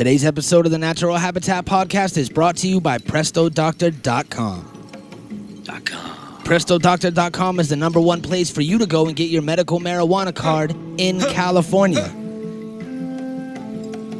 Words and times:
Today's 0.00 0.24
episode 0.24 0.64
of 0.64 0.72
the 0.72 0.78
Natural 0.78 1.14
Habitat 1.14 1.66
Podcast 1.66 2.16
is 2.16 2.30
brought 2.30 2.56
to 2.56 2.66
you 2.66 2.80
by 2.80 2.96
PrestoDoctor.com. 2.96 4.64
Com. 5.66 6.16
PrestoDoctor.com 6.42 7.60
is 7.60 7.68
the 7.68 7.76
number 7.76 8.00
one 8.00 8.22
place 8.22 8.50
for 8.50 8.62
you 8.62 8.78
to 8.78 8.86
go 8.86 9.08
and 9.08 9.14
get 9.14 9.28
your 9.28 9.42
medical 9.42 9.78
marijuana 9.78 10.34
card 10.34 10.74
in 10.96 11.20
California. 11.32 12.06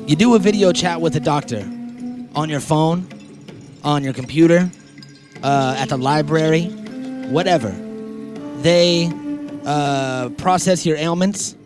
You 0.06 0.16
do 0.16 0.34
a 0.34 0.38
video 0.38 0.70
chat 0.70 1.00
with 1.00 1.16
a 1.16 1.20
doctor 1.20 1.60
on 2.34 2.50
your 2.50 2.60
phone, 2.60 3.08
on 3.82 4.04
your 4.04 4.12
computer, 4.12 4.70
uh, 5.42 5.76
at 5.78 5.88
the 5.88 5.96
library, 5.96 6.64
whatever. 7.30 7.70
They 8.60 9.10
uh, 9.64 10.28
process 10.36 10.84
your 10.84 10.98
ailments 10.98 11.56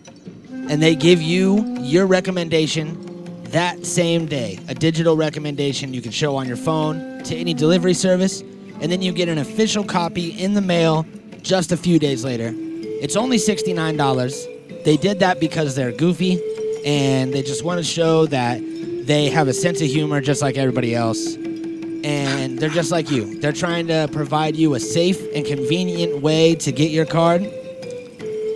and 0.52 0.80
they 0.80 0.94
give 0.94 1.20
you 1.20 1.78
your 1.80 2.06
recommendation 2.06 3.10
that 3.54 3.86
same 3.86 4.26
day. 4.26 4.58
A 4.66 4.74
digital 4.74 5.16
recommendation 5.16 5.94
you 5.94 6.02
can 6.02 6.10
show 6.10 6.34
on 6.34 6.48
your 6.48 6.56
phone 6.56 7.22
to 7.22 7.36
any 7.36 7.54
delivery 7.54 7.94
service, 7.94 8.40
and 8.80 8.90
then 8.90 9.00
you 9.00 9.12
get 9.12 9.28
an 9.28 9.38
official 9.38 9.84
copy 9.84 10.30
in 10.30 10.54
the 10.54 10.60
mail 10.60 11.06
just 11.40 11.70
a 11.70 11.76
few 11.76 12.00
days 12.00 12.24
later. 12.24 12.52
It's 12.52 13.14
only 13.14 13.36
$69. 13.36 14.84
They 14.84 14.96
did 14.96 15.20
that 15.20 15.38
because 15.38 15.76
they're 15.76 15.92
goofy 15.92 16.42
and 16.84 17.32
they 17.32 17.42
just 17.42 17.62
want 17.62 17.78
to 17.78 17.84
show 17.84 18.26
that 18.26 18.58
they 19.06 19.30
have 19.30 19.46
a 19.46 19.52
sense 19.52 19.80
of 19.80 19.86
humor 19.86 20.20
just 20.20 20.42
like 20.42 20.56
everybody 20.56 20.92
else. 20.92 21.36
And 21.36 22.58
they're 22.58 22.68
just 22.68 22.90
like 22.90 23.08
you. 23.08 23.38
They're 23.38 23.52
trying 23.52 23.86
to 23.86 24.08
provide 24.12 24.56
you 24.56 24.74
a 24.74 24.80
safe 24.80 25.22
and 25.32 25.46
convenient 25.46 26.22
way 26.22 26.56
to 26.56 26.72
get 26.72 26.90
your 26.90 27.06
card. 27.06 27.42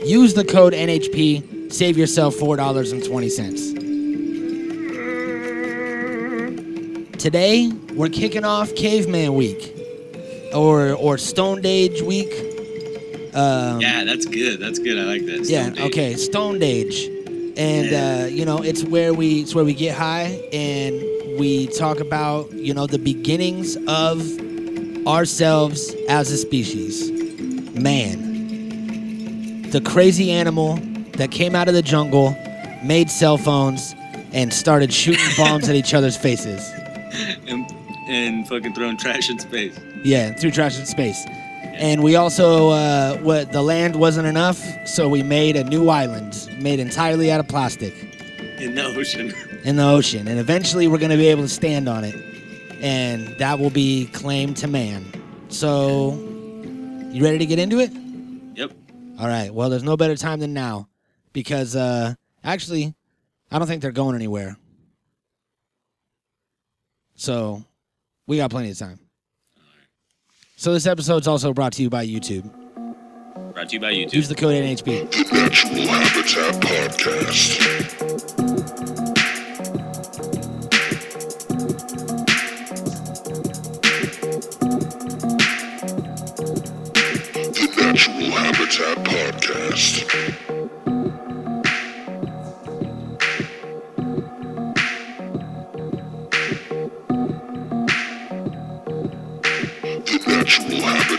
Use 0.04 0.34
the 0.34 0.44
code 0.44 0.72
NHP, 0.72 1.72
save 1.72 1.96
yourself 1.96 2.34
$4.20. 2.34 3.77
Today, 7.18 7.68
we're 7.94 8.08
kicking 8.08 8.44
off 8.44 8.74
Caveman 8.76 9.34
Week 9.34 9.74
or 10.54 10.92
or 10.94 11.18
Stone 11.18 11.62
Age 11.64 12.00
Week. 12.02 12.30
Um, 13.34 13.80
Yeah, 13.80 14.04
that's 14.04 14.24
good. 14.24 14.60
That's 14.60 14.78
good. 14.78 14.96
I 14.98 15.02
like 15.02 15.26
that. 15.26 15.44
yeah. 15.48 15.68
Age. 15.72 15.80
Okay. 15.80 16.14
Stone 16.16 16.62
Age, 16.62 17.06
and 17.56 17.90
Yeah. 17.90 18.22
uh, 18.22 18.26
you 18.26 18.44
know 18.44 18.58
it's 18.58 18.84
where 18.84 19.12
we 19.12 19.40
it's 19.40 19.54
where 19.54 19.64
we 19.64 19.74
get 19.74 19.96
high 19.96 20.40
and 20.52 21.02
we 21.40 21.66
talk 21.66 21.98
about 22.00 22.52
you 22.52 22.72
know 22.72 22.86
the 22.86 22.98
beginnings 22.98 23.76
of 23.88 24.22
ourselves 25.06 25.92
as 26.08 26.30
a 26.30 26.36
species, 26.36 27.10
man, 27.74 29.62
the 29.70 29.80
crazy 29.80 30.30
animal 30.30 30.78
that 31.14 31.30
came 31.32 31.56
out 31.56 31.66
of 31.66 31.74
the 31.74 31.82
jungle, 31.82 32.36
made 32.84 33.10
cell 33.10 33.38
phones, 33.38 33.92
and 34.32 34.52
started 34.52 34.92
shooting 34.92 35.24
bombs 35.36 35.68
at 35.68 35.74
each 35.74 35.94
other's 35.94 36.16
faces. 36.16 36.62
And, 37.46 37.66
and 38.08 38.48
fucking 38.48 38.74
throwing 38.74 38.96
trash 38.96 39.30
in 39.30 39.38
space. 39.38 39.78
Yeah, 40.02 40.32
through 40.32 40.50
trash 40.52 40.78
in 40.78 40.86
space. 40.86 41.24
And 41.78 42.02
we 42.02 42.16
also, 42.16 42.70
uh, 42.70 43.16
what 43.18 43.52
the 43.52 43.62
land 43.62 43.96
wasn't 43.96 44.26
enough, 44.26 44.60
so 44.86 45.08
we 45.08 45.22
made 45.22 45.56
a 45.56 45.64
new 45.64 45.88
island 45.88 46.48
made 46.58 46.80
entirely 46.80 47.30
out 47.30 47.38
of 47.38 47.48
plastic 47.48 47.94
In 48.58 48.74
the 48.74 48.84
ocean. 48.84 49.32
in 49.64 49.76
the 49.76 49.84
ocean. 49.84 50.26
And 50.26 50.38
eventually 50.38 50.88
we're 50.88 50.98
going 50.98 51.10
to 51.10 51.16
be 51.16 51.28
able 51.28 51.42
to 51.42 51.48
stand 51.48 51.88
on 51.88 52.04
it. 52.04 52.16
And 52.80 53.28
that 53.38 53.58
will 53.58 53.70
be 53.70 54.06
claimed 54.06 54.56
to 54.58 54.66
man. 54.66 55.04
So, 55.48 56.12
you 57.10 57.22
ready 57.22 57.38
to 57.38 57.46
get 57.46 57.58
into 57.58 57.78
it? 57.78 57.90
Yep. 58.54 58.72
All 59.18 59.26
right. 59.26 59.52
Well, 59.52 59.70
there's 59.70 59.82
no 59.82 59.96
better 59.96 60.16
time 60.16 60.40
than 60.40 60.52
now 60.52 60.88
because 61.32 61.74
uh, 61.76 62.14
actually, 62.44 62.94
I 63.50 63.58
don't 63.58 63.66
think 63.66 63.82
they're 63.82 63.92
going 63.92 64.14
anywhere. 64.14 64.56
So, 67.18 67.64
we 68.28 68.36
got 68.36 68.48
plenty 68.50 68.70
of 68.70 68.78
time. 68.78 69.00
So, 70.56 70.72
this 70.72 70.86
episode's 70.86 71.26
also 71.26 71.52
brought 71.52 71.72
to 71.72 71.82
you 71.82 71.90
by 71.90 72.06
YouTube. 72.06 72.48
Brought 73.54 73.70
to 73.70 73.74
you 73.74 73.80
by 73.80 73.92
YouTube. 73.92 74.14
Use 74.14 74.28
the 74.28 74.36
code 74.36 74.54
NHP. 74.54 75.10
The 75.10 75.24
Natural 75.32 75.86
Habitat 75.88 76.62
Podcast. 76.62 77.88
The 87.58 87.74
Natural 87.76 88.30
Habitat 88.30 88.98
Podcast. 89.04 90.47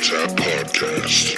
Natural 0.10 0.36
Podcast. 0.38 1.38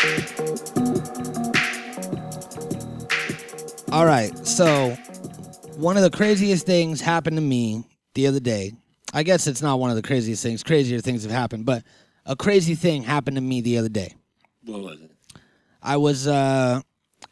All 3.91 4.05
right. 4.05 4.31
So, 4.47 4.95
one 5.75 5.97
of 5.97 6.03
the 6.03 6.09
craziest 6.09 6.65
things 6.65 7.01
happened 7.01 7.35
to 7.35 7.41
me 7.41 7.83
the 8.13 8.27
other 8.27 8.39
day. 8.39 8.71
I 9.13 9.23
guess 9.23 9.45
it's 9.47 9.61
not 9.61 9.81
one 9.81 9.89
of 9.89 9.97
the 9.97 10.01
craziest 10.01 10.41
things. 10.41 10.63
Crazier 10.63 11.01
things 11.01 11.23
have 11.23 11.33
happened, 11.33 11.65
but 11.65 11.83
a 12.25 12.37
crazy 12.37 12.75
thing 12.75 13.03
happened 13.03 13.35
to 13.35 13.41
me 13.41 13.59
the 13.59 13.77
other 13.77 13.89
day. 13.89 14.15
what 14.63 14.81
was 14.81 15.01
it? 15.01 15.11
I 15.83 15.97
was 15.97 16.25
uh 16.27 16.79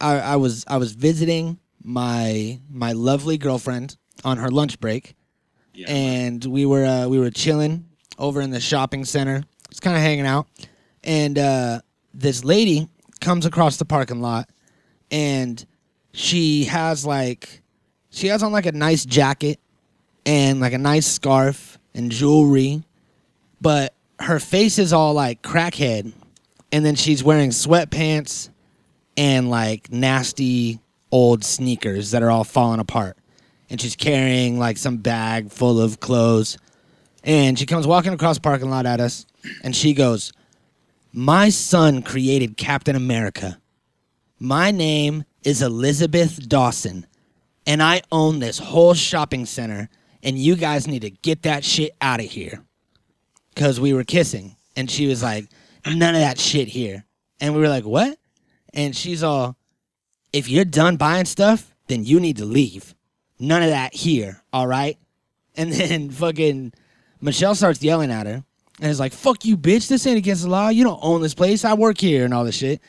I, 0.02 0.20
I 0.20 0.36
was 0.36 0.66
I 0.68 0.76
was 0.76 0.92
visiting 0.92 1.58
my 1.82 2.60
my 2.70 2.92
lovely 2.92 3.38
girlfriend 3.38 3.96
on 4.26 4.36
her 4.40 4.50
lunch 4.52 4.78
break 4.82 5.16
Yeah. 5.74 5.90
and 5.90 6.44
we 6.44 6.66
were 6.66 6.84
uh, 6.84 7.08
we 7.08 7.18
were 7.18 7.32
chilling 7.32 7.86
over 8.18 8.42
in 8.42 8.50
the 8.50 8.60
shopping 8.60 9.06
center. 9.06 9.44
Just 9.70 9.84
kind 9.84 9.96
of 9.96 10.02
hanging 10.02 10.26
out, 10.26 10.48
and 11.04 11.38
uh, 11.38 11.82
this 12.14 12.44
lady 12.44 12.88
comes 13.22 13.46
across 13.46 13.78
the 13.78 13.86
parking 13.86 14.22
lot, 14.22 14.50
and 15.12 15.66
she 16.14 16.66
has 16.66 17.06
like 17.06 17.62
she 18.10 18.28
has 18.28 18.44
on 18.44 18.52
like 18.52 18.66
a 18.66 18.72
nice 18.72 19.06
jacket 19.06 19.60
and 20.26 20.60
like 20.60 20.74
a 20.74 20.78
nice 20.78 21.08
scarf 21.08 21.78
and 21.94 22.12
jewelry, 22.12 22.84
but 23.62 23.94
her 24.20 24.40
face 24.40 24.80
is 24.80 24.94
all 24.94 25.14
like 25.14 25.42
crackhead, 25.42 26.14
and 26.72 26.86
then 26.86 26.96
she's 26.96 27.24
wearing 27.24 27.50
sweatpants 27.50 28.50
and 29.18 29.50
like 29.50 29.92
nasty 29.92 30.80
old 31.12 31.44
sneakers 31.44 32.12
that 32.12 32.22
are 32.22 32.30
all 32.30 32.44
falling 32.44 32.80
apart 32.80 33.18
and 33.70 33.80
she's 33.80 33.96
carrying 33.96 34.58
like 34.58 34.78
some 34.78 34.98
bag 34.98 35.52
full 35.52 35.80
of 35.80 36.00
clothes. 36.00 36.58
And 37.24 37.60
she 37.60 37.66
comes 37.66 37.86
walking 37.86 38.14
across 38.14 38.38
the 38.38 38.42
parking 38.42 38.70
lot 38.70 38.86
at 38.86 39.00
us, 39.00 39.26
and 39.64 39.76
she 39.76 39.94
goes, 39.94 40.32
My 41.20 41.50
son 41.50 42.02
created 42.02 42.56
Captain 42.56 42.96
America. 42.96 43.60
My 44.40 44.72
name 44.72 45.26
is 45.44 45.62
Elizabeth 45.62 46.48
Dawson, 46.48 47.08
and 47.66 47.84
I 47.84 48.04
own 48.10 48.40
this 48.40 48.58
whole 48.58 48.94
shopping 48.94 49.46
center, 49.46 49.90
and 50.24 50.40
you 50.40 50.56
guys 50.56 50.88
need 50.88 51.02
to 51.02 51.10
get 51.10 51.42
that 51.42 51.66
shit 51.66 51.92
out 52.00 52.22
of 52.22 52.28
here. 52.28 52.64
Because 53.54 53.82
we 53.82 53.94
were 53.94 54.06
kissing, 54.06 54.56
and 54.78 54.90
she 54.90 55.08
was 55.08 55.22
like, 55.22 55.50
None 55.86 56.16
of 56.16 56.22
that 56.22 56.40
shit 56.40 56.70
here. 56.70 57.04
And 57.42 57.54
we 57.54 57.60
were 57.60 57.68
like, 57.68 57.84
What? 57.84 58.18
And 58.74 58.96
she's 58.96 59.22
all, 59.22 59.58
If 60.32 60.48
you're 60.48 60.64
done 60.64 60.96
buying 60.96 61.26
stuff, 61.26 61.76
then 61.88 62.06
you 62.06 62.22
need 62.22 62.38
to 62.38 62.46
leave 62.46 62.96
none 63.38 63.62
of 63.62 63.72
that 63.72 63.94
here, 63.94 64.42
all 64.54 64.68
right? 64.68 64.98
And 65.58 65.74
then 65.74 66.10
fucking 66.12 66.72
Michelle 67.20 67.56
starts 67.56 67.84
yelling 67.84 68.10
at 68.10 68.26
her 68.26 68.46
and 68.82 68.90
is 68.90 69.00
like, 69.00 69.14
fuck 69.14 69.46
you, 69.46 69.58
bitch. 69.58 69.88
This 69.88 70.06
ain't 70.08 70.18
against 70.18 70.44
the 70.44 70.50
law. 70.50 70.70
You 70.70 70.84
don't 70.84 71.00
own 71.02 71.22
this 71.22 71.34
place. 71.34 71.66
I 71.66 71.74
work 71.74 71.98
here 72.00 72.26
and 72.26 72.34
all 72.34 72.44
this 72.46 72.56
shit. 72.56 72.82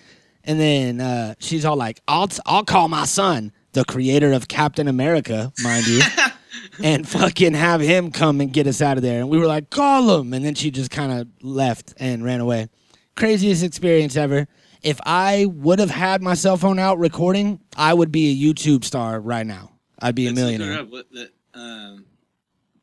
And 0.44 0.58
then 0.58 1.00
uh, 1.00 1.34
she's 1.38 1.64
all 1.64 1.76
like, 1.76 2.00
I'll, 2.08 2.28
t- 2.28 2.40
I'll 2.46 2.64
call 2.64 2.88
my 2.88 3.04
son, 3.04 3.52
the 3.72 3.84
creator 3.84 4.32
of 4.32 4.48
Captain 4.48 4.88
America, 4.88 5.52
mind 5.62 5.86
you, 5.86 6.00
and 6.82 7.06
fucking 7.06 7.54
have 7.54 7.80
him 7.80 8.10
come 8.10 8.40
and 8.40 8.52
get 8.52 8.66
us 8.66 8.80
out 8.80 8.96
of 8.96 9.02
there. 9.02 9.20
And 9.20 9.28
we 9.28 9.38
were 9.38 9.46
like, 9.46 9.68
call 9.70 10.18
him. 10.20 10.32
And 10.32 10.44
then 10.44 10.54
she 10.54 10.70
just 10.70 10.90
kind 10.90 11.12
of 11.12 11.28
left 11.42 11.92
and 11.98 12.24
ran 12.24 12.40
away. 12.40 12.68
Craziest 13.16 13.62
experience 13.62 14.16
ever. 14.16 14.48
If 14.82 14.98
I 15.04 15.44
would 15.46 15.78
have 15.78 15.90
had 15.90 16.22
my 16.22 16.32
cell 16.32 16.56
phone 16.56 16.78
out 16.78 16.98
recording, 16.98 17.60
I 17.76 17.92
would 17.92 18.10
be 18.10 18.30
a 18.30 18.34
YouTube 18.52 18.82
star 18.84 19.20
right 19.20 19.46
now. 19.46 19.72
I'd 19.98 20.14
be 20.14 20.26
a 20.26 20.30
Let's 20.30 20.40
look 20.40 20.52
her 20.52 20.58
millionaire. 20.58 20.80
up. 20.80 20.90
What, 20.90 21.06
let, 21.12 21.28
um, 21.52 22.06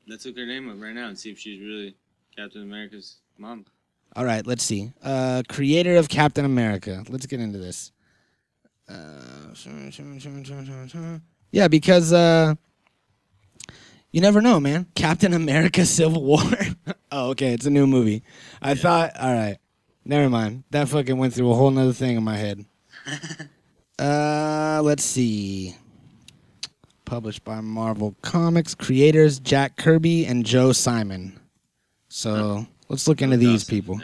let's 0.08 0.24
look 0.28 0.38
her 0.38 0.46
name 0.46 0.70
up 0.70 0.80
right 0.80 0.94
now 0.94 1.08
and 1.08 1.18
see 1.18 1.32
if 1.32 1.40
she's 1.40 1.60
really 1.60 1.96
Captain 2.38 2.62
America's 2.62 3.18
mom. 3.40 3.66
All 4.16 4.24
right, 4.24 4.46
let's 4.46 4.64
see. 4.64 4.92
Uh, 5.04 5.42
creator 5.50 5.96
of 5.96 6.08
Captain 6.08 6.46
America. 6.46 7.04
Let's 7.10 7.26
get 7.26 7.40
into 7.40 7.58
this. 7.58 7.92
Uh, 8.88 9.54
yeah, 11.52 11.68
because 11.68 12.14
uh, 12.14 12.54
you 14.12 14.22
never 14.22 14.42
know, 14.42 14.60
man. 14.60 14.86
Captain 14.94 15.34
America: 15.34 15.84
Civil 15.86 16.24
War. 16.24 16.40
oh, 17.12 17.30
okay, 17.32 17.54
it's 17.54 17.66
a 17.66 17.72
new 17.72 17.88
movie. 17.88 18.22
I 18.62 18.76
thought. 18.76 19.20
All 19.20 19.34
right, 19.34 19.58
never 20.06 20.30
mind. 20.30 20.64
That 20.70 20.90
fucking 20.90 21.18
went 21.18 21.34
through 21.34 21.52
a 21.52 21.56
whole 21.56 21.72
nother 21.72 21.94
thing 21.94 22.18
in 22.18 22.24
my 22.24 22.38
head. 22.38 22.66
uh, 24.00 24.82
let's 24.84 25.04
see. 25.04 25.76
published 27.04 27.44
by 27.44 27.62
Marvel 27.62 28.16
Comics. 28.22 28.76
Creators 28.76 29.40
Jack 29.40 29.76
Kirby 29.76 30.28
and 30.28 30.46
Joe 30.46 30.72
Simon. 30.72 31.40
So 32.18 32.66
let's 32.90 33.08
look 33.08 33.22
into 33.22 33.38
No 33.38 33.40
these 33.40 33.64
Dawson 33.64 33.76
in 33.76 33.82
people. 33.82 34.02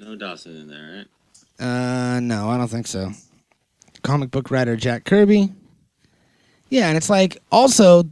No 0.00 0.16
Dawson 0.16 0.56
in 0.56 0.66
there, 0.66 1.06
right? 1.60 2.16
Uh, 2.16 2.18
no, 2.18 2.50
I 2.50 2.58
don't 2.58 2.66
think 2.66 2.88
so. 2.88 3.12
Comic 4.02 4.32
book 4.32 4.50
writer 4.50 4.74
Jack 4.74 5.04
Kirby. 5.04 5.52
Yeah, 6.70 6.88
and 6.88 6.96
it's 6.96 7.08
like 7.08 7.38
also 7.52 8.02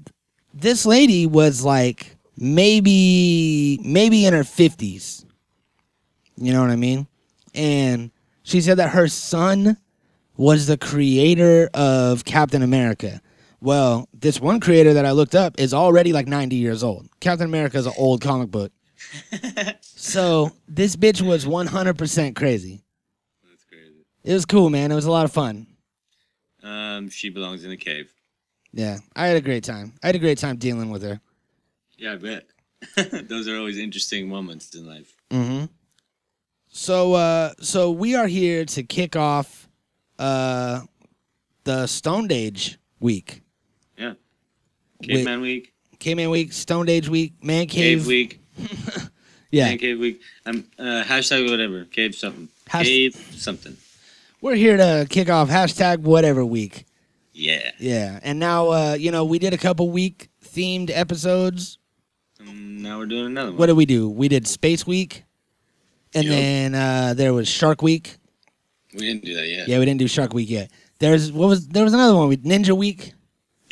this 0.54 0.86
lady 0.86 1.26
was 1.26 1.64
like 1.64 2.16
maybe 2.36 3.80
maybe 3.82 4.24
in 4.24 4.34
her 4.34 4.44
50s. 4.44 5.24
You 6.36 6.52
know 6.52 6.60
what 6.60 6.70
I 6.70 6.76
mean? 6.76 7.08
And 7.56 8.12
she 8.44 8.60
said 8.60 8.76
that 8.76 8.90
her 8.90 9.08
son 9.08 9.78
was 10.36 10.68
the 10.68 10.78
creator 10.78 11.68
of 11.74 12.24
Captain 12.24 12.62
America. 12.62 13.20
Well, 13.60 14.08
this 14.14 14.40
one 14.40 14.60
creator 14.60 14.94
that 14.94 15.04
I 15.04 15.10
looked 15.10 15.34
up 15.34 15.58
is 15.58 15.74
already 15.74 16.12
like 16.12 16.28
90 16.28 16.54
years 16.54 16.84
old. 16.84 17.08
Captain 17.18 17.46
America 17.46 17.78
is 17.78 17.86
an 17.86 17.94
old 17.98 18.20
comic 18.20 18.48
book. 18.48 18.70
So 19.80 20.52
this 20.68 20.96
bitch 20.96 21.20
was 21.22 21.44
100% 21.44 22.34
crazy. 22.36 22.82
That's 23.48 23.64
crazy. 23.64 24.04
It 24.24 24.32
was 24.32 24.44
cool, 24.46 24.70
man. 24.70 24.90
It 24.92 24.94
was 24.94 25.04
a 25.06 25.10
lot 25.10 25.24
of 25.24 25.32
fun. 25.32 25.66
Um, 26.62 27.08
she 27.10 27.28
belongs 27.28 27.64
in 27.64 27.70
a 27.70 27.76
cave. 27.76 28.12
Yeah, 28.72 28.98
I 29.14 29.26
had 29.26 29.36
a 29.36 29.40
great 29.40 29.64
time. 29.64 29.92
I 30.02 30.06
had 30.06 30.16
a 30.16 30.20
great 30.20 30.38
time 30.38 30.56
dealing 30.56 30.90
with 30.90 31.02
her. 31.02 31.20
Yeah, 31.98 32.12
I 32.12 32.16
bet. 32.16 32.46
Those 33.28 33.46
are 33.48 33.56
always 33.56 33.78
interesting 33.78 34.28
moments 34.28 34.74
in 34.74 34.86
life. 34.86 35.14
Mm-hmm. 35.30 35.66
So, 36.68 37.12
uh, 37.14 37.52
so 37.60 37.90
we 37.90 38.14
are 38.14 38.26
here 38.26 38.64
to 38.64 38.82
kick 38.82 39.14
off 39.14 39.68
uh, 40.18 40.80
the 41.64 41.86
Stoned 41.86 42.32
Age 42.32 42.78
week, 42.98 43.42
Yeah. 43.98 44.14
Caveman 45.02 45.42
Week, 45.42 45.74
Caveman 45.98 46.30
week, 46.30 46.52
Stoned 46.52 46.88
Age 46.88 47.08
week, 47.08 47.34
Man 47.42 47.66
Cave, 47.66 47.98
Cave. 47.98 48.06
Week, 48.06 48.40
yeah, 49.50 49.76
Cave 49.76 49.98
Week. 49.98 50.20
Um, 50.46 50.64
uh, 50.78 51.02
hashtag 51.04 51.50
whatever. 51.50 51.84
Cave 51.84 52.14
something. 52.14 52.48
Hash- 52.68 52.86
Cave 52.86 53.14
something. 53.32 53.76
we're 54.40 54.54
here 54.54 54.76
to 54.76 55.06
kick 55.08 55.28
off 55.30 55.48
hashtag 55.48 55.98
whatever 55.98 56.44
week. 56.44 56.86
Yeah. 57.34 57.70
Yeah, 57.78 58.20
and 58.22 58.38
now 58.38 58.68
uh, 58.68 58.96
you 58.98 59.10
know 59.10 59.24
we 59.24 59.38
did 59.38 59.52
a 59.54 59.58
couple 59.58 59.90
week 59.90 60.28
themed 60.44 60.90
episodes. 60.92 61.78
Um, 62.40 62.82
now 62.82 62.98
we're 62.98 63.06
doing 63.06 63.26
another 63.26 63.50
one. 63.50 63.58
What 63.58 63.66
did 63.66 63.76
we 63.76 63.86
do? 63.86 64.08
We 64.10 64.28
did 64.28 64.46
Space 64.46 64.86
Week, 64.86 65.24
and 66.14 66.24
Yep. 66.24 66.32
then 66.32 66.74
uh, 66.74 67.14
there 67.14 67.32
was 67.32 67.48
Shark 67.48 67.80
Week. 67.82 68.16
we 68.94 69.00
didn't 69.00 69.24
do 69.24 69.34
that 69.34 69.46
yet. 69.48 69.68
Yeah, 69.68 69.78
we 69.78 69.84
didn't 69.86 70.00
do 70.00 70.08
Shark 70.08 70.34
Week 70.34 70.50
yet. 70.50 70.70
There's 70.98 71.32
what 71.32 71.48
was 71.48 71.68
there 71.68 71.84
was 71.84 71.94
another 71.94 72.14
one 72.16 72.28
with 72.28 72.44
Ninja 72.44 72.76
Week, 72.76 73.12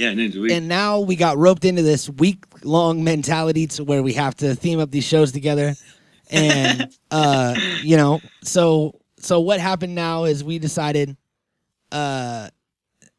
Yeah, 0.01 0.57
and 0.57 0.67
now 0.67 1.01
we 1.01 1.15
got 1.15 1.37
roped 1.37 1.67
into 1.67 1.83
this 1.83 2.09
week 2.09 2.45
long 2.65 3.05
mentality 3.05 3.67
to 3.69 3.85
where 3.85 4.03
we 4.03 4.15
have 4.15 4.35
to 4.37 4.55
theme 4.55 4.81
up 4.81 4.91
these 4.91 5.05
shows 5.05 5.31
together, 5.31 5.75
and 6.31 6.89
uh, 7.11 7.55
you 7.83 7.99
know, 7.99 8.21
so 8.43 8.99
so 9.19 9.41
what 9.41 9.61
happened 9.61 9.95
now 9.95 10.25
is 10.25 10.43
we 10.43 10.59
decided, 10.59 11.17
uh, 11.93 12.49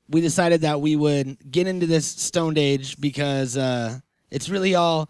we 0.09 0.21
decided 0.21 0.61
that 0.61 0.81
we 0.81 0.95
would 0.95 1.37
get 1.49 1.67
into 1.67 1.85
this 1.85 2.07
stoned 2.07 2.57
age 2.57 2.99
because 2.99 3.55
uh, 3.55 3.99
it's 4.31 4.49
really 4.49 4.73
all 4.73 5.09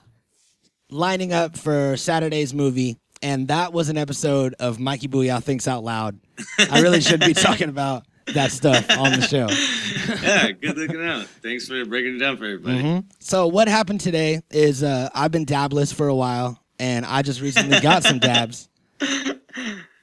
lining 0.89 1.31
up 1.31 1.57
for 1.57 1.95
Saturday's 1.95 2.53
movie. 2.53 2.97
And 3.23 3.47
that 3.47 3.71
was 3.71 3.89
an 3.89 3.97
episode 3.97 4.55
of 4.59 4.79
Mikey 4.79 5.07
Booyah 5.07 5.43
Thinks 5.43 5.67
Out 5.67 5.83
Loud. 5.83 6.19
I 6.59 6.81
really 6.81 7.01
should 7.01 7.19
be 7.19 7.33
talking 7.35 7.69
about 7.69 8.03
that 8.27 8.51
stuff 8.51 8.89
on 8.97 9.11
the 9.19 9.21
show. 9.21 9.47
yeah, 10.23 10.51
good 10.51 10.77
looking 10.77 11.05
out. 11.05 11.25
Thanks 11.41 11.67
for 11.67 11.83
breaking 11.85 12.15
it 12.15 12.19
down 12.19 12.37
for 12.37 12.45
everybody. 12.45 12.81
Mhm. 12.81 13.05
So 13.19 13.47
what 13.47 13.67
happened 13.67 14.01
today 14.01 14.41
is 14.49 14.83
uh, 14.83 15.09
I've 15.13 15.31
been 15.31 15.45
dabless 15.45 15.93
for 15.93 16.07
a 16.07 16.15
while, 16.15 16.59
and 16.79 17.05
I 17.05 17.21
just 17.21 17.41
recently 17.41 17.79
got 17.79 18.03
some 18.03 18.19
dabs, 18.19 18.69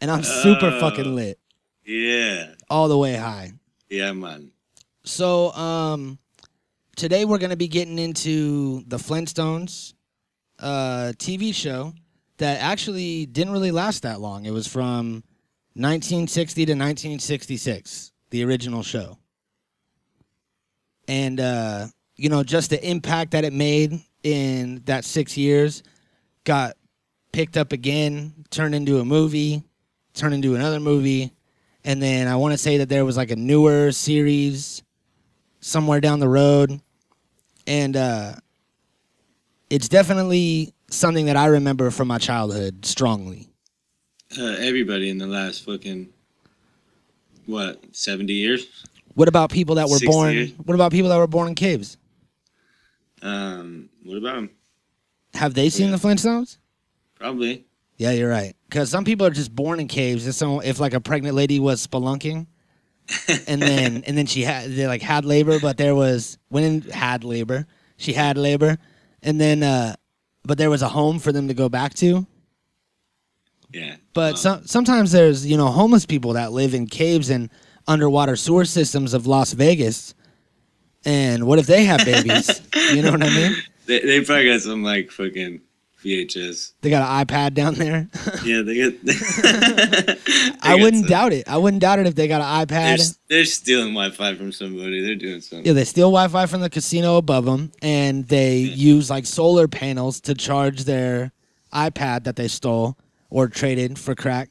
and 0.00 0.10
I'm 0.10 0.22
super 0.22 0.66
Oh. 0.66 0.80
fucking 0.80 1.14
lit, 1.14 1.38
Yeah. 1.86 2.54
all 2.68 2.88
the 2.88 2.98
way 2.98 3.14
high. 3.14 3.52
Yeah, 3.88 4.12
man. 4.12 4.50
So 5.04 5.52
um, 5.52 6.18
today 6.96 7.24
we're 7.24 7.38
gonna 7.38 7.56
be 7.56 7.68
getting 7.68 7.98
into 7.98 8.82
the 8.86 8.98
Flintstones 8.98 9.94
uh, 10.58 11.12
TV 11.16 11.54
show 11.54 11.94
that 12.38 12.60
actually 12.60 13.26
didn't 13.26 13.52
really 13.52 13.70
last 13.70 14.02
that 14.02 14.20
long. 14.20 14.44
It 14.44 14.50
was 14.50 14.66
from 14.66 15.22
1960 15.78 16.66
to 16.66 16.72
1966, 16.72 18.10
the 18.30 18.44
original 18.44 18.82
show. 18.82 19.16
And 21.06 21.38
uh, 21.38 21.86
you 22.16 22.28
know, 22.28 22.42
just 22.42 22.70
the 22.70 22.84
impact 22.84 23.30
that 23.30 23.44
it 23.44 23.52
made 23.52 24.00
in 24.24 24.82
that 24.86 25.04
six 25.04 25.36
years 25.36 25.84
got 26.42 26.76
picked 27.32 27.56
up 27.56 27.72
again, 27.72 28.44
turned 28.50 28.74
into 28.74 28.98
a 28.98 29.04
movie, 29.04 29.62
turned 30.14 30.34
into 30.34 30.56
another 30.56 30.80
movie, 30.80 31.32
and 31.84 32.02
then 32.02 32.26
I 32.26 32.34
want 32.34 32.52
to 32.52 32.58
say 32.58 32.78
that 32.78 32.88
there 32.88 33.04
was 33.04 33.16
like 33.16 33.30
a 33.30 33.36
newer 33.36 33.92
series 33.92 34.82
somewhere 35.60 36.00
down 36.00 36.18
the 36.18 36.28
road, 36.28 36.80
and 37.68 37.96
uh, 37.96 38.32
it's 39.70 39.88
definitely 39.88 40.74
something 40.90 41.26
that 41.26 41.36
I 41.36 41.46
remember 41.46 41.90
from 41.90 42.08
my 42.08 42.18
childhood 42.18 42.84
strongly. 42.84 43.47
Uh, 44.36 44.56
everybody 44.58 45.08
in 45.08 45.18
the 45.18 45.26
last 45.26 45.64
fucking 45.64 46.08
what 47.46 47.82
seventy 47.92 48.34
years. 48.34 48.66
What 49.14 49.26
about 49.28 49.50
people 49.50 49.76
that 49.76 49.84
were 49.88 49.96
60 49.98 50.06
born? 50.06 50.32
years. 50.34 50.50
What 50.64 50.74
about 50.74 50.92
people 50.92 51.08
that 51.10 51.16
were 51.16 51.26
born 51.26 51.48
in 51.48 51.54
caves? 51.54 51.96
Um, 53.22 53.88
what 54.04 54.16
about 54.18 54.34
them? 54.36 54.50
Have 55.34 55.54
they 55.54 55.70
seen 55.70 55.90
Yeah. 55.90 55.96
the 55.96 56.08
Flintstones? 56.08 56.58
Probably. 57.16 57.64
Yeah, 57.96 58.12
you're 58.12 58.30
right. 58.30 58.54
Because 58.68 58.90
some 58.90 59.04
people 59.04 59.26
are 59.26 59.30
just 59.30 59.52
born 59.54 59.80
in 59.80 59.88
caves. 59.88 60.26
If, 60.26 60.34
someone, 60.36 60.64
if 60.64 60.78
like 60.78 60.94
a 60.94 61.00
pregnant 61.00 61.34
lady 61.34 61.58
was 61.58 61.84
spelunking, 61.84 62.46
and 63.48 63.60
then 63.62 64.04
and 64.06 64.16
then 64.16 64.26
she 64.26 64.42
had 64.42 64.70
they 64.70 64.86
like 64.86 65.02
had 65.02 65.24
labor, 65.24 65.58
but 65.58 65.78
there 65.78 65.94
was 65.94 66.38
in 66.52 66.82
had 66.82 67.24
labor. 67.24 67.66
She 67.96 68.12
had 68.12 68.36
labor, 68.38 68.76
and 69.22 69.40
then 69.40 69.62
uh, 69.62 69.96
but 70.44 70.58
there 70.58 70.70
was 70.70 70.82
a 70.82 70.88
home 70.88 71.18
for 71.18 71.32
them 71.32 71.48
to 71.48 71.54
go 71.54 71.68
back 71.68 71.94
to. 71.94 72.26
Yeah. 73.72 73.96
But 74.14 74.32
Wow. 74.34 74.36
some, 74.36 74.66
sometimes 74.66 75.12
there's 75.12 75.46
you 75.46 75.56
know 75.56 75.66
homeless 75.68 76.06
people 76.06 76.32
that 76.34 76.52
live 76.52 76.74
in 76.74 76.86
caves 76.86 77.30
and 77.30 77.50
underwater 77.86 78.36
sewer 78.36 78.64
systems 78.64 79.14
of 79.14 79.26
Las 79.26 79.52
Vegas. 79.52 80.14
And 81.04 81.46
what 81.46 81.58
if 81.58 81.66
they 81.66 81.84
have 81.84 82.04
babies? 82.04 82.60
you 82.92 83.02
know 83.02 83.12
what 83.12 83.22
I 83.22 83.28
mean? 83.30 83.56
They 83.86 84.00
they 84.00 84.24
probably 84.24 84.46
got 84.48 84.60
some 84.60 84.82
like 84.82 85.10
fucking 85.10 85.60
VHS. 86.04 86.72
They 86.80 86.90
got 86.90 87.02
an 87.02 87.26
iPad 87.26 87.54
down 87.54 87.74
there. 87.74 88.08
Yeah, 88.44 88.62
they 88.62 88.74
get. 88.74 88.94
I 90.62 90.74
wouldn't 90.80 91.02
some- 91.04 91.08
doubt 91.10 91.32
it. 91.32 91.48
I 91.48 91.56
wouldn't 91.56 91.80
doubt 91.80 91.98
it 91.98 92.06
if 92.06 92.14
they 92.14 92.28
got 92.28 92.40
an 92.40 92.66
They're, 92.68 92.96
iPad. 92.96 93.18
they're 93.28 93.44
stealing 93.44 93.92
Wi-Fi 93.94 94.34
from 94.36 94.52
somebody. 94.52 95.00
They're 95.04 95.14
doing 95.16 95.40
something. 95.40 95.66
Yeah, 95.66 95.72
they 95.72 95.84
steal 95.84 96.08
Wi-Fi 96.10 96.46
from 96.46 96.60
the 96.60 96.70
casino 96.70 97.16
above 97.16 97.44
them, 97.44 97.72
and 97.82 98.26
they 98.28 98.58
use 98.58 99.10
like 99.10 99.26
solar 99.26 99.68
panels 99.68 100.20
to 100.22 100.34
charge 100.34 100.84
their 100.84 101.32
iPad 101.72 102.24
that 102.24 102.36
they 102.36 102.48
stole 102.48 102.96
or 103.30 103.48
traded 103.48 103.98
for 103.98 104.14
crack. 104.14 104.50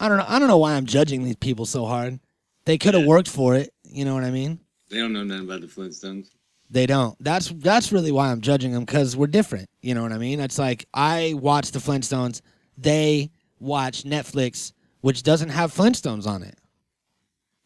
I 0.00 0.08
don't 0.08 0.18
know. 0.18 0.26
I 0.28 0.38
don't 0.38 0.48
know 0.48 0.58
why 0.58 0.74
I'm 0.74 0.86
judging 0.86 1.24
these 1.24 1.36
people 1.36 1.66
so 1.66 1.84
hard. 1.86 2.20
They 2.64 2.78
could 2.78 2.94
have 2.94 3.02
Yeah. 3.02 3.08
worked 3.08 3.28
for 3.28 3.54
it. 3.54 3.72
You 3.84 4.04
know 4.04 4.14
what 4.14 4.24
I 4.24 4.30
mean? 4.30 4.60
They 4.90 4.98
don't 4.98 5.12
know 5.12 5.24
nothing 5.24 5.44
about 5.44 5.60
the 5.60 5.66
Flintstones. 5.66 6.28
They 6.70 6.86
don't. 6.86 7.16
That's 7.22 7.48
that's 7.56 7.92
really 7.92 8.12
why 8.12 8.30
I'm 8.30 8.40
judging 8.42 8.72
them 8.72 8.84
because 8.84 9.16
we're 9.16 9.26
different. 9.26 9.70
You 9.80 9.94
know 9.94 10.02
what 10.02 10.12
I 10.12 10.18
mean? 10.18 10.38
It's 10.38 10.58
like 10.58 10.86
I 10.92 11.34
watch 11.36 11.70
the 11.72 11.78
Flintstones. 11.78 12.42
They 12.76 13.30
watch 13.58 14.04
Netflix, 14.04 14.72
which 15.00 15.22
doesn't 15.22 15.48
have 15.48 15.72
Flintstones 15.74 16.26
on 16.26 16.42
it. 16.42 16.58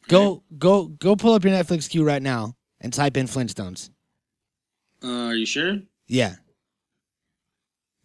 Go 0.09 0.43
go 0.57 0.87
go 0.87 1.17
pull 1.17 1.35
up 1.35 1.45
your 1.45 1.53
Netflix 1.53 1.89
queue 1.91 2.05
right 2.05 2.23
now 2.23 2.55
and 2.81 2.93
type 2.93 3.17
in 3.17 3.27
Flintstones. 3.27 3.91
Uh, 5.03 5.27
are 5.27 5.35
you 5.35 5.47
sure? 5.47 5.81
Yeah. 6.07 6.37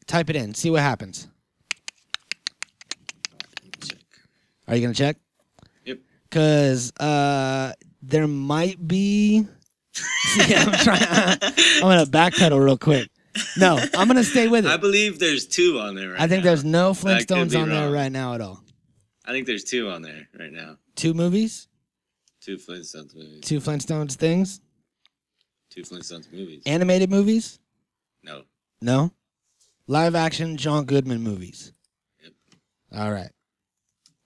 Type 0.08 0.30
it 0.32 0.36
in. 0.36 0.54
See 0.56 0.70
what 0.72 0.82
happens. 0.82 1.28
Check. 3.82 4.00
Are 4.68 4.76
you 4.76 4.82
gonna 4.82 4.94
check? 4.94 5.18
Yep. 5.86 6.00
Cause 6.32 6.92
uh, 7.00 7.74
there 8.02 8.28
might 8.28 8.86
be. 8.86 9.46
yeah, 10.48 10.64
I'm 10.68 10.72
trying. 10.84 11.04
I'm 11.04 11.82
gonna 11.82 12.06
backpedal 12.06 12.64
real 12.64 12.78
quick. 12.78 13.10
No, 13.56 13.78
I'm 13.96 14.08
gonna 14.08 14.24
stay 14.24 14.48
with 14.48 14.66
it. 14.66 14.70
I 14.72 14.78
believe 14.78 15.20
there's 15.20 15.46
two 15.48 15.80
on 15.80 15.96
there 15.96 16.10
right 16.12 16.22
I 16.22 16.28
think 16.28 16.44
now. 16.44 16.50
there's 16.50 16.66
no 16.66 16.92
Flintstones 16.92 17.60
on 17.60 17.70
there 17.70 17.92
right 17.92 18.12
now 18.12 18.34
at 18.34 18.42
all. 18.42 18.64
I 19.26 19.32
think 19.32 19.46
there's 19.48 19.64
two 19.64 19.90
on 19.90 20.02
there 20.02 20.28
right 20.40 20.52
now. 20.52 20.78
Two 20.96 21.14
movies, 21.14 21.68
Two 22.42 22.58
Flintstones 22.58 23.14
movies. 23.16 23.42
two 23.42 23.60
Flintstones 23.60 24.14
things, 24.16 24.60
Two 25.70 25.82
Flintstones 25.82 26.32
movies. 26.32 26.64
animated 26.66 27.10
movies. 27.12 27.60
No. 28.24 28.44
No, 28.82 29.12
live 29.88 30.16
action 30.16 30.58
John 30.58 30.86
Goodman 30.86 31.22
movies. 31.22 31.74
Yep. 32.24 32.34
All 32.96 33.12
right. 33.12 33.30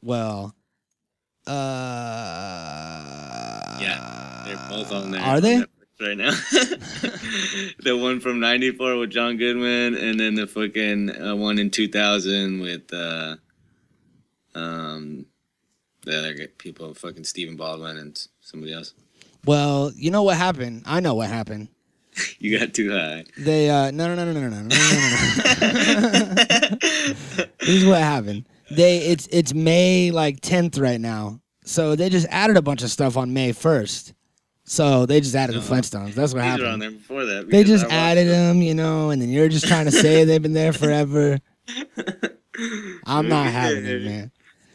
Well, 0.02 0.56
uh, 1.48 1.52
Yeah, 3.80 4.44
They're 4.46 4.70
both 4.70 4.92
on 4.92 5.12
there. 5.12 5.22
Are 5.22 5.40
they? 5.42 5.58
Netflix 5.58 5.68
right 6.02 6.18
now. 6.18 6.32
the 7.84 7.96
one 7.98 8.20
from 8.20 8.40
'94 8.40 8.98
with 8.98 9.12
John 9.12 9.38
Goodman, 9.38 9.96
and 9.96 10.20
then 10.20 10.34
the 10.36 10.48
fucking 10.48 11.10
uh, 11.22 11.36
one 11.36 11.60
in 11.60 11.70
2000 11.70 12.60
with 12.60 12.92
uh, 12.94 13.36
um, 14.56 15.26
the 16.04 16.18
other 16.18 16.48
people, 16.58 16.94
fucking 16.96 17.24
Stephen 17.24 17.56
Baldwin 17.56 17.98
and 17.98 18.28
somebody 18.42 18.74
else. 18.74 18.94
Well, 19.46 19.92
you 19.96 20.10
know 20.12 20.24
what 20.24 20.38
happened? 20.38 20.84
I 20.86 21.00
know 21.00 21.14
what 21.16 21.30
happened. 21.30 21.70
You 22.40 22.60
got 22.60 22.74
too 22.74 22.92
high. 22.92 23.24
They 23.38 23.70
uh 23.70 23.92
no 23.92 24.14
no 24.14 24.16
no 24.16 24.34
no 24.34 24.34
no 24.34 24.50
no 24.50 24.50
no 24.50 24.62
no 24.62 24.68
no. 24.68 24.68
no. 24.68 24.78
this 27.60 27.70
is 27.70 27.86
what 27.86 28.00
happened. 28.00 28.46
They 28.76 28.98
it's 29.00 29.28
it's 29.32 29.54
May 29.54 30.12
like 30.12 30.42
10th 30.42 30.80
right 30.82 31.00
now. 31.00 31.40
So 31.64 31.96
they 31.96 32.10
just 32.10 32.28
added 32.30 32.58
a 32.58 32.62
bunch 32.62 32.82
of 32.84 32.90
stuff 32.92 33.18
on 33.18 33.34
May 33.34 33.52
1st. 33.54 34.14
So 34.64 35.06
they 35.06 35.20
just 35.22 35.36
added 35.36 35.56
the 35.56 35.60
Uh-huh. 35.60 35.76
Flintstones. 35.76 36.14
That's 36.14 36.34
what 36.34 36.44
happened. 36.44 36.68
on 36.68 36.80
there 36.80 36.92
before 36.92 37.26
that. 37.26 37.50
They 37.50 37.64
just 37.64 37.86
added 37.86 38.28
them. 38.28 38.58
them, 38.58 38.62
you 38.62 38.74
know, 38.74 39.10
and 39.10 39.22
then 39.22 39.30
you're 39.30 39.50
just 39.50 39.68
trying 39.68 39.86
to 39.86 39.92
say 39.92 40.24
they've 40.24 40.42
been 40.42 40.54
there 40.54 40.74
forever. 40.74 41.40
I'm 43.06 43.28
not 43.28 43.48
having 43.48 43.86
it, 43.86 44.04
man. 44.04 44.32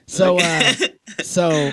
So, 0.07 0.39
uh, 0.39 0.73
so 1.23 1.73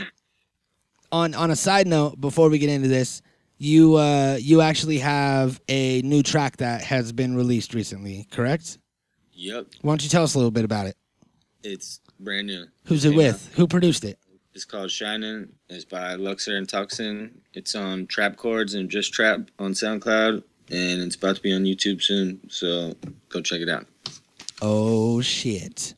on 1.11 1.33
on 1.33 1.51
a 1.51 1.55
side 1.55 1.87
note, 1.87 2.19
before 2.19 2.49
we 2.49 2.59
get 2.59 2.69
into 2.69 2.87
this, 2.87 3.21
you 3.57 3.95
uh, 3.95 4.37
you 4.39 4.61
actually 4.61 4.99
have 4.99 5.61
a 5.69 6.01
new 6.01 6.23
track 6.23 6.57
that 6.57 6.81
has 6.81 7.11
been 7.11 7.35
released 7.35 7.73
recently, 7.73 8.27
correct? 8.31 8.77
Yep, 9.33 9.67
Why 9.81 9.91
don't 9.91 10.03
you 10.03 10.09
tell 10.09 10.23
us 10.23 10.35
a 10.35 10.37
little 10.37 10.51
bit 10.51 10.65
about 10.65 10.87
it? 10.87 10.95
it's 11.63 12.01
brand 12.19 12.47
new. 12.47 12.65
Who's 12.85 13.05
it 13.05 13.15
with? 13.15 13.51
Who 13.55 13.67
produced 13.67 14.03
it? 14.03 14.19
It's 14.53 14.65
called 14.65 14.91
Shining. 14.91 15.49
It's 15.69 15.85
by 15.85 16.13
Luxor 16.13 16.55
and 16.55 16.69
Toxin. 16.69 17.41
It's 17.53 17.73
on 17.75 18.05
Trap 18.05 18.37
Chords 18.37 18.75
and 18.75 18.87
Just 18.89 19.11
Trap 19.11 19.49
on 19.57 19.73
SoundCloud, 19.73 20.43
and 20.69 21.01
it's 21.01 21.15
about 21.15 21.37
to 21.37 21.41
be 21.41 21.51
on 21.53 21.63
YouTube 21.63 22.03
soon. 22.03 22.39
So 22.49 22.95
go 23.29 23.41
check 23.41 23.61
it 23.61 23.69
out. 23.69 23.87
Oh 24.61 25.21
shit! 25.21 25.95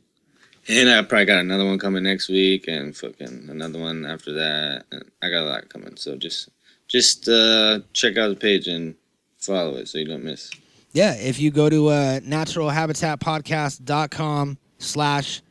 And 0.69 0.89
I 0.89 1.01
probably 1.03 1.25
got 1.25 1.39
another 1.39 1.65
one 1.65 1.79
coming 1.79 2.03
next 2.03 2.29
week, 2.29 2.67
and 2.67 2.95
fucking 2.95 3.47
another 3.49 3.79
one 3.79 4.05
after 4.05 4.31
that. 4.33 4.85
I 5.21 5.29
got 5.29 5.43
a 5.43 5.49
lot 5.49 5.67
coming. 5.69 5.97
So 5.97 6.15
just 6.15 6.49
just 6.87 7.27
uh, 7.27 7.79
check 7.93 8.17
out 8.17 8.29
the 8.29 8.35
page 8.35 8.67
and 8.67 8.95
follow 9.37 9.75
it 9.75 9.87
so 9.89 9.97
you 9.97 10.05
don't 10.05 10.23
miss. 10.23 10.51
Yeah, 10.93 11.13
if 11.15 11.39
you 11.41 11.51
go 11.51 11.69
to 11.69 11.89
uh, 11.89 12.19
naturalhabitatpodcast.com 12.21 14.57
slash 14.77 15.41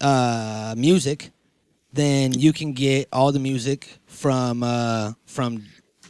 uh, 0.00 0.74
music, 0.76 1.30
then 1.92 2.32
you 2.32 2.52
can 2.52 2.72
get 2.72 3.08
all 3.12 3.32
the 3.32 3.38
music 3.38 3.88
from 4.06 4.62
uh, 4.62 5.12
from 5.26 5.64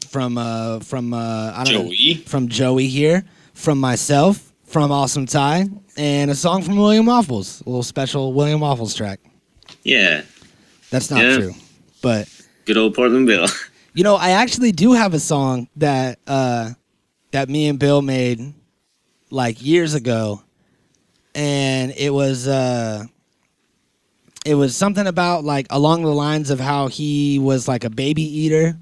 from 0.09 0.39
uh, 0.39 0.81
from 0.81 1.13
uh, 1.15 1.53
I 1.55 1.65
don't 1.65 1.87
know 1.89 2.15
from 2.27 2.49
Joey 2.49 2.87
here, 2.89 3.25
from 3.55 3.79
myself, 3.79 4.53
from 4.65 4.91
Awesome 4.93 5.27
Ty, 5.27 5.69
and 5.97 6.31
a 6.31 6.35
song 6.35 6.63
from 6.63 6.77
William 6.77 7.07
Waffles, 7.07 7.61
a 7.63 7.69
little 7.69 7.83
special 7.83 8.33
William 8.33 8.61
Waffles 8.61 8.95
track. 8.95 9.21
Yeah, 9.85 10.23
That's 10.91 11.11
not 11.11 11.23
Yeah. 11.25 11.37
true, 11.37 11.55
but 12.03 12.29
good 12.67 12.77
old 12.77 12.95
Portland 12.95 13.27
Bill. 13.27 13.47
you 13.95 14.03
know, 14.05 14.17
I 14.17 14.31
actually 14.31 14.73
do 14.73 14.93
have 14.93 15.15
a 15.15 15.21
song 15.21 15.69
that 15.77 16.19
uh, 16.27 16.71
that 17.31 17.49
me 17.49 17.69
and 17.69 17.79
Bill 17.79 18.03
made 18.03 18.53
like 19.31 19.65
years 19.65 19.95
ago, 19.95 20.43
and 21.35 21.93
it 21.97 22.13
was 22.13 22.49
uh, 22.49 23.05
it 24.45 24.55
was 24.55 24.77
something 24.77 25.07
about 25.07 25.45
like 25.45 25.67
along 25.71 26.03
the 26.03 26.15
lines 26.15 26.51
of 26.51 26.61
how 26.61 26.89
he 26.89 27.39
was 27.39 27.69
like 27.69 27.85
a 27.85 27.91
baby 27.91 28.23
eater 28.23 28.79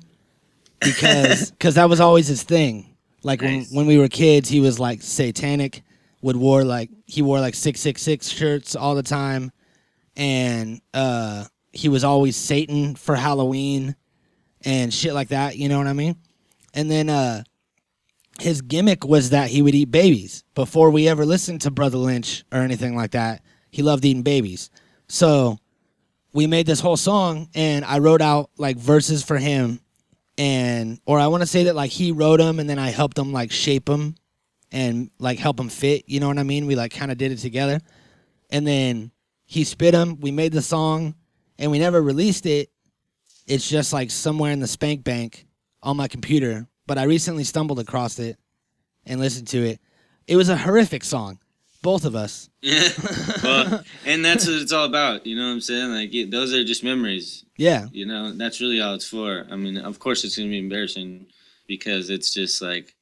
because 0.80 1.50
because 1.58 1.74
that 1.74 1.88
was 1.88 2.00
always 2.00 2.26
his 2.28 2.42
thing. 2.42 2.94
Like 3.22 3.42
Nice. 3.42 3.70
when 3.70 3.76
when 3.78 3.86
we 3.86 3.98
were 3.98 4.08
kids, 4.08 4.48
he 4.48 4.60
was 4.60 4.78
like 4.78 5.02
satanic. 5.02 5.82
Would 6.22 6.36
wore 6.36 6.64
like 6.64 6.90
he 7.06 7.22
wore 7.22 7.38
like 7.40 7.54
six 7.54 7.80
six 7.80 8.02
six 8.02 8.28
shirts 8.28 8.74
all 8.74 8.94
the 8.96 9.02
time, 9.04 9.52
and 10.16 10.80
uh, 10.92 11.44
he 11.72 11.88
was 11.88 12.02
always 12.02 12.36
Satan 12.36 12.96
for 12.96 13.14
Halloween 13.14 13.94
and 14.64 14.92
shit 14.92 15.14
like 15.14 15.28
that. 15.28 15.56
You 15.56 15.68
know 15.68 15.78
what 15.78 15.86
I 15.86 15.92
mean? 15.92 16.16
And 16.74 16.90
then 16.90 17.08
uh, 17.08 17.44
his 18.40 18.62
gimmick 18.62 19.04
was 19.04 19.30
that 19.30 19.48
he 19.50 19.62
would 19.62 19.74
eat 19.76 19.92
babies. 19.92 20.42
Before 20.56 20.90
we 20.90 21.08
ever 21.08 21.24
listened 21.24 21.60
to 21.62 21.70
Brotha 21.70 21.96
Lynch 21.98 22.44
or 22.52 22.58
anything 22.58 22.96
like 22.96 23.12
that, 23.12 23.42
he 23.70 23.82
loved 23.82 24.04
eating 24.04 24.22
babies. 24.22 24.70
So 25.08 25.58
we 26.32 26.46
made 26.46 26.66
this 26.66 26.80
whole 26.80 26.96
song, 26.96 27.48
and 27.54 27.84
I 27.84 27.98
wrote 27.98 28.20
out 28.20 28.50
like 28.58 28.76
verses 28.76 29.22
for 29.22 29.38
him, 29.38 29.80
and 30.36 31.00
or 31.06 31.18
I 31.18 31.26
want 31.28 31.42
to 31.42 31.46
say 31.46 31.64
that 31.64 31.74
like 31.74 31.90
he 31.90 32.12
wrote 32.12 32.38
them, 32.38 32.60
and 32.60 32.68
then 32.68 32.78
I 32.78 32.90
helped 32.90 33.18
him 33.18 33.32
like 33.32 33.50
shape 33.50 33.86
them 33.86 34.14
and 34.70 35.10
like 35.18 35.38
help 35.38 35.58
him 35.58 35.68
fit. 35.68 36.04
You 36.06 36.20
know 36.20 36.28
what 36.28 36.38
I 36.38 36.42
mean? 36.42 36.66
We 36.66 36.76
like 36.76 36.92
kind 36.92 37.10
of 37.10 37.18
did 37.18 37.32
it 37.32 37.38
together, 37.38 37.80
and 38.50 38.66
then 38.66 39.10
he 39.46 39.64
spit 39.64 39.92
them. 39.92 40.20
We 40.20 40.30
made 40.30 40.52
the 40.52 40.62
song, 40.62 41.14
and 41.58 41.70
we 41.70 41.78
never 41.78 42.02
released 42.02 42.44
it. 42.46 42.70
It's 43.46 43.68
just 43.68 43.94
like 43.94 44.10
somewhere 44.10 44.52
in 44.52 44.60
the 44.60 44.66
spank 44.66 45.04
bank 45.04 45.46
on 45.82 45.96
my 45.96 46.06
computer. 46.06 46.66
But 46.86 46.98
I 46.98 47.04
recently 47.04 47.44
stumbled 47.44 47.78
across 47.78 48.18
it 48.18 48.38
and 49.06 49.20
listened 49.20 49.48
to 49.48 49.64
it. 49.64 49.80
It 50.26 50.36
was 50.36 50.50
a 50.50 50.56
horrific 50.56 51.02
song, 51.02 51.38
both 51.88 52.04
of 52.04 52.14
us. 52.14 52.50
Yeah. 52.60 52.86
well, 53.42 53.82
and 54.04 54.22
that's 54.22 54.46
what 54.46 54.60
it's 54.60 54.72
all 54.72 54.84
about. 54.84 55.24
You 55.26 55.36
know 55.36 55.46
what 55.46 55.54
I'm 55.54 55.62
saying? 55.62 55.90
Like 55.90 56.14
it, 56.14 56.30
those 56.30 56.52
are 56.52 56.62
just 56.62 56.84
memories. 56.84 57.46
Yeah, 57.56 57.86
You 57.92 58.04
know, 58.04 58.32
that's 58.32 58.60
really 58.60 58.78
all 58.78 58.92
it's 58.92 59.08
for. 59.08 59.46
I 59.50 59.56
mean, 59.56 59.78
of 59.78 59.98
course 59.98 60.22
it's 60.22 60.36
gonna 60.36 60.50
be 60.50 60.58
embarrassing 60.58 61.28
because 61.66 62.10
it's 62.10 62.30
just 62.34 62.60
like, 62.60 62.94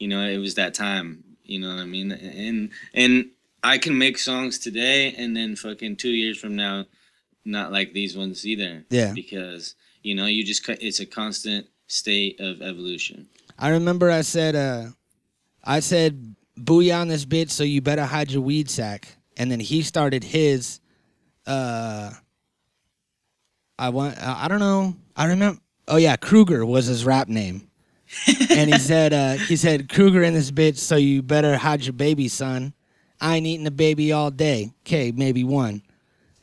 you 0.00 0.08
know, 0.08 0.20
it 0.26 0.38
was 0.38 0.56
that 0.56 0.74
time. 0.74 1.22
You 1.44 1.60
know 1.60 1.68
what 1.68 1.78
I 1.78 1.84
mean? 1.84 2.10
And 2.10 2.70
and 2.92 3.30
I 3.62 3.78
can 3.78 3.96
make 3.96 4.18
songs 4.18 4.58
today 4.58 5.14
and 5.16 5.36
then 5.36 5.54
fucking 5.54 5.94
two 5.94 6.10
years 6.10 6.36
from 6.36 6.56
now, 6.56 6.86
not 7.44 7.70
like 7.70 7.92
these 7.92 8.16
ones 8.16 8.44
either. 8.44 8.84
Yeah. 8.90 9.12
Because 9.14 9.76
you 10.02 10.16
know, 10.16 10.26
you 10.26 10.42
just 10.42 10.68
it's 10.68 10.98
a 10.98 11.06
constant 11.06 11.68
state 11.86 12.40
of 12.40 12.62
evolution. 12.62 13.28
I 13.56 13.68
remember 13.68 14.10
I 14.10 14.22
said, 14.22 14.56
uh, 14.56 14.86
I 15.62 15.78
said, 15.78 16.34
booyah 16.58 17.00
on 17.00 17.08
this 17.08 17.24
bitch, 17.24 17.50
so 17.50 17.64
you 17.64 17.80
better 17.80 18.04
hide 18.04 18.30
your 18.30 18.42
weed 18.42 18.70
sack. 18.70 19.08
And 19.36 19.50
then 19.50 19.60
he 19.60 19.82
started 19.82 20.22
his, 20.22 20.80
uh, 21.46 22.10
I 23.78 23.88
want, 23.88 24.16
I 24.22 24.46
don't 24.48 24.60
know, 24.60 24.94
I 25.16 25.26
remember, 25.26 25.60
oh 25.88 25.96
yeah, 25.96 26.16
Kruger 26.16 26.64
was 26.64 26.86
his 26.86 27.04
rap 27.04 27.28
name. 27.28 27.68
and 28.50 28.72
he 28.72 28.78
said, 28.78 29.12
uh, 29.12 29.32
he 29.32 29.56
said, 29.56 29.88
Kruger 29.88 30.22
in 30.22 30.34
this 30.34 30.50
bitch, 30.52 30.76
so 30.76 30.94
you 30.96 31.22
better 31.22 31.56
hide 31.56 31.84
your 31.84 31.94
baby, 31.94 32.28
son. 32.28 32.72
I 33.20 33.36
ain't 33.36 33.46
eating 33.46 33.66
a 33.66 33.70
baby 33.72 34.12
all 34.12 34.30
day. 34.30 34.72
Okay, 34.86 35.10
maybe 35.10 35.42
one. 35.42 35.82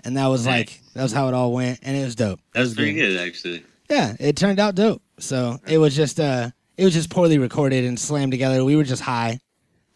And 0.03 0.17
that 0.17 0.27
was 0.27 0.45
Nice. 0.45 0.57
like, 0.57 0.81
that 0.95 1.03
was 1.03 1.13
how 1.13 1.27
it 1.27 1.33
all 1.33 1.53
went. 1.53 1.79
And 1.83 1.95
it 1.95 2.03
was 2.03 2.15
dope. 2.15 2.39
That 2.53 2.59
That's 2.59 2.69
was 2.69 2.75
pretty 2.75 2.93
good 2.93 3.17
actually. 3.19 3.63
yeah, 3.89 4.15
it 4.19 4.35
turned 4.35 4.59
out 4.59 4.75
dope. 4.75 5.01
So 5.19 5.59
it 5.67 5.77
was 5.77 5.95
just 5.95 6.19
uh 6.19 6.49
it 6.77 6.83
was 6.83 6.93
just 6.93 7.11
poorly 7.11 7.37
recorded 7.37 7.85
and 7.85 7.99
slammed 7.99 8.31
together. 8.31 8.65
We 8.65 8.75
were 8.75 8.83
just 8.83 9.03
high. 9.03 9.39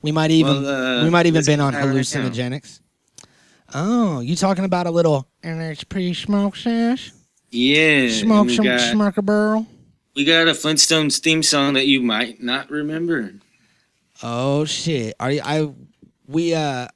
We 0.06 0.12
might 0.12 0.30
even 0.30 0.62
Well, 0.64 1.00
uh, 1.00 1.04
we 1.04 1.10
might 1.10 1.26
even 1.26 1.44
been 1.44 1.60
on 1.60 1.74
high 1.74 1.88
right 1.88 1.96
hallucinogenics. 1.96 2.80
Oh, 3.74 4.20
you 4.20 4.36
talking 4.36 4.64
about 4.64 4.86
a 4.86 4.92
little 4.92 5.28
NHP 5.44 6.16
smoke 6.16 6.56
sesh? 6.56 7.12
Yeah. 7.50 8.10
Smoke 8.12 8.42
and 8.42 8.48
we 8.52 8.56
some 8.56 8.66
got- 8.66 8.92
smoker 8.92 9.24
barrel. 9.24 9.66
We 10.16 10.24
got 10.24 10.48
a 10.48 10.52
Flintstones 10.52 11.18
theme 11.18 11.42
song 11.42 11.74
that 11.74 11.88
you 11.88 12.04
might 12.04 12.40
not 12.40 12.70
remember. 12.70 13.34
Oh 14.22 14.64
shit. 14.66 15.16
Are 15.20 15.32
you 15.32 15.42
I 15.44 15.74
we 16.28 16.54
uh 16.54 16.88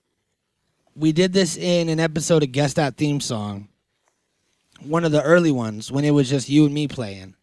we 0.96 1.12
did 1.12 1.34
this 1.34 1.58
in 1.58 1.90
an 1.90 2.00
episode 2.00 2.44
of 2.44 2.52
Guess 2.52 2.74
That 2.76 2.96
Theme 2.96 3.22
Song. 3.22 3.70
One 4.84 5.04
of 5.04 5.12
the 5.12 5.24
early 5.24 5.52
ones 5.52 5.92
when 5.92 6.06
it 6.06 6.12
was 6.12 6.30
just 6.30 6.48
you 6.48 6.66
and 6.66 6.76
me 6.76 6.88
playing. 6.88 7.34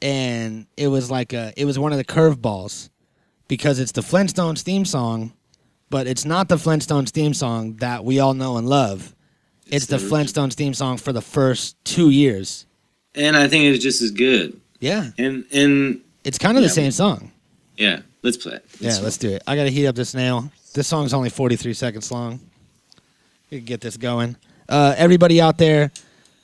And 0.00 0.66
it 0.78 0.88
was 0.88 1.10
like 1.10 1.34
a 1.34 1.52
it 1.54 1.66
was 1.66 1.78
one 1.78 1.92
of 1.92 1.98
the 1.98 2.04
curveballs 2.06 2.88
because 3.48 3.78
it's 3.78 3.92
the 3.92 4.00
Flintstones 4.00 4.62
theme 4.62 4.84
song, 4.84 5.32
but 5.90 6.06
it's 6.06 6.24
not 6.24 6.48
the 6.48 6.56
Flintstones 6.56 7.10
theme 7.10 7.34
song 7.34 7.74
that 7.76 8.04
we 8.04 8.18
all 8.20 8.34
know 8.34 8.56
and 8.56 8.68
love. 8.68 9.14
It's, 9.66 9.86
the 9.86 9.98
the- 9.98 10.06
Flintstones 10.06 10.54
theme 10.54 10.74
song 10.74 10.96
for 10.98 11.12
the 11.12 11.22
first 11.22 11.76
2 11.84 12.10
years. 12.10 12.66
And 13.14 13.36
I 13.36 13.46
think 13.48 13.64
it's 13.64 13.82
just 13.82 14.02
as 14.02 14.10
good. 14.10 14.60
Yeah, 14.80 15.10
And 15.18 15.44
and 15.52 16.00
it's 16.24 16.36
kind 16.36 16.56
of 16.58 16.62
the 16.62 16.68
same 16.68 16.90
song. 16.90 17.30
yeah, 17.76 18.00
let's 18.22 18.36
play 18.36 18.54
it. 18.54 18.64
Yeah, 18.80 18.98
let's 19.02 19.16
do 19.16 19.30
it. 19.30 19.42
I 19.46 19.56
gotta 19.56 19.70
heat 19.70 19.86
up 19.86 19.94
this 19.94 20.14
nail. 20.14 20.50
This 20.74 20.88
song's 20.88 21.14
only 21.14 21.30
43 21.30 21.72
seconds 21.74 22.10
long. 22.10 22.40
We 23.50 23.58
can 23.58 23.64
get 23.66 23.80
this 23.80 23.96
going. 23.96 24.36
Uh, 24.68 24.94
everybody 24.98 25.40
out 25.40 25.56
there, 25.58 25.92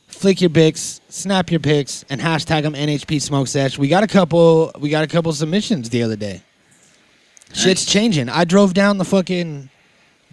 flick 0.06 0.40
your 0.40 0.48
bics, 0.50 1.00
snap 1.08 1.50
your 1.50 1.58
pics, 1.60 2.04
and 2.08 2.20
hashtag 2.20 2.62
them 2.62 2.74
NHP 2.74 3.20
Smoke 3.20 3.48
Sesh. 3.48 3.76
We 3.76 3.88
got 3.88 4.04
a 4.04 4.06
couple. 4.06 4.70
We 4.78 4.88
got 4.90 5.02
a 5.02 5.08
couple 5.08 5.32
submissions 5.32 5.90
the 5.90 6.02
other 6.04 6.16
day. 6.16 6.40
Shit's 7.52 7.84
changing. 7.84 8.28
I 8.28 8.44
drove 8.44 8.74
down 8.74 8.98
the 8.98 9.04
fucking, 9.04 9.70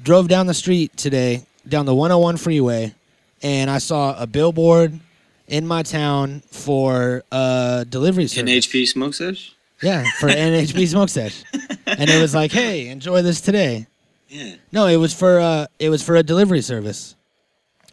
drove 0.04 0.28
down 0.28 0.48
the 0.48 0.54
street 0.54 0.96
today, 0.98 1.46
down 1.68 1.86
the 1.86 1.96
101 1.96 2.38
freeway, 2.38 2.94
and 3.42 3.70
I 3.70 3.80
saw 3.80 4.20
a 4.22 4.28
billboard 4.28 5.00
in 5.48 5.66
my 5.66 5.84
town 5.84 6.42
for 6.52 7.24
uh 7.32 7.84
delivery 7.86 8.28
service. 8.28 8.68
NHP 8.68 8.88
Smoke 8.88 9.14
Sesh? 9.14 9.54
Yeah, 9.82 10.04
for 10.20 10.28
NHP 10.30 10.88
Smoke 10.88 11.10
Sesh, 11.10 11.44
and 11.86 12.10
it 12.10 12.22
was 12.22 12.36
like, 12.36 12.52
hey, 12.52 12.88
enjoy 12.90 13.22
this 13.22 13.42
today. 13.42 13.88
Yeah. 14.30 14.56
No, 14.72 14.88
it 14.88 14.98
was 14.98 15.14
for 15.14 15.40
uh, 15.40 15.68
it 15.80 15.90
was 15.90 16.04
for 16.04 16.16
a 16.16 16.24
delivery 16.24 16.62
service, 16.62 17.16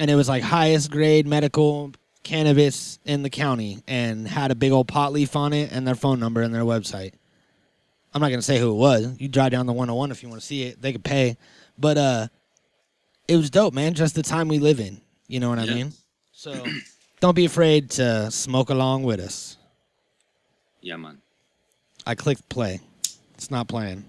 and 0.01 0.11
it 0.11 0.17
was 0.17 0.29
like 0.29 0.43
highest 0.43 0.91
grade 0.91 1.27
medical 1.27 1.93
cannabis 2.25 2.99
in 3.05 3.23
the 3.23 3.31
county, 3.31 3.83
and 3.87 4.27
had 4.27 4.51
a 4.51 4.55
big 4.55 4.73
old 4.73 4.89
pot 4.89 5.13
leaf 5.13 5.37
on 5.37 5.53
it 5.53 5.71
and 5.73 5.87
their 5.87 5.95
phone 5.95 6.19
number 6.19 6.43
and 6.43 6.55
their 6.55 6.65
website. 6.65 7.13
I'm 8.15 8.21
not 8.21 8.31
gonna 8.31 8.43
say 8.43 8.59
who 8.59 8.71
it 8.71 8.75
was. 8.77 9.17
You 9.19 9.29
drive 9.29 9.51
down 9.53 9.67
the 9.67 9.73
101 9.73 10.11
if 10.13 10.23
you 10.23 10.29
want 10.29 10.41
to 10.41 10.47
see 10.47 10.63
it. 10.65 10.81
They 10.81 10.93
could 10.93 11.05
pay, 11.05 11.37
but 11.79 11.99
uh, 11.99 12.29
it 13.27 13.37
was 13.37 13.51
dope, 13.51 13.75
man. 13.75 13.95
Just 13.95 14.15
the 14.15 14.23
time 14.23 14.49
we 14.49 14.59
live 14.59 14.79
in. 14.81 15.01
You 15.27 15.41
know 15.41 15.49
what 15.49 15.59
I 15.59 15.65
Yeah. 15.65 15.75
mean? 15.75 15.93
So 16.37 16.67
don't 17.21 17.35
be 17.35 17.45
afraid 17.47 17.91
to 17.93 18.31
smoke 18.31 18.69
along 18.69 19.05
with 19.05 19.19
us. 19.21 19.57
Yeah, 20.83 20.97
man. 20.97 21.23
I 22.05 22.15
clicked 22.15 22.47
play. 22.51 22.81
It's 23.35 23.51
not 23.51 23.67
playing. 23.67 24.05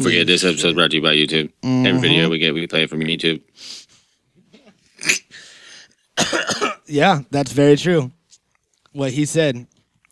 Don't 0.00 0.10
forget 0.12 0.26
this 0.26 0.44
episode 0.44 0.76
brought 0.76 0.92
to 0.92 0.96
you 0.96 1.02
by 1.02 1.14
YouTube. 1.14 1.52
Every 1.62 1.92
Mhm. 1.92 2.00
video 2.00 2.30
we 2.30 2.38
get, 2.38 2.54
we 2.54 2.66
play 2.66 2.84
it 2.84 2.88
from 2.90 3.00
YouTube. 3.00 3.42
Yeah, 6.86 7.20
that's 7.30 7.52
very 7.52 7.76
true. 7.76 8.10
What 8.92 9.12
he 9.12 9.24
said. 9.26 9.66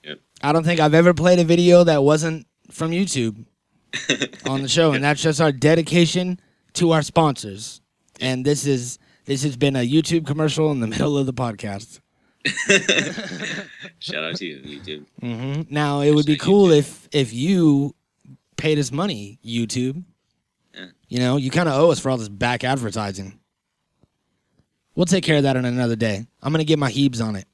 Yep. 0.05 0.21
I 0.43 0.53
don't 0.53 0.63
think 0.63 0.79
I've 0.79 0.95
ever 0.95 1.13
played 1.13 1.39
a 1.41 1.45
video 1.45 1.83
that 1.85 2.05
wasn't 2.05 2.47
from 2.71 2.93
YouTube 2.93 3.47
on 4.47 4.63
the 4.63 4.69
show, 4.69 4.93
and 4.93 5.03
that's 5.03 5.21
just 5.23 5.41
our 5.41 5.51
dedication 5.51 6.39
to 6.75 6.93
our 6.93 7.03
sponsors. 7.03 7.81
And 8.21 8.45
this 8.45 8.65
is 8.67 8.99
this 9.25 9.43
has 9.43 9.57
been 9.57 9.75
a 9.75 9.81
YouTube 9.89 10.25
commercial 10.27 10.71
in 10.71 10.79
the 10.81 10.87
middle 10.95 11.17
of 11.19 11.27
the 11.27 11.33
podcast. 11.33 11.99
Shout 13.99 14.23
out 14.23 14.37
to 14.37 14.47
you, 14.47 14.59
YouTube. 14.61 15.05
hmm 15.21 15.63
Now 15.75 16.01
it 16.03 16.13
would 16.15 16.27
be 16.27 16.37
cool 16.37 16.69
YouTube. 16.69 16.79
if 16.79 17.09
if 17.11 17.33
you 17.33 17.95
paid 18.59 18.79
us 18.79 18.93
money, 18.93 19.39
YouTube. 19.43 20.05
Yeah. 20.75 20.87
You 21.09 21.19
know, 21.21 21.37
you 21.39 21.51
kind 21.51 21.69
of 21.69 21.81
owe 21.81 21.91
us 21.91 21.99
for 21.99 22.11
all 22.11 22.19
this 22.19 22.29
back 22.29 22.63
advertising. 22.65 23.41
We'll 24.95 25.07
take 25.07 25.25
care 25.25 25.39
of 25.39 25.45
that 25.45 25.57
on 25.57 25.65
another 25.65 25.97
day. 25.97 26.27
I'm 26.43 26.53
gonna 26.53 26.65
get 26.65 26.79
my 26.79 26.91
heebs 26.91 27.25
on 27.25 27.37
it. 27.37 27.47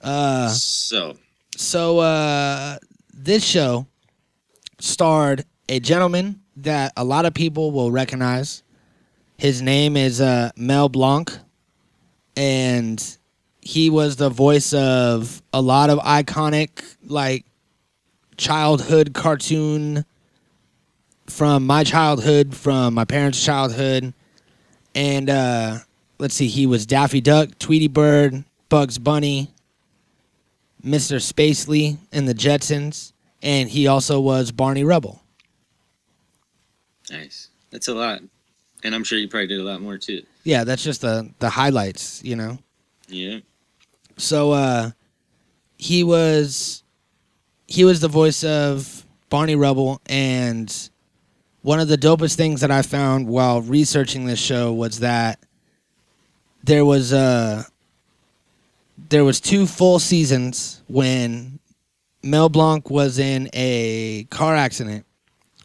Uh, 0.00 0.48
so, 0.48 1.16
so 1.56 1.98
uh, 1.98 2.78
this 3.12 3.44
show 3.44 3.86
starred 4.78 5.44
a 5.68 5.80
gentleman 5.80 6.40
that 6.56 6.92
a 6.96 7.04
lot 7.04 7.26
of 7.26 7.34
people 7.34 7.72
will 7.72 7.90
recognize. 7.90 8.62
His 9.36 9.60
name 9.60 9.96
is 9.96 10.20
uh, 10.20 10.50
Mel 10.56 10.88
Blanc, 10.88 11.36
and 12.36 13.18
he 13.60 13.90
was 13.90 14.16
the 14.16 14.30
voice 14.30 14.72
of 14.72 15.42
a 15.52 15.60
lot 15.60 15.90
of 15.90 15.98
iconic 15.98 16.84
like 17.04 17.44
childhood 18.36 19.12
cartoon 19.12 20.04
from 21.28 21.66
my 21.66 21.84
childhood, 21.84 22.54
from 22.54 22.94
my 22.94 23.04
parents' 23.04 23.42
childhood, 23.44 24.12
and 24.94 25.28
uh, 25.30 25.78
let's 26.18 26.34
see, 26.34 26.48
he 26.48 26.66
was 26.66 26.86
Daffy 26.86 27.20
Duck, 27.20 27.50
Tweety 27.58 27.88
Bird, 27.88 28.44
Bugs 28.68 28.98
Bunny, 28.98 29.50
Mr. 30.84 31.16
Spacely 31.20 31.98
in 32.12 32.24
the 32.26 32.34
Jetsons, 32.34 33.12
and 33.42 33.68
he 33.68 33.86
also 33.86 34.20
was 34.20 34.52
Barney 34.52 34.84
Rubble. 34.84 35.22
nice. 37.10 37.48
That's 37.70 37.88
a 37.88 37.94
lot. 37.94 38.20
And 38.84 38.94
I'm 38.94 39.04
sure 39.04 39.18
you 39.18 39.28
probably 39.28 39.48
did 39.48 39.60
a 39.60 39.64
lot 39.64 39.80
more 39.82 39.98
too. 39.98 40.22
Yeah, 40.44 40.64
that's 40.64 40.82
just 40.84 41.00
the 41.00 41.30
the 41.40 41.50
highlights, 41.50 42.22
you 42.24 42.36
know. 42.36 42.58
Yeah. 43.08 43.40
So 44.16 44.52
uh 44.52 44.90
he 45.76 46.04
was 46.04 46.84
he 47.66 47.84
was 47.84 48.00
the 48.00 48.08
voice 48.08 48.44
of 48.44 49.04
Barney 49.28 49.56
Rubble 49.56 50.00
and 50.06 50.72
one 51.66 51.80
of 51.80 51.88
the 51.88 51.98
dopest 51.98 52.36
things 52.36 52.60
that 52.60 52.70
I 52.70 52.82
found 52.82 53.26
while 53.26 53.60
researching 53.60 54.24
this 54.24 54.38
show 54.38 54.72
was 54.72 55.00
that 55.00 55.40
there 56.62 56.84
was 56.84 57.12
uh 57.12 57.64
there 59.08 59.24
was 59.24 59.40
two 59.40 59.66
full 59.66 59.98
seasons 59.98 60.80
when 60.86 61.58
Mel 62.22 62.48
Blanc 62.48 62.88
was 62.88 63.18
in 63.18 63.50
a 63.52 64.28
car 64.30 64.54
accident, 64.54 65.06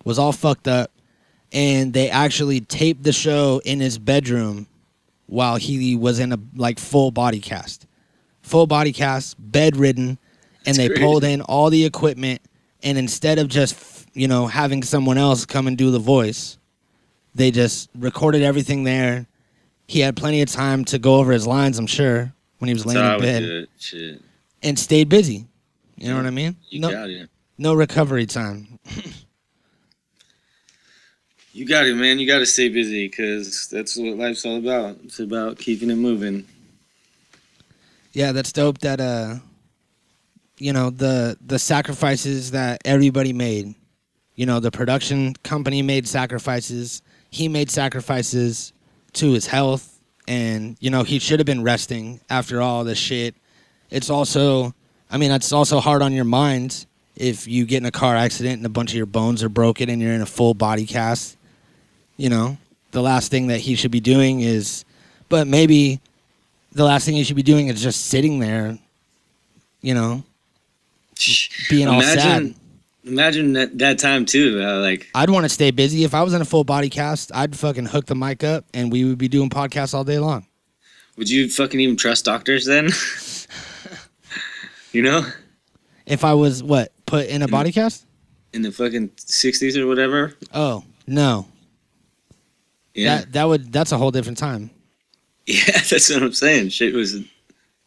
was 0.04 0.18
all 0.18 0.32
fucked 0.32 0.68
up, 0.68 0.90
and 1.52 1.94
they 1.94 2.10
actually 2.10 2.62
taped 2.62 3.04
the 3.04 3.14
show 3.14 3.62
in 3.64 3.80
his 3.80 4.00
bedroom 4.00 4.66
while 5.28 5.58
he 5.58 5.96
was 5.96 6.18
in 6.18 6.34
a 6.34 6.40
like 6.56 6.80
full 6.80 7.12
body 7.12 7.40
cast. 7.40 7.86
Full 8.42 8.66
body 8.66 8.92
cast, 8.92 9.36
bedridden, 9.38 10.18
and 10.66 10.76
That's 10.76 10.78
they 10.78 10.90
pulled 10.90 11.24
in 11.24 11.42
all 11.42 11.70
the 11.70 11.86
equipment 11.86 12.42
and 12.84 12.98
instead 12.98 13.40
of 13.40 13.48
just, 13.48 13.76
you 14.14 14.28
know, 14.28 14.48
having 14.48 14.84
someone 14.84 15.18
else 15.18 15.46
come 15.46 15.68
and 15.68 15.78
do 15.78 15.92
the 15.92 16.00
voice, 16.00 16.58
they 17.36 17.52
just 17.52 17.90
recorded 17.96 18.42
everything 18.42 18.84
there. 18.84 19.28
He 19.88 20.00
had 20.00 20.16
plenty 20.16 20.42
of 20.42 20.50
time 20.50 20.86
to 20.86 21.00
go 21.00 21.16
over 21.16 21.32
his 21.32 21.46
lines, 21.48 21.78
I'm 21.78 21.88
sure, 21.88 22.34
when 22.60 22.68
he 22.68 22.74
was 22.74 22.84
That's 22.84 22.96
laying 22.96 23.14
in 23.14 23.62
bed. 23.62 23.68
Shit. 23.80 24.22
and 24.64 24.78
stayed 24.80 25.10
busy. 25.10 25.48
You 25.98 26.10
know 26.10 26.16
what 26.18 26.26
I 26.26 26.32
mean? 26.32 26.56
You 26.70 26.80
no, 26.80 26.92
got 26.92 27.10
it. 27.10 27.30
no 27.58 27.74
recovery 27.74 28.26
time. 28.26 28.80
You 31.54 31.66
got 31.66 31.86
it, 31.86 31.96
man. 31.96 32.18
You 32.18 32.26
got 32.28 32.40
to 32.40 32.46
stay 32.46 32.70
busy 32.70 33.08
because 33.08 33.68
that's 33.68 33.98
what 33.98 34.18
life's 34.18 34.46
all 34.46 34.58
about. 34.58 34.98
It's 35.04 35.20
about 35.20 35.58
keeping 35.58 35.90
it 35.90 35.96
moving. 35.98 36.48
Yeah, 38.14 38.32
that's 38.32 38.54
dope. 38.54 38.78
That 38.80 39.02
uh, 39.02 39.36
you 40.58 40.72
know 40.72 40.90
the 40.92 41.38
the 41.46 41.60
sacrifices 41.60 42.52
that 42.52 42.82
everybody 42.86 43.34
made. 43.34 43.76
You 44.42 44.48
know, 44.48 44.60
the 44.60 44.72
production 44.72 45.36
company 45.44 45.84
made 45.84 46.08
sacrifices. 46.08 47.04
He 47.30 47.48
made 47.48 47.70
sacrifices 47.70 48.74
to 49.14 49.34
his 49.34 49.46
health, 49.46 50.00
and 50.28 50.78
you 50.80 50.90
know 50.90 51.04
he 51.04 51.20
should 51.20 51.38
have 51.40 51.46
been 51.46 51.62
resting 51.62 52.22
after 52.28 52.60
all 52.60 52.84
this 52.84 52.98
shit. 52.98 53.36
It's 53.92 54.10
also, 54.10 54.74
I 55.12 55.20
mean, 55.20 55.30
it's 55.30 55.52
also 55.52 55.80
hard 55.80 56.02
on 56.02 56.12
your 56.12 56.26
mind 56.26 56.88
if 57.16 57.48
you 57.48 57.68
get 57.68 57.78
in 57.78 57.86
a 57.86 57.92
car 57.92 58.16
accident 58.16 58.58
and 58.58 58.66
a 58.66 58.70
bunch 58.70 58.90
of 58.90 58.98
your 58.98 59.06
bones 59.06 59.44
are 59.44 59.50
broken 59.50 59.92
and 59.92 60.02
you're 60.02 60.14
in 60.14 60.22
a 60.22 60.26
full 60.26 60.56
body 60.56 60.88
cast. 60.88 61.38
You 62.18 62.30
know, 62.30 62.58
the 62.94 63.04
last 63.04 63.30
thing 63.30 63.46
that 63.46 63.60
he 63.60 63.76
should 63.76 63.92
be 63.92 64.00
doing 64.00 64.42
is, 64.42 64.86
but 65.30 65.46
maybe 65.46 66.00
the 66.72 66.84
last 66.84 67.06
thing 67.06 67.14
he 67.14 67.24
should 67.24 67.36
be 67.36 67.44
doing 67.44 67.68
is 67.68 67.80
just 67.80 68.08
sitting 68.08 68.40
there, 68.40 68.80
you 69.84 69.94
know, 69.94 70.24
being 71.70 71.88
all 71.88 72.02
sad. 72.02 72.56
Imagine, 73.04 73.54
that, 73.54 73.78
that 73.80 74.00
time 74.00 74.26
too. 74.26 74.62
Uh, 74.64 74.80
like, 74.80 75.10
I'd 75.16 75.30
want 75.30 75.46
to 75.46 75.50
stay 75.50 75.72
busy. 75.72 76.04
If 76.04 76.14
I 76.14 76.22
was 76.24 76.34
in 76.34 76.42
a 76.42 76.46
full 76.46 76.64
body 76.64 76.90
cast, 76.90 77.32
I'd 77.34 77.56
fucking 77.56 77.86
hook 77.88 78.06
the 78.06 78.16
mic 78.16 78.44
up 78.44 78.66
and 78.74 78.92
we 78.92 79.04
would 79.06 79.18
be 79.18 79.28
doing 79.28 79.50
podcasts 79.50 79.94
all 79.94 80.04
day 80.04 80.20
long. 80.20 80.46
would 81.18 81.30
you 81.30 81.50
fucking 81.50 81.80
even 81.80 81.98
trust 81.98 82.26
doctors 82.26 82.66
then? 82.66 82.90
you 84.92 85.02
know, 85.02 85.26
If 86.06 86.24
I 86.24 86.34
was 86.34 86.64
what 86.64 86.92
put 87.06 87.28
in 87.28 87.42
a 87.42 87.48
Mm. 87.48 87.52
body 87.52 87.72
cast? 87.72 88.06
in 88.54 88.62
the 88.64 88.72
fucking 88.72 89.08
'60s 89.10 89.78
or 89.78 89.88
whatever. 89.88 90.34
Oh 90.54 90.84
no, 91.08 91.48
Yeah, 92.94 93.18
that 93.20 93.32
that 93.34 93.44
would 93.48 93.72
that's 93.72 93.92
a 93.94 93.98
whole 93.98 94.12
different 94.12 94.38
time. 94.38 94.70
yeah, 95.48 95.64
that's 95.90 96.10
what 96.10 96.22
I'm 96.24 96.34
saying. 96.34 96.70
Shit 96.70 96.94
was 96.94 97.16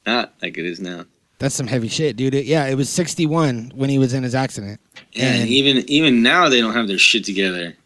not 0.07 0.33
like 0.41 0.57
it 0.59 0.65
is 0.65 0.81
now. 0.81 1.05
That's 1.39 1.55
some 1.55 1.67
heavy 1.67 1.89
shit, 1.89 2.17
dude. 2.17 2.35
It- 2.35 2.47
yeah, 2.47 2.67
it 2.67 2.77
was 2.77 2.89
61 2.89 3.73
when 3.75 3.91
he 3.91 3.99
was 3.99 4.15
in 4.15 4.23
his 4.23 4.35
accident. 4.35 4.81
And 5.17 5.43
And- 5.43 5.49
even 5.51 5.89
even 5.91 6.23
now 6.23 6.49
they 6.49 6.61
don't 6.61 6.75
have 6.75 6.89
their 6.89 6.99
shit 6.99 7.25
together. 7.25 7.77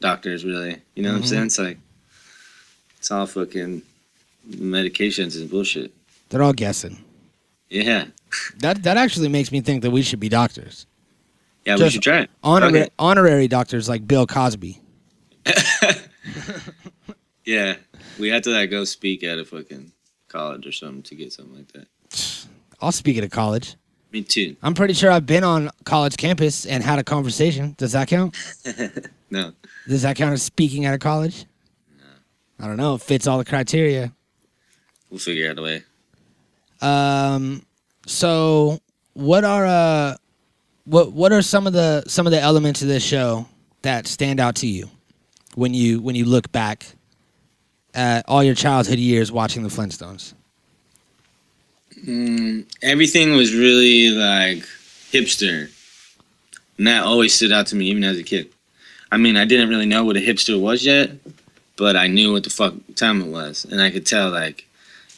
Doctors, 0.00 0.44
really, 0.44 0.76
you 0.94 1.02
know 1.02 1.10
what 1.12 1.18
I'm 1.18 1.22
Mhm. 1.22 1.28
saying? 1.28 1.46
It's 1.46 1.58
like 1.58 1.78
it's 2.98 3.10
all 3.10 3.26
fucking 3.26 3.82
medications 4.50 5.36
and 5.40 5.48
bullshit. 5.48 5.92
They're 6.28 6.42
all 6.42 6.52
guessing. 6.52 7.02
Yeah, 7.70 8.06
That 8.58 8.82
that 8.82 8.96
actually 8.96 9.28
makes 9.28 9.50
me 9.52 9.60
think 9.60 9.82
that 9.82 9.90
we 9.90 10.02
should 10.02 10.20
be 10.20 10.28
doctors. 10.28 10.86
yeah, 11.64 11.76
we 11.76 11.88
should 11.90 12.02
try 12.02 12.20
it. 12.22 12.30
Honor- 12.42 12.66
Okay. 12.66 12.88
Honorary 12.98 13.48
doctors 13.48 13.88
like 13.88 14.06
Bill 14.06 14.26
Cosby. 14.26 14.80
Yeah, 17.44 17.76
we 18.18 18.28
had 18.28 18.42
to 18.44 18.50
like 18.50 18.70
go 18.70 18.84
speak 18.84 19.22
at 19.22 19.38
a 19.38 19.44
fucking 19.44 19.92
college 20.28 20.66
or 20.66 20.72
something 20.72 21.02
to 21.04 21.14
get 21.14 21.32
something 21.32 21.54
like 21.56 21.70
that. 21.72 21.86
I'll 22.80 22.92
speak 22.92 23.16
at 23.18 23.24
a 23.24 23.28
college. 23.28 23.76
Me 24.12 24.22
too. 24.22 24.56
I'm 24.62 24.74
pretty 24.74 24.94
sure 24.94 25.10
I've 25.10 25.26
been 25.26 25.44
on 25.44 25.70
college 25.84 26.16
campus 26.16 26.64
and 26.66 26.82
had 26.82 26.98
a 26.98 27.04
conversation. 27.04 27.74
Does 27.78 27.92
that 27.92 28.08
count? 28.08 28.34
No, 29.28 29.52
Does 29.88 30.02
that 30.02 30.14
count 30.14 30.32
as 30.34 30.42
speaking 30.44 30.84
at 30.84 30.94
a 30.94 30.98
college? 30.98 31.46
No. 31.98 32.04
I 32.64 32.68
don't 32.68 32.76
know. 32.76 32.94
It 32.94 33.02
fits 33.02 33.26
all 33.26 33.38
the 33.38 33.44
criteria. 33.44 34.12
we'll 35.10 35.18
figure 35.18 35.50
out 35.50 35.58
a 35.58 35.62
way. 35.62 35.82
Um, 36.80 37.66
so 38.06 38.78
what 39.14 39.42
are 39.42 39.66
uh, 39.66 40.16
what 40.84 41.10
what 41.12 41.32
are 41.32 41.42
some 41.42 41.66
of 41.66 41.72
the 41.72 42.04
some 42.06 42.24
of 42.26 42.30
the 42.30 42.40
elements 42.40 42.82
of 42.82 42.88
this 42.88 43.02
show 43.02 43.46
that 43.82 44.06
stand 44.06 44.38
out 44.38 44.54
to 44.56 44.68
you 44.68 44.88
when 45.56 45.74
you 45.74 46.00
when 46.00 46.14
you 46.14 46.24
look 46.24 46.52
back 46.52 46.86
at 47.94 48.24
all 48.28 48.44
your 48.44 48.54
childhood 48.54 48.98
years 49.00 49.32
watching 49.32 49.64
the 49.64 49.68
Flintstones? 49.70 50.34
Mm, 52.04 52.66
everything 52.82 53.36
was 53.36 53.54
really 53.54 54.10
like 54.10 54.58
hipster, 55.10 55.70
and 56.76 56.86
that 56.86 57.04
always 57.04 57.34
stood 57.34 57.52
out 57.52 57.68
to 57.68 57.76
me 57.76 57.86
even 57.86 58.04
as 58.04 58.18
a 58.18 58.22
kid. 58.22 58.50
I 59.10 59.16
mean, 59.16 59.36
I 59.36 59.46
didn't 59.46 59.70
really 59.70 59.86
know 59.86 60.04
what 60.04 60.16
a 60.16 60.20
hipster 60.20 60.60
was 60.60 60.84
yet, 60.84 61.10
but 61.76 61.96
I 61.96 62.06
knew 62.06 62.32
what 62.32 62.44
the 62.44 62.50
fuck 62.50 62.74
time 62.96 63.22
it 63.22 63.28
was, 63.28 63.64
and 63.64 63.80
I 63.80 63.90
could 63.90 64.04
tell 64.04 64.30
like, 64.30 64.66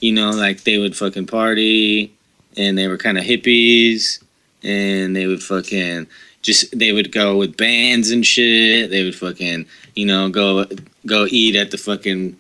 you 0.00 0.12
know, 0.12 0.30
like 0.30 0.62
they 0.62 0.78
would 0.78 0.96
fucking 0.96 1.26
party, 1.26 2.12
and 2.56 2.78
they 2.78 2.86
were 2.86 2.96
kind 2.96 3.18
of 3.18 3.24
hippies, 3.24 4.22
and 4.62 5.16
they 5.16 5.26
would 5.26 5.42
fucking 5.42 6.06
just 6.42 6.78
they 6.78 6.92
would 6.92 7.10
go 7.10 7.36
with 7.36 7.56
bands 7.56 8.12
and 8.12 8.24
shit. 8.24 8.90
They 8.90 9.02
would 9.02 9.16
fucking 9.16 9.66
you 9.96 10.06
know 10.06 10.28
go 10.28 10.64
go 11.06 11.26
eat 11.28 11.56
at 11.56 11.72
the 11.72 11.78
fucking 11.78 12.38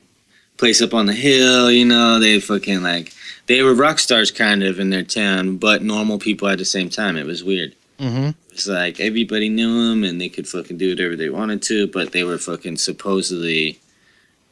place 0.58 0.80
up 0.80 0.94
on 0.94 1.06
the 1.06 1.12
hill. 1.12 1.72
You 1.72 1.86
know, 1.86 2.20
they 2.20 2.38
fucking 2.38 2.82
like 2.82 3.12
they 3.48 3.62
were 3.62 3.74
rock 3.74 3.98
stars 3.98 4.30
kind 4.30 4.62
of 4.62 4.78
in 4.78 4.90
their 4.90 5.02
town, 5.02 5.56
but 5.56 5.82
normal 5.82 6.18
people 6.18 6.48
at 6.48 6.58
the 6.58 6.64
same 6.64 6.88
time. 6.90 7.16
It 7.16 7.26
was 7.26 7.42
weird. 7.42 7.74
Mm-hmm. 7.98 8.30
It's 8.52 8.68
like 8.68 9.00
everybody 9.00 9.48
knew 9.48 9.88
them 9.88 10.04
and 10.04 10.20
they 10.20 10.28
could 10.28 10.46
fucking 10.46 10.78
do 10.78 10.90
whatever 10.90 11.16
they 11.16 11.30
wanted 11.30 11.62
to, 11.62 11.86
but 11.88 12.12
they 12.12 12.24
were 12.24 12.38
fucking 12.38 12.76
supposedly 12.76 13.78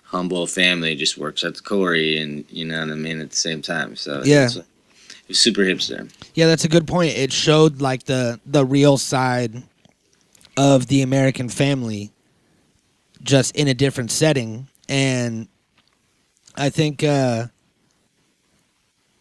humble 0.02 0.46
family, 0.46 0.94
just 0.96 1.18
works 1.18 1.44
at 1.44 1.54
the 1.56 1.62
quarry 1.62 2.16
and 2.20 2.44
you 2.48 2.64
know 2.64 2.80
what 2.80 2.90
I 2.90 2.94
mean 2.94 3.20
at 3.20 3.30
the 3.30 3.36
same 3.36 3.62
time. 3.62 3.96
So 3.96 4.22
Yeah. 4.24 4.46
it's, 4.46 4.56
it 4.56 4.64
was 5.28 5.38
super 5.40 5.62
hipster. 5.62 6.10
Yeah, 6.34 6.46
that's 6.46 6.64
a 6.64 6.68
good 6.68 6.86
point. 6.86 7.16
It 7.16 7.32
showed 7.32 7.80
like 7.80 8.04
the 8.04 8.40
the 8.46 8.64
real 8.64 8.96
side 8.98 9.62
of 10.56 10.86
the 10.86 11.02
American 11.02 11.48
family 11.48 12.12
just 13.22 13.54
in 13.56 13.68
a 13.68 13.74
different 13.74 14.10
setting 14.10 14.68
and 14.88 15.48
I 16.56 16.70
think 16.70 17.02
uh 17.02 17.46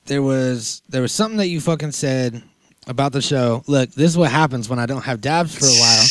there 0.06 0.22
was 0.22 0.82
there 0.90 1.02
was 1.02 1.12
something 1.12 1.38
that 1.38 1.48
you 1.48 1.60
fucking 1.60 1.92
said 1.92 2.42
about 2.88 3.12
the 3.12 3.22
show. 3.22 3.64
Look, 3.68 3.92
this 3.92 4.12
is 4.12 4.18
what 4.18 4.32
happens 4.32 4.70
when 4.70 4.80
I 4.80 4.86
don't 4.86 5.04
have 5.04 5.22
dabs 5.22 5.56
for 5.56 5.66
a 5.66 5.80
while 5.80 6.06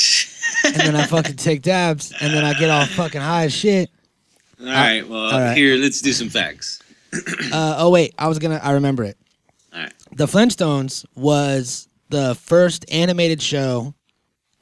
and 0.64 0.76
then 0.76 0.96
I 0.96 1.06
fucking 1.06 1.36
take 1.36 1.62
dabs 1.62 2.12
and 2.20 2.32
then 2.32 2.44
I 2.44 2.54
get 2.54 2.70
all 2.70 2.86
fucking 2.86 3.20
high 3.20 3.44
as 3.44 3.52
shit. 3.52 3.90
All 4.60 4.66
right, 4.66 5.06
well 5.08 5.20
all 5.20 5.40
right. 5.40 5.56
here 5.56 5.76
let's 5.76 6.00
do 6.00 6.12
some 6.12 6.28
facts. 6.28 6.80
Uh, 7.52 7.76
oh 7.78 7.90
wait, 7.90 8.12
I 8.18 8.26
was 8.26 8.40
gonna. 8.40 8.60
I 8.60 8.72
remember 8.72 9.04
it. 9.04 9.16
All 9.72 9.80
right. 9.80 9.92
The 10.16 10.26
Flintstones 10.26 11.06
was 11.14 11.86
the 12.08 12.34
first 12.34 12.84
animated 12.92 13.40
show 13.40 13.94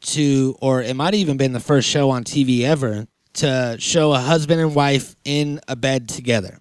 to, 0.02 0.54
or 0.60 0.82
it 0.82 0.94
might 0.94 1.14
have 1.14 1.20
even 1.20 1.38
been 1.38 1.52
the 1.52 1.60
first 1.60 1.88
show 1.88 2.10
on 2.10 2.24
TV 2.24 2.62
ever 2.62 3.06
to 3.34 3.76
show 3.78 4.12
a 4.12 4.18
husband 4.18 4.60
and 4.60 4.74
wife 4.74 5.16
in 5.24 5.60
a 5.66 5.76
bed 5.76 6.10
together. 6.10 6.58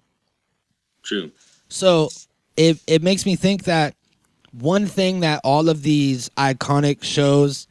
True. 1.02 1.30
So 1.68 2.08
it 2.56 2.80
it 2.86 3.02
makes 3.02 3.26
me 3.26 3.36
think 3.36 3.64
that 3.64 3.94
one 4.52 4.86
thing 4.86 5.20
that 5.20 5.40
all 5.44 5.68
of 5.68 5.82
these 5.82 6.28
iconic 6.30 7.02
shows 7.02 7.66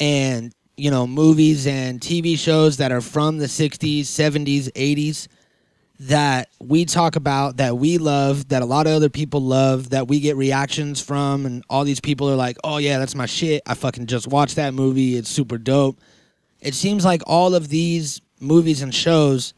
and 0.00 0.52
you 0.76 0.90
know 0.90 1.06
movies 1.06 1.66
and 1.66 2.00
TV 2.00 2.38
shows 2.38 2.78
that 2.78 2.92
are 2.92 3.00
from 3.00 3.38
the 3.38 3.46
60s, 3.46 4.00
70s, 4.00 4.70
80s 4.72 5.28
that 5.98 6.50
we 6.60 6.84
talk 6.84 7.16
about 7.16 7.56
that 7.56 7.78
we 7.78 7.96
love 7.96 8.48
that 8.48 8.60
a 8.60 8.66
lot 8.66 8.86
of 8.86 8.92
other 8.92 9.08
people 9.08 9.40
love 9.40 9.90
that 9.90 10.08
we 10.08 10.20
get 10.20 10.36
reactions 10.36 11.00
from 11.00 11.46
and 11.46 11.64
all 11.70 11.84
these 11.84 12.00
people 12.00 12.28
are 12.28 12.36
like, 12.36 12.56
"Oh 12.64 12.76
yeah, 12.78 12.98
that's 12.98 13.14
my 13.14 13.26
shit. 13.26 13.62
I 13.66 13.74
fucking 13.74 14.06
just 14.06 14.26
watched 14.26 14.56
that 14.56 14.74
movie. 14.74 15.16
It's 15.16 15.30
super 15.30 15.56
dope." 15.56 15.98
It 16.60 16.74
seems 16.74 17.04
like 17.04 17.22
all 17.26 17.54
of 17.54 17.68
these 17.68 18.20
movies 18.40 18.82
and 18.82 18.94
shows 18.94 19.54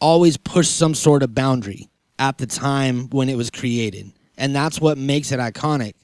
always 0.00 0.36
push 0.36 0.68
some 0.68 0.94
sort 0.94 1.22
of 1.22 1.34
boundary 1.34 1.89
at 2.20 2.38
the 2.38 2.46
time 2.46 3.08
when 3.10 3.28
it 3.28 3.36
was 3.36 3.50
created. 3.50 4.12
And 4.36 4.54
that's 4.54 4.80
what 4.80 4.98
makes 4.98 5.32
it 5.32 5.40
iconic 5.40 5.94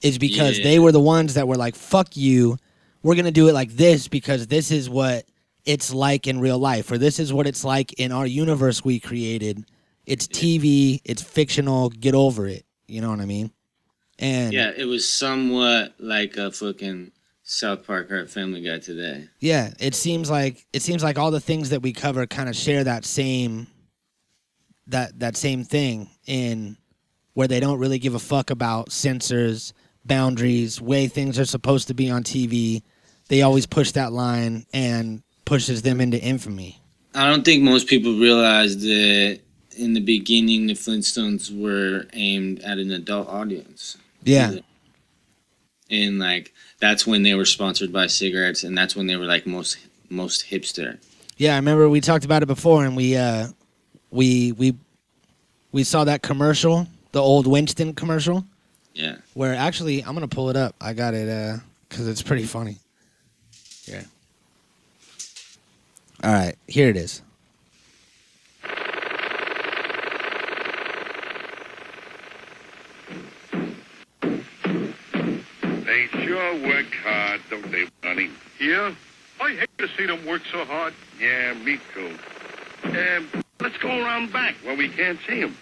is 0.00 0.18
because 0.18 0.58
Yeah. 0.58 0.64
they 0.64 0.78
were 0.78 0.92
the 0.92 1.00
ones 1.00 1.34
that 1.34 1.46
were 1.46 1.56
like, 1.56 1.76
fuck 1.76 2.16
you. 2.16 2.56
We're 3.02 3.14
going 3.14 3.26
to 3.26 3.30
do 3.30 3.48
it 3.48 3.52
like 3.52 3.72
this 3.72 4.08
because 4.08 4.46
this 4.48 4.70
is 4.72 4.88
what 4.90 5.26
it's 5.64 5.92
like 5.92 6.26
in 6.26 6.40
real 6.40 6.58
life 6.58 6.90
or 6.90 6.96
this 6.98 7.20
is 7.20 7.32
what 7.32 7.46
it's 7.46 7.64
like 7.64 7.92
in 7.94 8.10
our 8.12 8.26
universe 8.26 8.82
we 8.84 8.98
created. 8.98 9.64
It's 10.06 10.26
TV, 10.26 11.00
it's 11.04 11.22
fictional, 11.22 11.90
get 11.90 12.14
over 12.14 12.46
it. 12.46 12.64
You 12.86 13.02
know 13.02 13.10
what 13.10 13.20
I 13.20 13.26
mean? 13.26 13.52
And 14.18 14.52
Yeah, 14.52 14.72
it 14.74 14.86
was 14.86 15.06
somewhat 15.06 15.94
like 15.98 16.38
a 16.38 16.50
fucking 16.50 17.12
South 17.44 17.86
Park 17.86 18.10
or 18.10 18.26
Family 18.26 18.62
Guy 18.62 18.78
today. 18.78 19.28
Yeah, 19.38 19.72
it 19.78 19.94
seems 19.94 20.30
like 20.30 20.66
it 20.72 20.80
seems 20.80 21.02
like 21.02 21.18
all 21.18 21.30
the 21.30 21.40
things 21.40 21.70
that 21.70 21.82
we 21.82 21.92
cover 21.92 22.26
kind 22.26 22.48
of 22.48 22.56
share 22.56 22.84
that 22.84 23.04
same 23.04 23.66
that 24.88 25.18
that 25.20 25.36
same 25.36 25.64
thing 25.64 26.10
in 26.26 26.76
where 27.34 27.48
they 27.48 27.60
don't 27.60 27.78
really 27.78 27.98
give 27.98 28.14
a 28.14 28.18
fuck 28.18 28.50
about 28.50 28.90
censors, 28.90 29.72
boundaries, 30.04 30.80
way 30.80 31.06
things 31.06 31.38
are 31.38 31.44
supposed 31.44 31.88
to 31.88 31.94
be 31.94 32.10
on 32.10 32.24
TV. 32.24 32.82
They 33.28 33.42
always 33.42 33.66
push 33.66 33.92
that 33.92 34.12
line 34.12 34.66
and 34.72 35.22
pushes 35.44 35.82
them 35.82 36.00
into 36.00 36.20
infamy. 36.20 36.82
I 37.14 37.28
don't 37.28 37.44
think 37.44 37.62
most 37.62 37.86
people 37.86 38.18
realize 38.18 38.80
that 38.80 39.40
in 39.76 39.92
the 39.94 40.00
beginning 40.00 40.66
the 40.66 40.74
Flintstones 40.74 41.56
were 41.56 42.06
aimed 42.12 42.60
at 42.60 42.78
an 42.78 42.90
adult 42.90 43.28
audience. 43.28 43.96
Yeah. 44.24 44.56
And 45.90 46.18
like 46.18 46.52
that's 46.80 47.06
when 47.06 47.22
they 47.22 47.34
were 47.34 47.44
sponsored 47.44 47.92
by 47.92 48.08
cigarettes 48.08 48.64
and 48.64 48.76
that's 48.76 48.96
when 48.96 49.06
they 49.06 49.16
were 49.16 49.26
like 49.26 49.46
most 49.46 49.78
most 50.10 50.46
hipster. 50.46 50.98
Yeah, 51.36 51.52
I 51.54 51.56
remember 51.56 51.88
we 51.88 52.00
talked 52.00 52.24
about 52.24 52.42
it 52.42 52.46
before 52.46 52.84
and 52.84 52.96
we 52.96 53.16
uh 53.16 53.48
we 54.10 54.52
we 54.52 54.74
we 55.72 55.84
saw 55.84 56.04
that 56.04 56.22
commercial, 56.22 56.86
the 57.12 57.20
old 57.20 57.46
Winston 57.46 57.94
commercial. 57.94 58.44
Yeah. 58.94 59.14
where 59.34 59.54
actually 59.54 60.02
I'm 60.02 60.14
gonna 60.14 60.26
pull 60.26 60.50
it 60.50 60.56
up. 60.56 60.74
I 60.80 60.92
got 60.92 61.14
it 61.14 61.28
uh 61.28 61.58
because 61.88 62.08
it's 62.08 62.22
pretty 62.22 62.44
funny. 62.44 62.76
Yeah. 63.84 64.02
All 66.24 66.32
right, 66.32 66.56
here 66.66 66.88
it 66.88 66.96
is. 66.96 67.22
They 75.62 76.06
sure 76.24 76.54
work 76.66 76.86
hard, 77.02 77.40
don't 77.50 77.70
they, 77.70 77.86
Bunny? 78.02 78.30
Yeah? 78.60 78.94
I 79.40 79.50
hate 79.52 79.78
to 79.78 79.88
see 79.96 80.06
them 80.06 80.24
work 80.26 80.42
so 80.50 80.64
hard. 80.64 80.92
Yeah, 81.20 81.54
me 81.54 81.78
too. 81.94 82.16
Um, 82.84 83.28
let's 83.60 83.76
go 83.78 83.88
around 83.88 84.32
back 84.32 84.54
where 84.64 84.76
we 84.76 84.88
can't 84.88 85.18
see 85.26 85.40
them. 85.40 85.56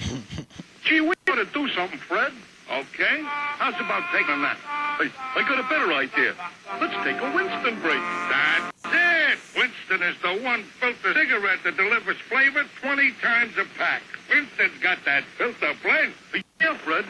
Gee, 0.84 1.00
we 1.00 1.14
ought 1.28 1.36
to 1.36 1.46
do 1.46 1.68
something, 1.70 1.98
Fred. 1.98 2.32
Okay? 2.70 3.22
How's 3.24 3.74
about 3.74 4.04
taking 4.12 4.34
a 4.34 4.38
nap? 4.38 4.58
I, 4.64 5.10
I 5.34 5.42
got 5.48 5.58
a 5.58 5.68
better 5.68 5.92
idea. 5.92 6.34
Let's 6.80 6.94
take 7.04 7.20
a 7.20 7.34
Winston 7.34 7.80
break. 7.80 8.00
That's 8.30 8.72
it! 8.84 9.38
Winston 9.56 10.02
is 10.06 10.16
the 10.22 10.44
one 10.44 10.62
filter 10.62 11.14
cigarette 11.14 11.58
that 11.64 11.76
delivers 11.76 12.16
flavor 12.28 12.64
20 12.80 13.12
times 13.20 13.52
a 13.58 13.64
pack. 13.76 14.02
Winston's 14.28 14.78
got 14.80 14.98
that 15.04 15.24
filter 15.36 15.72
blend. 15.82 16.12
Yeah, 16.60 16.76
Fred. 16.76 17.04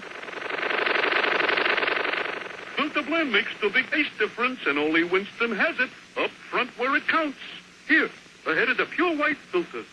Filter 2.77 3.03
blend 3.03 3.33
makes 3.33 3.51
the 3.61 3.69
big 3.69 3.90
taste 3.90 4.16
difference, 4.19 4.61
and 4.66 4.79
only 4.79 5.05
Winston 5.05 5.55
has 5.55 5.79
it 5.79 5.90
up 6.16 6.31
front 6.31 6.71
where 6.79 6.97
it 6.97 7.07
counts. 7.07 7.38
Here, 7.87 8.09
ahead 8.47 8.71
of 8.71 8.79
the 8.79 8.87
pure 8.87 9.14
white 9.16 9.37
filter. 9.37 9.85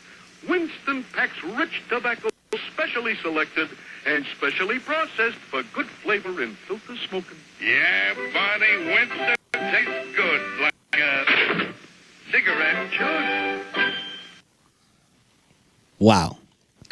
Winston 0.48 1.04
packs 1.14 1.44
rich 1.44 1.82
tobacco, 1.90 2.30
specially 2.74 3.16
selected 3.22 3.70
and 4.06 4.26
specially 4.38 4.80
processed 4.80 5.38
for 5.38 5.64
good 5.74 5.88
flavor 5.88 6.42
in 6.42 6.56
filter 6.68 6.96
smoking. 7.10 7.38
Yeah, 7.62 8.14
Bunny, 8.34 8.86
Winston 8.86 9.36
tastes 9.54 10.16
good 10.16 10.42
like 10.62 10.74
a 11.02 11.68
cigarette. 12.32 12.94
Sure. 12.94 13.62
Wow, 16.00 16.38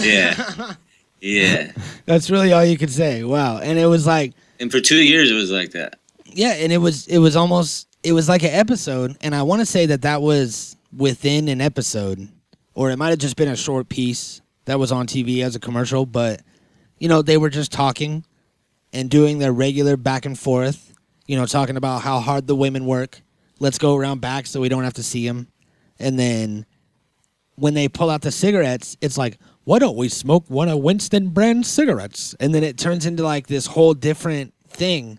yeah. 0.00 0.74
Yeah. 1.20 1.72
that's 2.06 2.30
really 2.30 2.52
all 2.52 2.64
you 2.64 2.78
could 2.78 2.90
say. 2.90 3.24
Wow, 3.24 3.58
and 3.58 3.78
it 3.78 3.86
was 3.86 4.06
like, 4.06 4.32
And 4.58 4.70
for 4.72 4.80
two 4.80 5.02
years 5.02 5.30
it 5.30 5.34
was 5.34 5.50
like 5.50 5.72
that. 5.72 5.98
yeah, 6.24 6.54
and 6.54 6.72
it 6.72 6.78
was 6.78 7.06
it 7.08 7.18
was 7.18 7.36
almost 7.36 7.86
it 8.02 8.12
was 8.12 8.28
like 8.28 8.42
an 8.42 8.50
episode, 8.54 9.16
and 9.20 9.34
I 9.34 9.42
want 9.42 9.60
to 9.60 9.66
say 9.66 9.84
that 9.86 10.02
that 10.02 10.22
was 10.22 10.76
within 10.96 11.48
an 11.48 11.60
episode, 11.60 12.28
or 12.74 12.90
it 12.90 12.96
might 12.96 13.10
have 13.10 13.18
just 13.18 13.36
been 13.36 13.48
a 13.48 13.56
short 13.56 13.88
piece 13.88 14.40
that 14.64 14.78
was 14.78 14.92
on 14.92 15.06
TV 15.06 15.42
as 15.42 15.54
a 15.56 15.60
commercial. 15.60 16.06
But 16.06 16.42
you 16.98 17.08
know, 17.08 17.22
they 17.22 17.36
were 17.36 17.50
just 17.50 17.72
talking 17.72 18.24
and 18.92 19.10
doing 19.10 19.38
their 19.38 19.52
regular 19.52 19.96
back 19.96 20.24
and 20.24 20.38
forth. 20.38 20.92
You 21.26 21.36
know, 21.36 21.46
talking 21.46 21.76
about 21.76 22.02
how 22.02 22.20
hard 22.20 22.46
the 22.46 22.54
women 22.54 22.84
work. 22.86 23.22
Let's 23.58 23.78
go 23.78 23.96
around 23.96 24.20
back 24.20 24.46
so 24.46 24.60
we 24.60 24.68
don't 24.68 24.84
have 24.84 24.94
to 24.94 25.02
see 25.02 25.26
them. 25.26 25.48
And 25.98 26.18
then 26.18 26.66
when 27.56 27.74
they 27.74 27.88
pull 27.88 28.10
out 28.10 28.22
the 28.22 28.32
cigarettes, 28.32 28.96
it's 29.00 29.16
like, 29.16 29.38
why 29.64 29.78
don't 29.78 29.96
we 29.96 30.08
smoke 30.08 30.44
one 30.48 30.68
of 30.68 30.80
Winston 30.80 31.28
brand 31.28 31.64
cigarettes? 31.64 32.34
And 32.40 32.54
then 32.54 32.62
it 32.62 32.76
turns 32.76 33.06
into 33.06 33.22
like 33.22 33.46
this 33.46 33.66
whole 33.66 33.94
different 33.94 34.52
thing. 34.68 35.18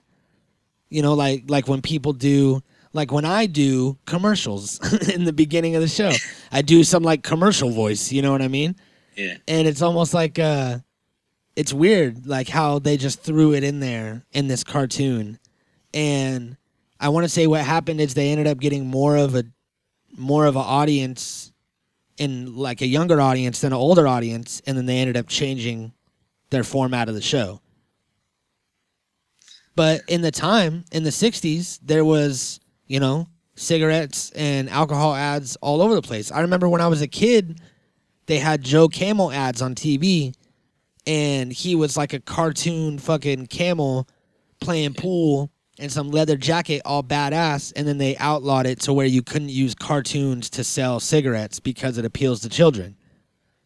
You 0.89 1.01
know, 1.01 1.13
like 1.13 1.45
like 1.47 1.67
when 1.67 1.81
people 1.81 2.13
do 2.13 2.61
like 2.95 3.11
when 3.11 3.25
I 3.25 3.45
do 3.45 3.97
commercials 4.05 4.79
in 5.09 5.25
the 5.25 5.33
beginning 5.33 5.75
of 5.75 5.81
the 5.81 5.87
show. 5.87 6.11
I 6.51 6.61
do 6.61 6.83
some 6.83 7.03
like 7.03 7.23
commercial 7.23 7.69
voice, 7.69 8.11
you 8.11 8.21
know 8.21 8.31
what 8.31 8.41
I 8.41 8.47
mean? 8.47 8.75
Yeah. 9.17 9.35
And 9.47 9.67
it's 9.67 9.81
almost 9.81 10.13
like 10.13 10.39
uh 10.39 10.79
it's 11.57 11.73
weird 11.73 12.25
like 12.25 12.47
how 12.47 12.79
they 12.79 12.95
just 12.95 13.21
threw 13.21 13.53
it 13.53 13.63
in 13.63 13.81
there 13.81 14.23
in 14.31 14.47
this 14.47 14.63
cartoon. 14.63 15.39
And 15.93 16.55
I 16.99 17.09
want 17.09 17.25
to 17.25 17.29
say 17.29 17.47
what 17.47 17.61
happened 17.61 17.99
is 17.99 18.13
they 18.13 18.31
ended 18.31 18.47
up 18.47 18.59
getting 18.59 18.87
more 18.87 19.17
of 19.17 19.35
a 19.35 19.43
more 20.17 20.45
of 20.45 20.55
an 20.55 20.63
audience 20.65 21.51
in 22.17 22.55
like 22.55 22.79
a 22.79 22.87
younger 22.87 23.19
audience 23.19 23.59
than 23.59 23.73
an 23.73 23.77
older 23.77 24.07
audience 24.07 24.61
and 24.65 24.77
then 24.77 24.85
they 24.85 24.99
ended 24.99 25.17
up 25.17 25.27
changing 25.27 25.91
their 26.49 26.63
format 26.63 27.09
of 27.09 27.15
the 27.15 27.21
show. 27.21 27.59
But 29.75 30.03
in 30.07 30.21
the 30.21 30.31
time, 30.31 30.85
in 30.93 31.03
the 31.03 31.09
60s, 31.09 31.79
there 31.83 32.05
was, 32.05 32.61
you 32.87 32.99
know, 32.99 33.27
cigarettes 33.55 34.31
and 34.31 34.69
alcohol 34.69 35.15
ads 35.15 35.55
all 35.57 35.81
over 35.81 35.95
the 35.95 36.01
place. 36.01 36.31
I 36.31 36.41
remember 36.41 36.69
when 36.69 36.81
I 36.81 36.87
was 36.87 37.01
a 37.01 37.07
kid, 37.07 37.59
they 38.25 38.39
had 38.39 38.61
Joe 38.61 38.87
Camel 38.87 39.31
ads 39.31 39.61
on 39.61 39.75
TV, 39.75 40.33
and 41.07 41.51
he 41.51 41.75
was 41.75 41.95
like 41.95 42.13
a 42.13 42.19
cartoon 42.19 42.97
fucking 42.99 43.47
camel 43.47 44.07
playing 44.59 44.93
pool 44.95 45.51
in 45.77 45.89
some 45.89 46.09
leather 46.09 46.37
jacket, 46.37 46.81
all 46.85 47.03
badass. 47.03 47.73
And 47.75 47.87
then 47.87 47.97
they 47.97 48.17
outlawed 48.17 48.65
it 48.65 48.79
to 48.81 48.93
where 48.93 49.05
you 49.05 49.21
couldn't 49.21 49.49
use 49.49 49.75
cartoons 49.75 50.49
to 50.51 50.63
sell 50.63 50.99
cigarettes 50.99 51.59
because 51.59 51.97
it 51.97 52.05
appeals 52.05 52.41
to 52.41 52.49
children. 52.49 52.95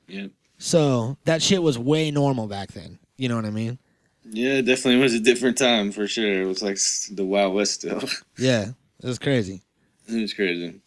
Yeah. 0.08 0.28
So 0.58 1.18
that 1.26 1.42
shit 1.42 1.64
was 1.64 1.78
way 1.78 2.12
normal 2.12 2.48
back 2.48 2.72
then. 2.74 3.00
You 3.18 3.30
know 3.30 3.36
what 3.36 3.46
I 3.46 3.52
mean? 3.52 3.80
Yeah, 4.32 4.56
it 4.56 4.64
definitely 4.64 5.02
was 5.02 5.14
a 5.14 5.20
different 5.20 5.58
time 5.58 5.92
for 5.92 6.08
sure. 6.08 6.42
It 6.42 6.46
was 6.46 6.62
like 6.62 6.78
the 7.12 7.26
Wild 7.26 7.54
West 7.54 7.76
still. 7.76 8.04
Yeah, 8.38 8.72
it 9.02 9.08
was 9.08 9.20
crazy. 9.20 9.62
it 10.08 10.22
was 10.22 10.34
crazy. 10.34 10.82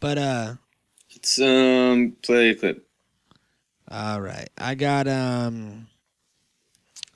But 0.00 0.18
uh, 0.18 0.54
Let's 1.14 1.40
um 1.40 2.16
play 2.22 2.50
a 2.50 2.54
clip. 2.54 2.86
All 3.90 4.20
right. 4.20 4.48
I 4.58 4.74
got 4.74 5.08
um 5.08 5.88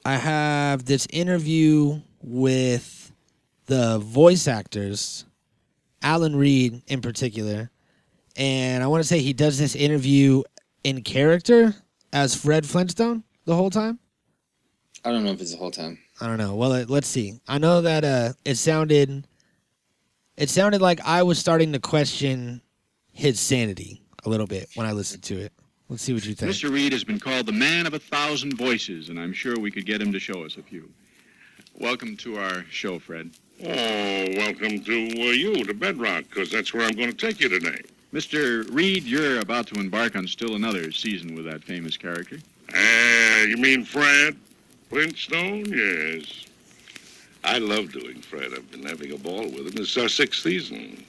I 0.04 0.16
have 0.16 0.84
this 0.84 1.06
interview 1.10 2.00
with 2.22 3.12
the 3.66 3.98
voice 3.98 4.48
actors, 4.48 5.24
Alan 6.02 6.34
Reed 6.34 6.82
in 6.88 7.00
particular. 7.00 7.70
And 8.36 8.82
I 8.82 8.86
want 8.86 9.02
to 9.02 9.08
say 9.08 9.20
he 9.20 9.32
does 9.34 9.58
this 9.58 9.76
interview 9.76 10.42
in 10.82 11.02
character 11.02 11.74
as 12.12 12.34
Fred 12.34 12.66
Flintstone 12.66 13.22
the 13.44 13.54
whole 13.54 13.70
time. 13.70 13.98
I 15.04 15.10
don't 15.12 15.22
know 15.24 15.32
if 15.32 15.40
it's 15.40 15.52
the 15.52 15.58
whole 15.58 15.70
time. 15.70 15.98
I 16.20 16.26
don't 16.26 16.38
know. 16.38 16.54
Well, 16.54 16.70
let's 16.88 17.08
see. 17.08 17.40
I 17.46 17.58
know 17.58 17.82
that 17.82 18.04
uh 18.04 18.32
it 18.44 18.56
sounded 18.56 19.26
it 20.36 20.50
sounded 20.50 20.80
like 20.80 21.00
I 21.04 21.22
was 21.22 21.38
starting 21.38 21.72
to 21.72 21.78
question 21.78 22.62
his 23.12 23.38
sanity 23.38 24.02
a 24.24 24.28
little 24.28 24.46
bit 24.46 24.68
when 24.74 24.86
I 24.86 24.92
listened 24.92 25.22
to 25.24 25.38
it. 25.38 25.52
Let's 25.88 26.02
see 26.02 26.14
what 26.14 26.24
you 26.24 26.34
think. 26.34 26.50
Mr. 26.50 26.72
Reed 26.72 26.92
has 26.92 27.04
been 27.04 27.20
called 27.20 27.46
the 27.46 27.52
man 27.52 27.86
of 27.86 27.92
a 27.92 27.98
thousand 27.98 28.56
voices, 28.56 29.10
and 29.10 29.20
I'm 29.20 29.32
sure 29.32 29.58
we 29.58 29.70
could 29.70 29.84
get 29.84 30.00
him 30.00 30.12
to 30.12 30.18
show 30.18 30.44
us 30.44 30.56
a 30.56 30.62
few. 30.62 30.90
Welcome 31.78 32.16
to 32.18 32.38
our 32.38 32.64
show, 32.70 32.98
Fred. 32.98 33.30
Oh, 33.62 33.66
welcome 34.36 34.82
to 34.82 34.92
uh, 34.92 35.32
you, 35.32 35.64
to 35.64 35.74
Bedrock, 35.74 36.24
because 36.28 36.50
that's 36.50 36.72
where 36.72 36.86
I'm 36.86 36.96
going 36.96 37.10
to 37.10 37.16
take 37.16 37.40
you 37.40 37.48
today. 37.48 37.82
Mr. 38.12 38.72
Reed, 38.74 39.04
you're 39.04 39.40
about 39.40 39.66
to 39.68 39.74
embark 39.78 40.16
on 40.16 40.26
still 40.26 40.54
another 40.54 40.92
season 40.92 41.34
with 41.34 41.44
that 41.44 41.62
famous 41.62 41.96
character. 41.96 42.38
Ah, 42.74 43.42
you 43.42 43.56
mean 43.56 43.84
Fred 43.84 44.36
Flintstone? 44.88 45.66
Yes. 45.66 46.46
I 47.44 47.58
love 47.58 47.92
doing 47.92 48.20
Fred. 48.20 48.52
I've 48.54 48.70
been 48.70 48.84
having 48.84 49.12
a 49.12 49.18
ball 49.18 49.42
with 49.42 49.66
him. 49.66 49.72
This 49.72 49.90
is 49.90 49.98
our 49.98 50.08
sixth 50.08 50.42
season. 50.42 51.04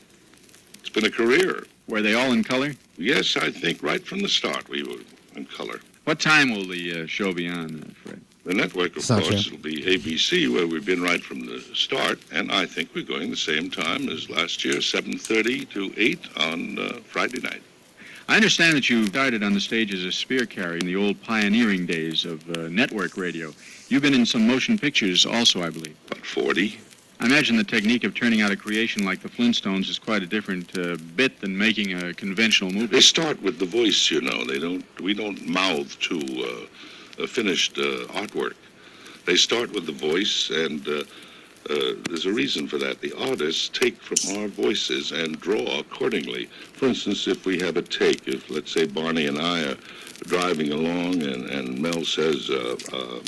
It's 0.80 0.90
been 0.90 1.06
a 1.06 1.12
career. 1.12 1.66
Were 1.88 2.02
they 2.02 2.16
all 2.16 2.32
in 2.32 2.44
color? 2.44 2.74
Yes, 2.98 3.38
I 3.38 3.52
think 3.52 3.84
right 3.84 4.06
from 4.06 4.20
the 4.20 4.30
start 4.30 4.68
we 4.70 4.84
were 4.84 5.02
in 5.36 5.46
color. 5.46 5.80
What 6.06 6.20
time 6.20 6.52
will 6.52 6.68
the 6.68 7.04
uh, 7.04 7.08
show 7.08 7.34
be 7.34 7.48
on, 7.48 7.84
uh, 7.84 7.94
Fred? 8.04 8.22
The 8.46 8.54
network, 8.54 8.92
of 8.92 8.98
It's 8.98 9.08
course, 9.08 9.50
will 9.52 9.58
be 9.60 9.84
ABC, 9.84 10.54
where 10.54 10.68
we've 10.68 10.86
been 10.86 11.02
right 11.02 11.24
from 11.24 11.46
the 11.46 11.62
start, 11.74 12.20
and 12.32 12.52
I 12.52 12.66
think 12.66 12.90
we're 12.94 13.06
going 13.06 13.30
the 13.30 13.38
same 13.38 13.70
time 13.70 14.10
as 14.10 14.30
last 14.30 14.66
year, 14.66 14.82
7:30 14.82 15.70
to 15.72 15.94
8 15.96 16.20
on 16.38 16.78
uh, 16.80 17.00
Friday 17.08 17.40
night. 17.40 17.62
I 18.28 18.36
understand 18.36 18.76
that 18.76 18.90
you 18.90 19.06
started 19.08 19.44
on 19.44 19.54
the 19.54 19.62
stage 19.62 19.94
as 19.94 20.04
a 20.04 20.12
spear 20.12 20.46
carrier 20.46 20.78
in 20.78 20.86
the 20.86 20.96
old 20.96 21.22
pioneering 21.22 21.86
days 21.86 22.26
of 22.26 22.50
uh, 22.50 22.68
network 22.70 23.16
radio. 23.16 23.54
You've 23.94 24.02
been 24.02 24.16
in 24.16 24.26
some 24.26 24.48
motion 24.48 24.80
pictures 24.80 25.24
also, 25.24 25.62
I 25.62 25.70
believe. 25.70 25.96
About 26.08 26.26
40. 26.26 26.80
I 27.20 27.28
imagine 27.28 27.58
the 27.58 27.64
technique 27.64 28.04
of 28.04 28.16
turning 28.16 28.42
out 28.42 28.52
a 28.52 28.56
creation 28.56 29.06
like 29.06 29.22
the 29.22 29.30
Flintstones 29.30 29.88
is 29.88 30.00
quite 30.00 30.24
a 30.24 30.26
different 30.26 30.76
uh, 30.76 30.98
bit 31.16 31.40
than 31.42 31.56
making 31.56 31.94
a 31.94 32.12
conventional 32.12 32.72
movie. 32.72 32.88
They 32.88 33.02
start 33.02 33.40
with 33.44 33.60
the 33.60 33.68
voice, 33.68 34.10
you 34.10 34.22
know. 34.22 34.46
They 34.46 34.58
don't. 34.58 34.84
We 35.00 35.14
don't 35.14 35.48
mouth 35.48 36.00
to 36.10 36.18
uh, 36.18 37.24
a 37.24 37.28
finished 37.28 37.78
uh, 37.78 38.08
artwork. 38.20 38.56
They 39.28 39.36
start 39.36 39.72
with 39.74 39.86
the 39.86 39.92
voice, 39.92 40.50
and 40.50 40.88
uh, 40.88 41.04
uh, 41.70 41.94
there's 42.10 42.26
a 42.26 42.34
reason 42.34 42.68
for 42.68 42.80
that. 42.80 43.00
The 43.00 43.14
artists 43.30 43.70
take 43.70 44.02
from 44.02 44.38
our 44.40 44.48
voices 44.48 45.12
and 45.12 45.40
draw 45.40 45.78
accordingly. 45.78 46.48
For 46.74 46.88
instance, 46.88 47.28
if 47.28 47.46
we 47.46 47.60
have 47.60 47.78
a 47.78 47.84
take, 47.84 48.28
if 48.28 48.50
let's 48.50 48.72
say 48.72 48.88
Barney 48.88 49.28
and 49.28 49.38
I 49.38 49.66
are 49.66 49.78
driving 50.24 50.72
along, 50.72 51.22
and, 51.22 51.48
and 51.48 51.80
Mel 51.80 52.04
says. 52.04 52.50
Uh, 52.50 53.22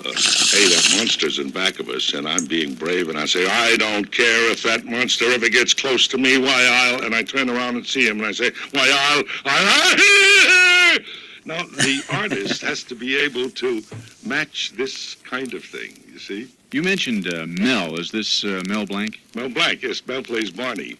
uh, 0.00 0.10
hey, 0.10 0.68
that 0.68 0.94
monster's 0.96 1.38
in 1.38 1.50
back 1.50 1.80
of 1.80 1.88
us, 1.88 2.14
and 2.14 2.28
I'm 2.28 2.46
being 2.46 2.74
brave, 2.74 3.08
and 3.08 3.18
I 3.18 3.26
say, 3.26 3.46
I 3.46 3.76
don't 3.76 4.10
care 4.10 4.50
if 4.50 4.62
that 4.62 4.84
monster 4.84 5.26
ever 5.26 5.48
gets 5.48 5.74
close 5.74 6.06
to 6.08 6.18
me, 6.18 6.38
why, 6.38 6.68
I'll, 6.70 7.04
and 7.04 7.14
I 7.14 7.22
turn 7.22 7.50
around 7.50 7.76
and 7.76 7.86
see 7.86 8.06
him, 8.06 8.18
and 8.18 8.26
I 8.26 8.32
say, 8.32 8.52
why, 8.72 8.88
I'll, 8.90 9.24
I'll, 9.44 10.98
now, 11.44 11.62
the 11.62 12.02
artist 12.12 12.62
has 12.62 12.82
to 12.84 12.94
be 12.94 13.16
able 13.16 13.50
to 13.50 13.82
match 14.24 14.72
this 14.76 15.16
kind 15.24 15.54
of 15.54 15.64
thing, 15.64 15.98
you 16.12 16.18
see? 16.18 16.48
You 16.70 16.82
mentioned 16.82 17.32
uh, 17.32 17.46
Mel. 17.46 17.98
Is 17.98 18.10
this 18.10 18.44
uh, 18.44 18.62
Mel 18.66 18.84
Blanc? 18.84 19.18
Mel 19.34 19.48
Blanc, 19.48 19.82
yes, 19.82 20.06
Mel 20.06 20.22
plays 20.22 20.50
Barney. 20.50 20.98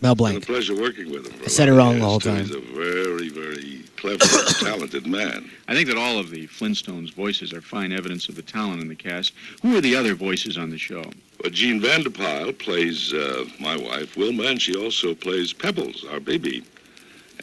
Mel 0.00 0.16
Been 0.16 0.36
a 0.36 0.40
pleasure 0.40 0.74
working 0.74 1.12
with 1.12 1.26
him. 1.26 1.32
for 1.32 1.42
a 1.42 1.44
I 1.44 1.48
said 1.48 1.68
it 1.68 1.74
wrong 1.74 2.00
the 2.00 2.04
whole 2.04 2.18
time. 2.18 2.44
He's 2.44 2.54
a 2.54 2.60
very, 2.60 3.28
very 3.28 3.81
clever, 4.02 4.24
talented 4.60 5.06
man. 5.06 5.48
I 5.68 5.74
think 5.74 5.86
that 5.88 5.96
all 5.96 6.18
of 6.18 6.30
the 6.30 6.48
Flintstones' 6.48 7.14
voices 7.14 7.52
are 7.52 7.62
fine 7.62 7.92
evidence 7.92 8.28
of 8.28 8.34
the 8.34 8.42
talent 8.42 8.82
in 8.82 8.88
the 8.88 8.96
cast. 8.96 9.32
Who 9.62 9.76
are 9.76 9.80
the 9.80 9.94
other 9.94 10.14
voices 10.16 10.58
on 10.58 10.70
the 10.70 10.78
show? 10.78 11.04
Well, 11.40 11.50
Jean 11.50 11.80
Vander 11.80 12.10
Pyl 12.10 12.52
plays 12.52 13.14
uh, 13.14 13.44
my 13.60 13.76
wife, 13.76 14.16
Wilma, 14.16 14.42
and 14.44 14.60
she 14.60 14.74
also 14.74 15.14
plays 15.14 15.52
Pebbles, 15.52 16.04
our 16.10 16.18
baby. 16.18 16.64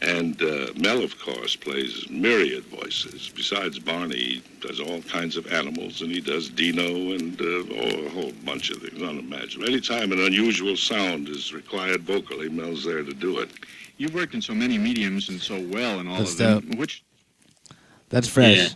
And 0.02 0.40
uh, 0.42 0.68
Mel, 0.76 1.02
of 1.02 1.18
course, 1.18 1.56
plays 1.56 2.08
myriad 2.08 2.64
voices. 2.64 3.30
Besides 3.34 3.78
Barney, 3.78 4.16
he 4.16 4.42
does 4.60 4.80
all 4.80 5.02
kinds 5.02 5.36
of 5.36 5.50
animals, 5.52 6.00
and 6.02 6.10
he 6.10 6.20
does 6.20 6.48
Dino 6.48 7.12
and 7.12 7.40
uh, 7.40 7.44
oh, 7.44 8.06
a 8.06 8.10
whole 8.10 8.32
bunch 8.44 8.70
of 8.70 8.78
things, 8.78 9.02
unimaginable. 9.02 9.68
Anytime 9.68 10.12
an 10.12 10.20
unusual 10.20 10.76
sound 10.76 11.28
is 11.28 11.52
required 11.52 12.02
vocally, 12.02 12.48
Mel's 12.48 12.84
there 12.84 13.02
to 13.02 13.12
do 13.14 13.40
it. 13.40 13.50
You've 14.00 14.14
worked 14.14 14.32
in 14.32 14.40
so 14.40 14.54
many 14.54 14.78
mediums 14.78 15.28
and 15.28 15.38
so 15.38 15.60
well 15.60 16.00
in 16.00 16.08
all 16.08 16.16
That's 16.16 16.32
of 16.32 16.38
them. 16.38 16.78
Which 16.78 17.02
That's 18.08 18.26
fresh. 18.26 18.56
Yeah. 18.56 18.68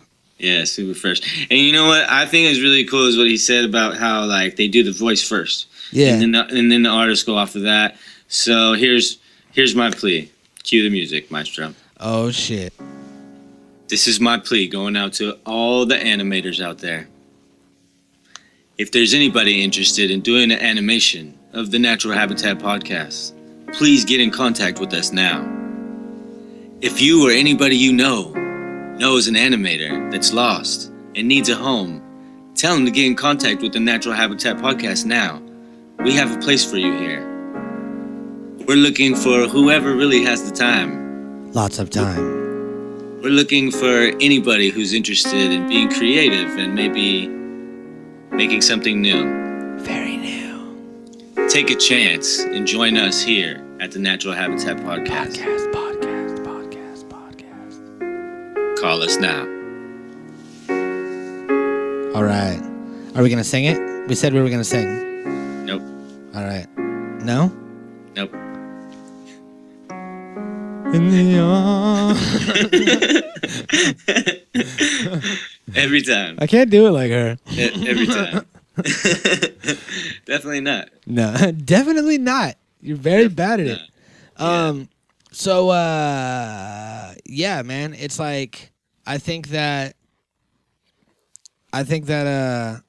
Yeah, 0.59 0.63
super 0.65 0.93
fresh. 0.93 1.47
And 1.49 1.59
you 1.59 1.73
know 1.73 1.87
what 1.87 2.07
I 2.07 2.27
think 2.27 2.47
is 2.51 2.61
really 2.61 2.85
cool 2.85 3.07
is 3.07 3.17
what 3.17 3.25
he 3.25 3.35
said 3.35 3.65
about 3.65 3.97
how 3.97 4.25
like 4.25 4.55
they 4.55 4.67
do 4.67 4.83
the 4.83 4.91
voice 4.91 5.27
first, 5.27 5.65
Yeah. 5.91 6.13
and 6.13 6.21
then 6.21 6.31
the, 6.33 6.45
and 6.55 6.71
then 6.71 6.83
the 6.83 6.89
artists 6.89 7.25
go 7.25 7.35
off 7.37 7.55
of 7.55 7.63
that. 7.63 7.97
So 8.27 8.73
here's 8.73 9.17
here's 9.51 9.73
my 9.73 9.89
plea. 9.89 10.29
Cue 10.61 10.83
the 10.83 10.91
music, 10.91 11.31
Maestro. 11.31 11.73
Oh 11.99 12.29
shit. 12.29 12.71
This 13.87 14.07
is 14.07 14.19
my 14.19 14.37
plea 14.37 14.67
going 14.67 14.95
out 14.95 15.13
to 15.13 15.39
all 15.43 15.87
the 15.87 15.95
animators 15.95 16.63
out 16.63 16.77
there. 16.77 17.07
If 18.77 18.91
there's 18.91 19.15
anybody 19.15 19.63
interested 19.63 20.11
in 20.11 20.21
doing 20.21 20.51
an 20.51 20.59
animation 20.59 21.35
of 21.53 21.71
the 21.71 21.79
Natural 21.79 22.13
Habitat 22.13 22.59
podcast, 22.59 23.31
please 23.73 24.05
get 24.05 24.21
in 24.21 24.31
contact 24.31 24.79
with 24.79 24.93
us 24.93 25.11
now. 25.11 25.43
If 26.81 27.01
you 27.01 27.27
or 27.27 27.31
anybody 27.31 27.75
you 27.77 27.91
know 27.91 28.29
knows 28.97 29.27
an 29.27 29.35
animator 29.35 30.11
that's 30.11 30.33
lost 30.33 30.91
and 31.15 31.27
needs 31.27 31.49
a 31.49 31.55
home, 31.55 32.01
tell 32.55 32.75
them 32.75 32.85
to 32.85 32.91
get 32.91 33.05
in 33.05 33.15
contact 33.15 33.61
with 33.61 33.73
the 33.73 33.79
Natural 33.79 34.13
Habitat 34.13 34.57
podcast 34.57 35.05
now. 35.05 35.41
We 35.99 36.13
have 36.13 36.31
a 36.35 36.39
place 36.39 36.69
for 36.69 36.77
you 36.77 36.97
here. 36.97 37.23
we're 38.67 38.75
looking 38.75 39.15
for 39.15 39.47
whoever 39.47 39.95
really 39.95 40.23
has 40.23 40.49
the 40.49 40.55
time. 40.55 41.51
Lots 41.53 41.79
of 41.79 41.89
time. 41.89 43.21
We're 43.21 43.29
looking 43.31 43.71
for 43.71 44.11
anybody 44.21 44.69
who's 44.69 44.93
interested 44.93 45.51
in 45.51 45.67
being 45.67 45.89
creative 45.89 46.57
and 46.57 46.75
maybe 46.75 47.27
making 48.35 48.61
something 48.61 49.01
new. 49.01 49.44
Take 51.55 51.71
a 51.71 51.75
chance 51.75 52.39
and 52.39 52.67
join 52.67 52.97
us 52.97 53.21
here 53.21 53.65
at 53.79 53.89
the 53.89 53.97
Natural 53.97 54.33
Habitat 54.33 54.75
Podcast. 54.75 55.37
Podcast, 55.71 56.43
podcast, 56.43 57.07
podcast, 57.07 57.07
podcast. 57.07 58.77
Call 58.77 59.01
us 59.01 59.15
now. 59.15 59.43
All 62.13 62.25
right. 62.25 62.61
Are 63.15 63.23
we 63.23 63.29
gonna 63.29 63.41
sing 63.45 63.63
it? 63.63 63.79
We 64.09 64.15
said 64.15 64.33
we 64.33 64.41
were 64.41 64.49
gonna 64.49 64.65
sing. 64.65 65.63
Nope. 65.65 65.81
All 66.35 66.43
right. 66.43 66.67
No. 67.23 67.49
Nope. 68.17 68.33
In 70.93 71.09
the. 71.09 71.35
Every 75.73 76.01
time. 76.01 76.37
I 76.37 76.47
can't 76.47 76.69
do 76.69 76.85
it 76.87 76.91
like 76.91 77.11
her. 77.11 77.37
Every 77.57 78.07
time. 78.07 78.45
Definitely 80.25 80.61
not. 80.61 80.89
No, 81.05 81.51
definitely 81.65 82.17
not. 82.17 82.55
You're 82.81 82.97
very 82.97 83.27
bad 83.29 83.59
at 83.59 83.67
it. 83.67 83.79
not. 83.79 83.89
Yeah. 84.39 84.67
Um. 84.67 84.89
So, 85.31 85.69
uh, 85.69 87.13
yeah, 87.25 87.61
man. 87.61 87.93
It's 87.93 88.19
like 88.19 88.71
I 89.05 89.17
think 89.17 89.49
that 89.49 89.95
I 91.71 91.83
think 91.83 92.05
that 92.05 92.27
uh, 92.27 92.79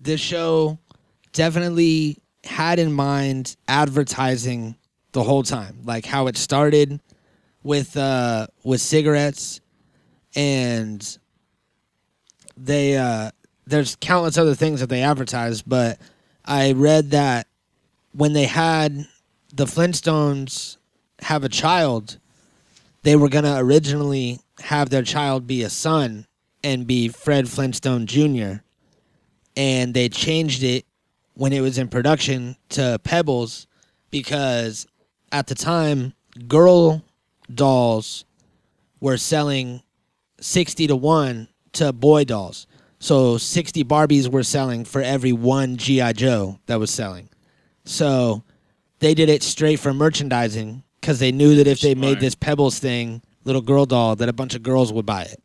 this 0.00 0.20
show 0.20 0.78
definitely 1.32 2.18
had 2.44 2.78
in 2.78 2.92
mind 2.92 3.56
advertising 3.68 4.76
the 5.12 5.22
whole 5.22 5.42
time, 5.42 5.80
like 5.84 6.04
how 6.04 6.26
it 6.26 6.36
started 6.36 7.00
with 7.62 7.96
uh 7.96 8.46
with 8.64 8.80
cigarettes, 8.80 9.60
and 10.34 11.18
they 12.56 12.96
uh 12.96 13.30
there's 13.66 13.96
countless 13.96 14.38
other 14.38 14.54
things 14.54 14.80
that 14.80 14.88
they 14.88 15.02
advertise, 15.02 15.62
but 15.62 15.98
I 16.44 16.72
read 16.72 17.10
that 17.10 17.46
when 18.12 18.32
they 18.32 18.44
had 18.44 19.06
the 19.52 19.66
Flintstones 19.66 20.76
have 21.20 21.44
a 21.44 21.48
child, 21.48 22.18
they 23.02 23.16
were 23.16 23.28
gonna 23.28 23.56
originally 23.58 24.40
have 24.60 24.90
their 24.90 25.02
child 25.02 25.46
be 25.46 25.62
a 25.62 25.70
son 25.70 26.26
and 26.62 26.86
be 26.86 27.08
Fred 27.08 27.48
Flintstone 27.48 28.06
Jr. 28.06 28.62
And 29.56 29.94
they 29.94 30.08
changed 30.08 30.62
it 30.62 30.84
when 31.34 31.52
it 31.52 31.60
was 31.60 31.78
in 31.78 31.88
production 31.88 32.56
to 32.70 32.98
Pebbles 33.02 33.66
because 34.10 34.86
at 35.32 35.46
the 35.46 35.54
time 35.54 36.14
girl 36.48 37.02
dolls 37.52 38.24
were 39.00 39.16
selling 39.16 39.82
60 40.40 40.86
to 40.88 40.96
1 40.96 41.48
to 41.74 41.92
boy 41.92 42.24
dolls. 42.24 42.66
So 43.06 43.38
60 43.38 43.84
Barbies 43.84 44.26
were 44.26 44.42
selling 44.42 44.84
for 44.84 45.00
every 45.00 45.30
one 45.30 45.76
GI 45.76 46.14
Joe 46.14 46.58
that 46.66 46.80
was 46.80 46.90
selling. 46.90 47.28
So 47.84 48.42
they 48.98 49.14
did 49.14 49.28
it 49.28 49.44
straight 49.44 49.78
for 49.78 49.94
merchandising 49.94 50.82
because 51.00 51.20
they 51.20 51.30
knew 51.30 51.54
that 51.54 51.68
if 51.68 51.78
they 51.78 51.94
made 51.94 52.18
this 52.18 52.34
Pebbles 52.34 52.80
thing, 52.80 53.22
little 53.44 53.62
girl 53.62 53.86
doll, 53.86 54.16
that 54.16 54.28
a 54.28 54.32
bunch 54.32 54.56
of 54.56 54.64
girls 54.64 54.92
would 54.92 55.06
buy 55.06 55.22
it. 55.22 55.40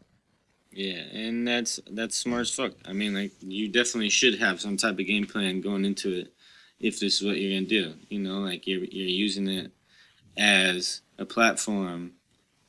Yeah, 0.71 1.03
and 1.13 1.47
that's 1.47 1.79
that's 1.91 2.17
smart 2.17 2.41
as 2.41 2.49
fuck. 2.49 2.71
I 2.83 2.93
mean, 2.93 3.13
like 3.13 3.33
you 3.41 3.67
definitely 3.67 4.09
should 4.09 4.39
have 4.39 4.59
some 4.59 4.75
type 4.75 4.97
of 4.97 5.05
game 5.05 5.27
plan 5.27 5.61
going 5.61 5.85
into 5.85 6.11
it 6.13 6.33
if 6.79 6.99
this 6.99 7.21
is 7.21 7.27
what 7.27 7.37
you're 7.37 7.59
gonna 7.59 7.69
do. 7.69 7.93
You 8.09 8.21
know, 8.21 8.39
like 8.39 8.65
you're 8.65 8.85
you're 8.85 9.07
using 9.07 9.47
it 9.47 9.71
as 10.35 11.01
a 11.19 11.25
platform 11.25 12.13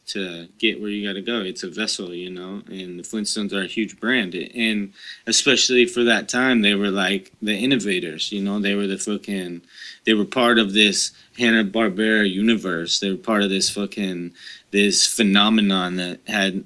to 0.04 0.48
get 0.58 0.80
where 0.80 0.90
you 0.90 1.06
got 1.06 1.14
to 1.14 1.22
go. 1.22 1.40
It's 1.40 1.62
a 1.62 1.70
vessel, 1.70 2.12
you 2.12 2.30
know, 2.30 2.62
and 2.66 2.98
the 2.98 3.04
Flintstones 3.04 3.52
are 3.52 3.62
a 3.62 3.66
huge 3.66 4.00
brand, 4.00 4.34
and 4.34 4.92
especially 5.26 5.86
for 5.86 6.02
that 6.04 6.28
time, 6.28 6.62
they 6.62 6.74
were 6.74 6.90
like 6.90 7.32
the 7.40 7.54
innovators. 7.56 8.32
You 8.32 8.42
know, 8.42 8.58
they 8.58 8.74
were 8.74 8.86
the 8.86 8.98
fucking, 8.98 9.62
they 10.04 10.14
were 10.14 10.24
part 10.24 10.58
of 10.58 10.72
this 10.72 11.12
Hanna 11.38 11.64
Barbera 11.64 12.28
universe. 12.28 12.98
They 13.00 13.10
were 13.10 13.16
part 13.16 13.42
of 13.42 13.50
this 13.50 13.70
fucking 13.70 14.34
this 14.70 15.06
phenomenon 15.06 15.96
that 15.96 16.20
had 16.26 16.64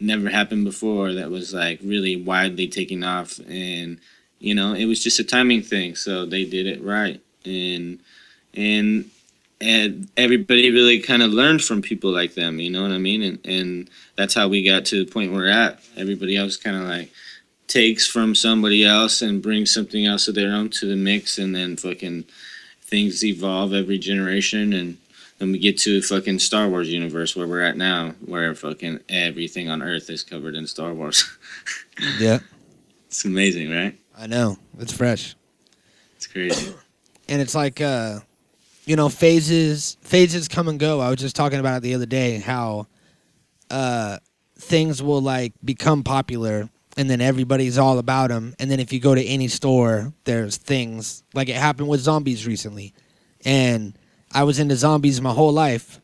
never 0.00 0.28
happened 0.28 0.64
before. 0.64 1.12
That 1.12 1.30
was 1.30 1.54
like 1.54 1.78
really 1.82 2.16
widely 2.16 2.66
taking 2.66 3.04
off, 3.04 3.38
and 3.48 3.98
you 4.38 4.54
know, 4.54 4.74
it 4.74 4.86
was 4.86 5.02
just 5.02 5.20
a 5.20 5.24
timing 5.24 5.62
thing. 5.62 5.94
So 5.94 6.26
they 6.26 6.44
did 6.44 6.66
it 6.66 6.82
right, 6.82 7.20
and 7.44 8.00
and 8.54 9.10
and 9.62 10.08
everybody 10.16 10.70
really 10.70 10.98
kind 11.00 11.22
of 11.22 11.30
learned 11.30 11.62
from 11.62 11.80
people 11.80 12.10
like 12.10 12.34
them 12.34 12.58
you 12.58 12.68
know 12.70 12.82
what 12.82 12.90
i 12.90 12.98
mean 12.98 13.22
and 13.22 13.38
and 13.46 13.90
that's 14.16 14.34
how 14.34 14.48
we 14.48 14.62
got 14.64 14.84
to 14.84 15.04
the 15.04 15.10
point 15.10 15.32
we're 15.32 15.46
at 15.48 15.80
everybody 15.96 16.36
else 16.36 16.56
kind 16.56 16.76
of 16.76 16.82
like 16.82 17.10
takes 17.68 18.06
from 18.06 18.34
somebody 18.34 18.84
else 18.84 19.22
and 19.22 19.40
brings 19.42 19.72
something 19.72 20.04
else 20.04 20.28
of 20.28 20.34
their 20.34 20.52
own 20.52 20.68
to 20.68 20.86
the 20.86 20.96
mix 20.96 21.38
and 21.38 21.54
then 21.54 21.76
fucking 21.76 22.24
things 22.82 23.24
evolve 23.24 23.72
every 23.72 23.98
generation 23.98 24.72
and 24.72 24.98
then 25.38 25.50
we 25.52 25.58
get 25.58 25.78
to 25.78 26.02
fucking 26.02 26.38
star 26.38 26.68
wars 26.68 26.88
universe 26.92 27.34
where 27.34 27.46
we're 27.48 27.62
at 27.62 27.76
now 27.76 28.12
where 28.26 28.54
fucking 28.54 28.98
everything 29.08 29.70
on 29.70 29.82
earth 29.82 30.10
is 30.10 30.22
covered 30.24 30.54
in 30.54 30.66
star 30.66 30.92
wars 30.92 31.24
Yeah. 32.18 32.40
it's 33.06 33.24
amazing 33.24 33.70
right 33.70 33.96
I 34.18 34.26
know. 34.26 34.58
It's 34.78 34.92
fresh. 34.92 35.34
it's 36.16 36.26
crazy 36.26 36.74
and 37.28 37.40
it's 37.40 37.54
like 37.54 37.80
uh 37.80 38.20
you 38.84 38.96
know 38.96 39.08
phases 39.08 39.96
phases 40.02 40.48
come 40.48 40.68
and 40.68 40.78
go. 40.78 41.00
I 41.00 41.10
was 41.10 41.18
just 41.18 41.36
talking 41.36 41.60
about 41.60 41.78
it 41.78 41.82
the 41.82 41.94
other 41.94 42.06
day 42.06 42.38
how 42.38 42.86
uh 43.70 44.18
things 44.56 45.02
will 45.02 45.20
like 45.20 45.52
become 45.64 46.02
popular 46.02 46.68
and 46.96 47.08
then 47.08 47.20
everybody's 47.20 47.78
all 47.78 47.98
about 47.98 48.28
them 48.28 48.54
and 48.58 48.70
then 48.70 48.80
if 48.80 48.92
you 48.92 49.00
go 49.00 49.14
to 49.14 49.24
any 49.24 49.48
store 49.48 50.12
there's 50.24 50.56
things 50.56 51.22
like 51.34 51.48
it 51.48 51.56
happened 51.56 51.88
with 51.88 52.00
zombies 52.00 52.46
recently. 52.46 52.94
And 53.44 53.98
i 54.34 54.44
was 54.44 54.58
into 54.58 54.76
zombies 54.76 55.20
my 55.20 55.32
whole 55.32 55.52
life 55.52 56.00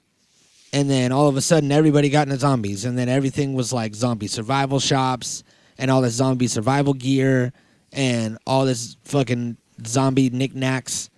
and 0.73 0.91
then 0.91 1.13
all 1.13 1.29
of 1.29 1.37
a 1.37 1.41
sudden 1.41 1.73
everybody 1.73 2.11
got 2.11 2.27
into 2.27 2.39
zombies. 2.39 2.85
And 2.85 2.99
then 2.99 3.09
everything 3.09 3.55
was 3.55 3.73
like 3.73 3.95
zombie 3.95 4.27
survival 4.27 4.81
shops 4.81 5.43
and 5.79 5.91
all 5.91 6.03
this 6.03 6.15
zombie 6.15 6.49
survival 6.49 6.95
gear 6.95 7.53
and 7.93 8.39
all 8.47 8.65
this 8.65 8.97
fucking 9.05 9.57
zombie 9.87 10.31
knickknacks 10.31 11.09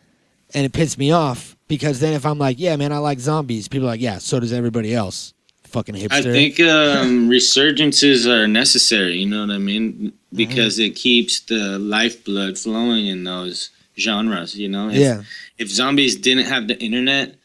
and 0.55 0.65
it 0.65 0.73
pissed 0.73 0.99
me 0.99 1.13
off 1.13 1.57
because 1.69 2.01
then 2.01 2.13
if 2.15 2.27
I'm 2.27 2.39
like, 2.39 2.59
yeah, 2.59 2.77
man, 2.77 2.93
I 2.93 2.99
like 2.99 3.19
zombies, 3.21 3.69
people 3.69 3.87
are 3.87 3.93
like, 3.93 4.01
yeah, 4.01 4.19
so 4.19 4.41
does 4.41 4.53
everybody 4.53 4.95
else. 4.95 5.35
Fucking 5.65 5.95
hipster. 5.95 6.11
I 6.13 6.23
think 6.23 6.59
um, 6.61 7.29
resurgences 7.29 8.27
are 8.27 8.49
necessary. 8.49 9.19
You 9.19 9.27
know 9.27 9.47
what 9.47 9.55
I 9.55 9.59
mean? 9.59 9.93
Mm-hmm. 9.93 10.09
Because 10.37 10.81
it 10.81 10.97
keeps 10.97 11.41
the 11.41 11.79
lifeblood 11.79 12.59
flowing 12.59 13.07
in 13.07 13.23
those 13.23 13.71
genres. 13.97 14.57
You 14.59 14.69
know, 14.69 14.89
if, 14.89 14.97
yeah, 14.97 15.23
if 15.59 15.69
zombies 15.71 16.17
didn't 16.17 16.47
have 16.47 16.67
the 16.67 16.77
internet 16.83 17.37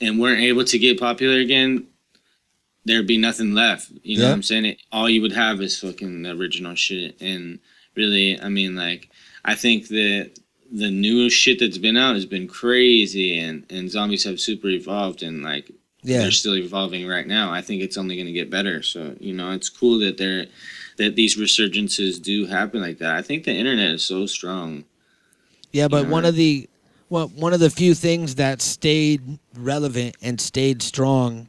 and 0.00 0.20
weren't 0.20 0.40
able 0.42 0.64
to 0.66 0.78
get 0.78 1.00
popular 1.00 1.38
again, 1.38 1.86
there'd 2.84 3.06
be 3.06 3.16
nothing 3.16 3.54
left. 3.54 3.90
You 4.02 4.18
know 4.18 4.24
Yeah. 4.24 4.28
what 4.30 4.34
I'm 4.34 4.42
saying? 4.42 4.64
It, 4.66 4.82
all 4.92 5.08
you 5.08 5.22
would 5.22 5.32
have 5.32 5.62
is 5.62 5.78
fucking 5.78 6.26
original 6.26 6.74
shit. 6.74 7.18
And 7.22 7.58
really, 7.94 8.38
I 8.38 8.48
mean, 8.50 8.76
like, 8.76 9.08
I 9.46 9.54
think 9.54 9.88
that 9.88 10.32
the 10.72 10.90
new 10.90 11.28
shit 11.28 11.58
that's 11.60 11.78
been 11.78 11.96
out 11.96 12.14
has 12.14 12.26
been 12.26 12.48
crazy, 12.48 13.38
and 13.38 13.64
and 13.70 13.90
zombies 13.90 14.24
have 14.24 14.40
super 14.40 14.68
evolved, 14.68 15.22
and 15.22 15.42
like 15.42 15.70
yeah, 16.02 16.18
they're 16.18 16.30
still 16.30 16.56
evolving 16.56 17.06
right 17.06 17.26
now. 17.26 17.52
I 17.52 17.60
think 17.60 17.82
it's 17.82 17.96
only 17.98 18.16
going 18.16 18.26
to 18.26 18.32
get 18.32 18.50
better. 18.50 18.82
So 18.82 19.14
you 19.20 19.34
know, 19.34 19.50
it's 19.52 19.68
cool 19.68 19.98
that 20.00 20.16
they're 20.18 20.46
that 20.98 21.14
these 21.16 21.36
resurgences 21.36 22.20
do 22.20 22.46
happen 22.46 22.80
like 22.80 22.98
that. 22.98 23.14
I 23.14 23.22
think 23.22 23.44
the 23.44 23.52
internet 23.54 23.90
is 23.92 24.04
so 24.04 24.26
strong. 24.26 24.84
yeah. 25.72 25.88
But 25.88 26.04
know, 26.06 26.12
one 26.12 26.24
of 26.24 26.34
the 26.34 26.68
well, 27.08 27.28
one 27.28 27.52
of 27.52 27.60
the 27.60 27.70
few 27.70 27.94
things 27.94 28.36
that 28.36 28.62
stayed 28.62 29.38
relevant 29.54 30.16
and 30.22 30.40
stayed 30.40 30.82
strong 30.82 31.48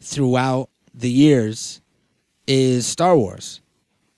throughout 0.00 0.68
the 0.94 1.10
years 1.10 1.80
is 2.46 2.86
Star 2.86 3.16
Wars. 3.16 3.60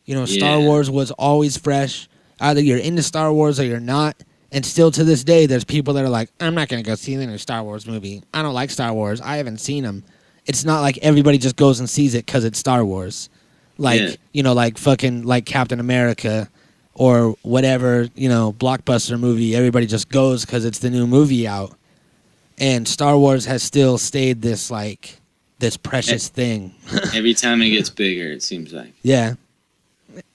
You 0.04 0.14
know, 0.14 0.24
Star 0.24 0.58
Yeah. 0.58 0.66
Wars 0.66 0.90
was 0.90 1.10
always 1.12 1.56
fresh. 1.56 2.08
Either 2.40 2.60
you're 2.60 2.78
into 2.78 3.02
Star 3.02 3.32
Wars 3.32 3.60
or 3.60 3.64
you're 3.64 3.80
not. 3.80 4.16
And 4.54 4.64
still 4.66 4.90
to 4.92 5.02
this 5.02 5.24
day, 5.24 5.46
there's 5.46 5.64
people 5.64 5.94
that 5.94 6.04
are 6.04 6.10
like, 6.10 6.30
I'm 6.38 6.54
not 6.54 6.68
going 6.68 6.82
to 6.82 6.86
go 6.88 6.94
see 6.94 7.16
the 7.16 7.26
new 7.26 7.38
Star 7.38 7.62
Wars 7.62 7.86
movie. 7.86 8.22
I 8.34 8.42
don't 8.42 8.52
like 8.54 8.70
Star 8.70 8.92
Wars. 8.92 9.20
I 9.20 9.36
haven't 9.38 9.58
seen 9.58 9.82
them. 9.82 10.04
It's 10.44 10.64
not 10.64 10.82
like 10.82 10.98
everybody 10.98 11.38
just 11.38 11.56
goes 11.56 11.80
and 11.80 11.88
sees 11.88 12.14
it 12.14 12.26
because 12.26 12.44
it's 12.44 12.58
Star 12.58 12.84
Wars. 12.84 13.30
Like, 13.78 14.00
Yeah. 14.00 14.10
you 14.32 14.42
know, 14.42 14.52
like 14.52 14.76
fucking 14.76 15.22
like 15.22 15.46
Captain 15.46 15.80
America 15.80 16.50
or 16.94 17.34
whatever, 17.42 18.08
you 18.14 18.28
know, 18.28 18.52
blockbuster 18.52 19.18
movie. 19.18 19.56
Everybody 19.56 19.86
just 19.86 20.10
goes 20.10 20.44
because 20.44 20.66
it's 20.66 20.80
the 20.80 20.90
new 20.90 21.06
movie 21.06 21.48
out. 21.48 21.74
And 22.58 22.86
Star 22.86 23.16
Wars 23.16 23.46
has 23.46 23.62
still 23.62 23.96
stayed 23.96 24.42
this, 24.42 24.70
like, 24.70 25.18
this 25.60 25.78
precious 25.78 26.28
thing. 26.28 26.74
Every 27.14 27.32
time 27.32 27.62
it 27.62 27.70
gets 27.70 27.88
bigger, 27.88 28.30
it 28.30 28.42
seems 28.42 28.72
like 28.74 28.92
yeah. 29.02 29.34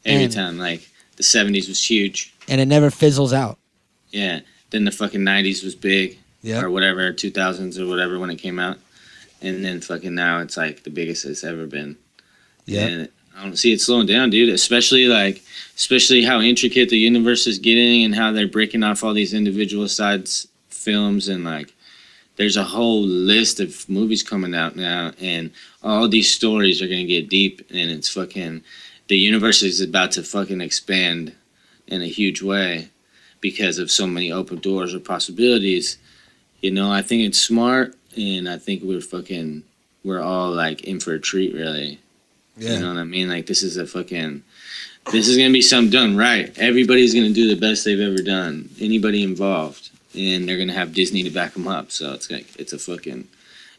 every 0.05 0.23
And- 0.23 0.33
time. 0.33 0.57
Like 0.57 0.89
the 1.17 1.23
'70s 1.23 1.67
was 1.67 1.83
huge. 1.87 2.33
And 2.47 2.59
it 2.61 2.65
never 2.67 2.89
fizzles 2.89 3.33
out. 3.33 3.56
Yeah. 4.11 4.41
Then 4.69 4.85
the 4.85 4.91
fucking 4.91 5.21
'90s 5.21 5.63
was 5.63 5.75
big. 5.75 6.17
Yeah. 6.41 6.61
or 6.61 6.69
whatever, 6.69 7.11
2000s 7.11 7.79
or 7.79 7.87
whatever 7.87 8.19
when 8.19 8.29
it 8.29 8.37
came 8.37 8.59
out. 8.59 8.77
And 9.41 9.65
then 9.65 9.81
fucking 9.81 10.15
now 10.15 10.39
it's 10.39 10.55
like 10.55 10.83
the 10.83 10.89
biggest 10.89 11.25
it's 11.25 11.43
ever 11.43 11.65
been. 11.65 11.97
Yeah. 12.65 12.85
And 12.85 13.09
I 13.35 13.43
don't 13.43 13.57
see 13.57 13.73
it 13.73 13.81
slowing 13.81 14.07
down, 14.07 14.29
dude. 14.29 14.49
Especially 14.49 15.07
like, 15.07 15.41
especially 15.75 16.23
how 16.23 16.39
intricate 16.39 16.89
the 16.89 16.97
universe 16.97 17.47
is 17.47 17.59
getting 17.59 18.03
and 18.03 18.15
how 18.15 18.31
they're 18.31 18.47
breaking 18.47 18.83
off 18.83 19.03
all 19.03 19.13
these 19.13 19.33
individual 19.33 19.87
sides 19.87 20.47
films 20.69 21.27
and 21.27 21.43
like, 21.43 21.73
there's 22.37 22.55
a 22.55 22.63
whole 22.63 23.01
list 23.01 23.59
of 23.59 23.89
movies 23.89 24.21
coming 24.21 24.53
out 24.53 24.75
now, 24.75 25.11
and 25.19 25.51
all 25.81 26.07
these 26.07 26.31
stories 26.31 26.83
are 26.83 26.87
gonna 26.87 27.03
get 27.03 27.29
deep, 27.29 27.61
and 27.71 27.89
it's 27.89 28.09
fucking, 28.09 28.61
the 29.07 29.17
universe 29.17 29.63
is 29.63 29.81
about 29.81 30.11
to 30.11 30.21
fucking 30.21 30.61
expand 30.61 31.33
in 31.87 32.03
a 32.03 32.07
huge 32.07 32.43
way 32.43 32.89
because 33.41 33.79
of 33.79 33.91
so 33.91 34.07
many 34.07 34.31
open 34.31 34.57
doors 34.59 34.93
or 34.93 34.99
possibilities. 34.99 35.97
You 36.61 36.71
know, 36.71 36.91
I 36.91 37.01
think 37.01 37.23
it's 37.23 37.39
smart, 37.41 37.95
and 38.17 38.49
I 38.49 38.57
think 38.57 38.83
we're 38.83 39.01
fucking, 39.01 39.63
we're 40.03 40.21
all 40.21 40.51
like 40.51 40.83
in 40.85 40.99
for 40.99 41.13
a 41.13 41.19
treat, 41.19 41.53
really. 41.53 41.99
Yeah. 42.57 42.73
You 42.73 42.79
know 42.79 42.87
what 42.93 42.99
I 42.99 43.03
mean? 43.03 43.29
Like 43.29 43.45
this 43.45 43.61
is 43.61 43.77
a 43.77 43.85
fucking 43.85 44.43
this 45.11 45.27
is 45.27 45.37
gonna 45.37 45.53
be 45.53 45.61
something 45.61 45.91
done 45.91 46.17
right. 46.17 46.51
Everybody's 46.57 47.13
gonna 47.13 47.29
do 47.29 47.47
the 47.47 47.59
best 47.59 47.85
they've 47.85 47.99
ever 47.99 48.21
done. 48.23 48.69
Anybody 48.79 49.21
involved, 49.23 49.91
and 50.15 50.49
they're 50.49 50.57
gonna 50.57 50.73
have 50.73 50.93
Disney 50.93 51.21
to 51.23 51.29
back 51.29 51.53
them 51.53 51.67
up. 51.67 51.91
So 51.91 52.13
it's 52.13 52.29
like 52.31 52.47
it's 52.59 52.73
a 52.73 52.79
fucking 52.79 53.27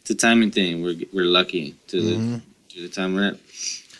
it's 0.00 0.10
a 0.10 0.14
timing 0.14 0.52
thing. 0.52 0.80
We're 0.82 0.94
we're 1.12 1.24
lucky 1.24 1.74
to 1.88 1.96
Mhm. 2.00 2.40
the 2.68 2.74
to 2.74 2.82
the 2.82 2.88
time 2.88 3.14
we're 3.14 3.26
at. 3.28 3.38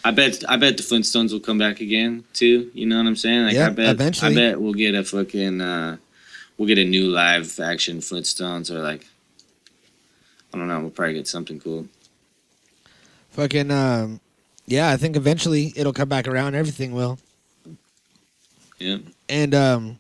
I 0.09 0.11
bet 0.11 0.42
I 0.48 0.56
bet 0.56 0.78
the 0.78 0.82
Flintstones 0.82 1.32
will 1.32 1.40
come 1.40 1.59
back 1.59 1.82
again 1.82 2.24
too. 2.32 2.70
You 2.72 2.86
know 2.86 2.96
what 2.96 3.06
I'm 3.06 3.14
saying? 3.14 3.44
Like 3.44 3.54
Yeah, 3.54 3.66
I 3.66 3.70
bet 3.70 3.90
eventually. 3.90 4.32
I 4.32 4.34
bet 4.34 4.59
we'll 4.59 4.72
get 4.72 4.94
a 4.94 5.04
fucking 5.04 5.61
uh, 5.61 5.98
we'll 6.56 6.66
get 6.66 6.78
a 6.78 6.84
new 6.84 7.09
live 7.09 7.61
action 7.61 7.98
Flintstones 7.98 8.70
or 8.70 8.80
like 8.80 9.06
I 10.54 10.56
don't 10.56 10.66
know. 10.66 10.80
We'll 10.80 10.88
probably 10.88 11.12
get 11.12 11.28
something 11.28 11.61
cool. 11.61 11.88
Fucking 13.32 13.70
um, 13.70 14.20
yeah. 14.64 14.88
I 14.88 14.96
think 14.96 15.14
eventually 15.14 15.74
it'll 15.76 15.92
come 15.92 16.09
back 16.09 16.26
around. 16.26 16.54
Everything 16.54 16.92
will. 16.92 17.18
Yeah. 18.78 18.96
And 19.28 19.54
um, 19.54 19.98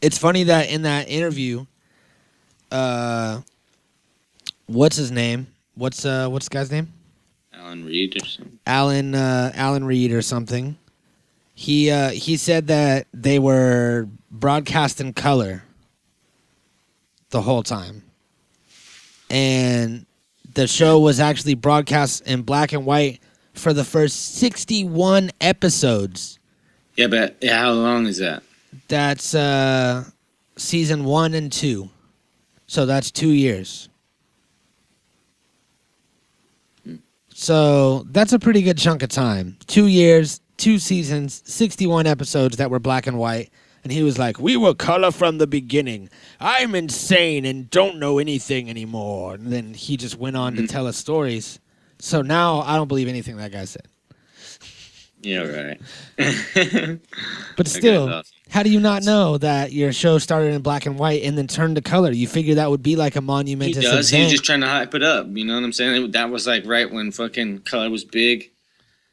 it's 0.00 0.18
funny 0.18 0.44
that 0.44 0.70
in 0.70 0.82
that 0.82 1.08
interview, 1.08 1.66
uh, 2.70 3.40
what's 4.66 4.94
his 4.94 5.10
name? 5.10 5.48
What's 5.74 6.04
uh, 6.04 6.28
what's 6.28 6.48
the 6.48 6.54
guy's 6.54 6.70
name? 6.70 6.92
Alan 7.56 7.84
Reed 7.84 8.16
or 8.20 8.26
something. 8.26 8.58
Alan 8.66 9.14
uh, 9.14 9.52
Alan 9.54 9.84
Reed 9.84 10.12
or 10.12 10.22
something. 10.22 10.76
He 11.54 11.90
uh, 11.90 12.10
he 12.10 12.36
said 12.36 12.66
that 12.66 13.06
they 13.14 13.38
were 13.38 14.08
broadcast 14.30 15.00
in 15.00 15.14
color 15.14 15.64
the 17.30 17.40
whole 17.40 17.62
time, 17.62 18.02
and 19.30 20.04
the 20.54 20.66
show 20.66 20.98
was 20.98 21.18
actually 21.18 21.54
broadcast 21.54 22.26
in 22.26 22.42
black 22.42 22.72
and 22.72 22.84
white 22.84 23.20
for 23.54 23.72
the 23.72 23.84
first 23.84 24.34
sixty-one 24.34 25.30
episodes. 25.40 26.38
Yeah, 26.96 27.06
but 27.06 27.36
yeah, 27.40 27.58
how 27.58 27.72
long 27.72 28.06
is 28.06 28.18
that? 28.18 28.42
That's 28.88 29.34
uh, 29.34 30.04
season 30.56 31.04
one 31.04 31.32
and 31.32 31.50
two, 31.50 31.88
so 32.66 32.84
that's 32.84 33.10
two 33.10 33.30
years. 33.32 33.88
So 37.38 38.06
that's 38.12 38.32
a 38.32 38.38
pretty 38.38 38.62
good 38.62 38.78
chunk 38.78 39.02
of 39.02 39.10
time. 39.10 39.58
Two 39.66 39.88
years, 39.88 40.40
two 40.56 40.78
seasons, 40.78 41.42
61 41.44 42.06
episodes 42.06 42.56
that 42.56 42.70
were 42.70 42.78
black 42.78 43.06
and 43.06 43.18
white. 43.18 43.50
And 43.84 43.92
he 43.92 44.02
was 44.02 44.18
like, 44.18 44.40
We 44.40 44.56
were 44.56 44.72
color 44.72 45.10
from 45.10 45.36
the 45.36 45.46
beginning. 45.46 46.08
I'm 46.40 46.74
insane 46.74 47.44
and 47.44 47.68
don't 47.68 47.98
know 47.98 48.18
anything 48.18 48.70
anymore. 48.70 49.34
And 49.34 49.52
then 49.52 49.74
he 49.74 49.98
just 49.98 50.16
went 50.16 50.34
on 50.34 50.56
to 50.56 50.66
tell 50.66 50.86
us 50.86 50.96
stories. 50.96 51.60
So 51.98 52.22
now 52.22 52.60
I 52.62 52.76
don't 52.76 52.88
believe 52.88 53.06
anything 53.06 53.36
that 53.36 53.52
guy 53.52 53.66
said. 53.66 53.86
Yeah, 55.20 55.42
right. 55.42 55.80
But 57.58 57.68
still, 57.68 58.08
awesome. 58.08 58.35
How 58.56 58.62
do 58.62 58.70
you 58.70 58.80
not 58.80 59.04
know 59.04 59.36
that 59.36 59.70
your 59.74 59.92
show 59.92 60.16
started 60.16 60.54
in 60.54 60.62
black 60.62 60.86
and 60.86 60.98
white 60.98 61.22
and 61.24 61.36
then 61.36 61.46
turned 61.46 61.76
to 61.76 61.82
color? 61.82 62.10
You 62.10 62.26
figure 62.26 62.54
that 62.54 62.70
would 62.70 62.82
be 62.82 62.96
like 62.96 63.14
a 63.14 63.20
He 63.20 63.26
monumentous 63.26 63.84
does. 63.84 64.10
event. 64.10 64.22
He's 64.22 64.32
just 64.32 64.44
trying 64.44 64.62
to 64.62 64.66
hype 64.66 64.94
it 64.94 65.02
up. 65.02 65.26
You 65.28 65.44
know 65.44 65.56
what 65.56 65.62
I'm 65.62 65.74
saying? 65.74 66.12
That 66.12 66.30
was 66.30 66.46
like 66.46 66.64
right 66.64 66.90
when 66.90 67.12
fucking 67.12 67.60
color 67.60 67.90
was 67.90 68.02
big. 68.02 68.50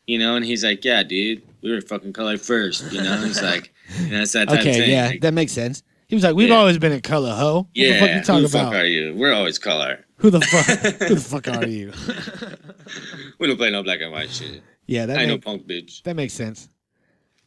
You 0.07 0.17
know, 0.17 0.37
and 0.37 0.45
he's 0.45 0.63
like, 0.63 0.85
"Yeah, 0.85 1.03
dude, 1.03 1.41
we 1.61 1.73
were 1.73 1.81
fucking 1.81 2.13
color 2.13 2.37
first. 2.37 2.89
You 2.93 3.01
know, 3.03 3.17
he's 3.17 3.41
like, 3.51 3.73
you 3.99 4.11
know, 4.11 4.21
it's 4.21 4.31
that 4.31 4.47
type 4.47 4.61
okay, 4.61 4.89
yeah, 4.89 5.07
Like, 5.07 5.21
that 5.21 5.33
makes 5.33 5.51
sense. 5.51 5.83
He 6.07 6.15
was 6.15 6.23
like, 6.23 6.35
"We've 6.35 6.47
Yeah. 6.47 6.55
always 6.55 6.77
been 6.77 6.93
in 6.93 7.01
color, 7.01 7.33
ho." 7.35 7.55
What 7.55 7.67
yeah. 7.73 7.93
the 7.93 7.99
fuck 7.99 8.09
you 8.15 8.21
talking 8.21 8.41
who 8.43 8.47
the 8.47 8.57
about? 8.59 8.71
fuck 8.71 8.81
are 8.81 8.85
you? 8.85 9.13
We're 9.13 9.33
always 9.33 9.59
color. 9.59 10.05
Who 10.19 10.29
the 10.29 10.39
fuck? 10.39 10.79
who 11.09 11.15
the 11.15 11.19
fuck 11.21 11.47
are 11.49 11.67
you? 11.67 11.91
We 13.39 13.47
don't 13.47 13.57
play 13.57 13.71
no 13.71 13.83
black 13.83 13.99
and 13.99 14.11
white 14.13 14.29
shit. 14.29 14.61
yeah, 14.87 15.05
that 15.05 15.17
I 15.17 15.21
ain't 15.23 15.29
no 15.31 15.37
punk 15.37 15.67
bitch. 15.67 16.01
that 16.03 16.15
makes 16.15 16.33
sense. 16.33 16.69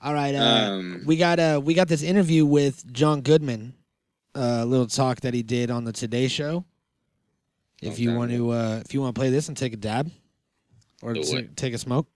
All 0.01 0.13
right, 0.15 0.35
uh, 0.35 0.39
Um, 0.73 1.03
we 1.07 1.17
got 1.17 1.39
uh, 1.39 1.61
we 1.63 1.75
got 1.75 1.89
this 1.89 2.03
interview 2.03 2.45
with 2.45 2.91
John 2.93 3.23
Goodman, 3.23 3.75
a 4.35 4.65
little 4.65 4.87
talk 4.87 5.21
that 5.23 5.35
he 5.35 5.43
did 5.43 5.71
on 5.71 5.85
the 5.85 5.93
Today 5.93 6.29
Show. 6.29 6.65
If 7.83 7.99
you 7.99 8.15
want 8.15 8.31
to, 8.31 8.51
uh, 8.51 8.83
if 8.85 8.95
you 8.95 9.01
want 9.01 9.15
to 9.15 9.19
play 9.19 9.31
this 9.31 9.49
and 9.49 9.57
take 9.57 9.73
a 9.73 9.77
dab, 9.77 10.11
or 11.03 11.15
Do 11.15 11.21
s- 11.21 11.33
it. 11.33 11.57
take 11.57 11.75
a 11.75 11.79
smoke, 11.79 12.09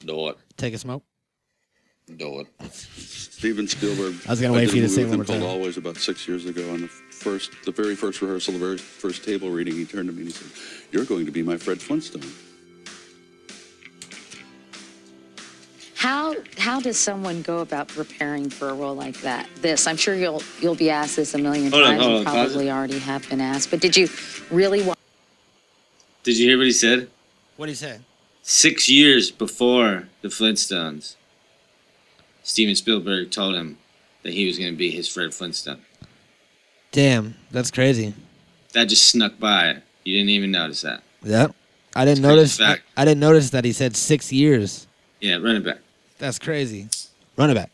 Do 0.00 0.28
it. 0.28 0.38
take 0.56 0.74
a 0.74 0.78
smoke. 0.78 1.04
Do 2.16 2.40
it. 2.40 2.46
Steven 2.72 3.66
Spielberg. 3.68 4.14
I 4.26 4.30
was 4.30 4.40
gonna 4.40 4.52
wait 4.52 4.68
for 4.70 4.76
you 4.76 4.82
a 4.82 4.86
to 4.86 4.92
say 4.92 5.02
movie 5.04 5.14
it 5.14 5.18
with 5.18 5.28
one 5.28 5.38
more 5.38 5.40
called 5.46 5.50
time. 5.52 5.60
Always 5.60 5.76
about 5.76 5.96
six 5.96 6.26
years 6.28 6.44
ago, 6.46 6.72
on 6.72 6.82
the 6.82 6.88
first, 6.88 7.52
the 7.64 7.72
very 7.72 7.94
first 7.96 8.20
rehearsal, 8.20 8.52
the 8.54 8.58
very 8.58 8.78
first 8.78 9.24
table 9.24 9.50
reading, 9.50 9.74
he 9.74 9.84
turned 9.84 10.08
to 10.08 10.12
me 10.12 10.22
and 10.22 10.28
he 10.28 10.34
said, 10.34 10.50
"You're 10.90 11.04
going 11.04 11.26
to 11.26 11.32
be 11.32 11.42
my 11.42 11.56
Fred 11.56 11.80
Flintstone." 11.80 12.22
How 16.02 16.34
how 16.58 16.80
does 16.80 16.98
someone 16.98 17.42
go 17.42 17.60
about 17.60 17.86
preparing 17.86 18.50
for 18.50 18.70
a 18.70 18.74
role 18.74 18.96
like 18.96 19.20
that? 19.20 19.48
This, 19.60 19.86
I'm 19.86 19.96
sure 19.96 20.16
you'll 20.16 20.42
you'll 20.60 20.74
be 20.74 20.90
asked 20.90 21.14
this 21.14 21.32
a 21.32 21.38
million 21.38 21.70
Hold 21.70 21.84
on, 21.84 21.90
times, 21.90 22.02
hold 22.02 22.18
and 22.18 22.26
on, 22.26 22.34
pause 22.34 22.50
probably 22.50 22.70
already 22.72 22.98
have 22.98 23.28
been 23.30 23.40
asked. 23.40 23.70
But 23.70 23.80
did 23.80 23.96
you 23.96 24.08
really 24.50 24.82
want? 24.82 24.98
Did 26.24 26.38
you 26.38 26.48
hear 26.48 26.56
what 26.58 26.66
he 26.66 26.72
said? 26.72 27.08
What 27.54 27.66
did 27.66 27.72
he 27.72 27.76
say? 27.76 28.00
Six 28.42 28.88
years 28.88 29.30
before 29.30 30.08
the 30.22 30.28
Flintstones, 30.28 31.14
Steven 32.42 32.74
Spielberg 32.74 33.30
told 33.30 33.54
him 33.54 33.78
that 34.24 34.32
he 34.32 34.48
was 34.48 34.58
going 34.58 34.72
to 34.72 34.76
be 34.76 34.90
his 34.90 35.06
Fred 35.06 35.32
Flintstone. 35.32 35.82
Damn, 36.90 37.36
that's 37.52 37.70
crazy. 37.70 38.12
That 38.72 38.86
just 38.86 39.04
snuck 39.04 39.38
by. 39.38 39.76
You 40.02 40.18
didn't 40.18 40.30
even 40.30 40.50
notice 40.50 40.82
that. 40.82 41.04
Yep, 41.22 41.54
I 41.94 42.04
didn't 42.04 42.18
It's 42.18 42.26
crazy 42.26 42.36
notice. 42.36 42.60
I, 42.60 42.66
fact. 42.66 42.82
I 42.96 43.04
didn't 43.04 43.20
notice 43.20 43.50
that 43.50 43.64
he 43.64 43.70
said 43.70 43.94
six 43.96 44.32
years. 44.32 44.88
Yeah, 45.20 45.36
run 45.36 45.54
it 45.54 45.64
back. 45.64 45.78
That's 46.22 46.38
crazy. 46.38 46.88
Run 47.36 47.50
it 47.50 47.54
back. 47.54 47.72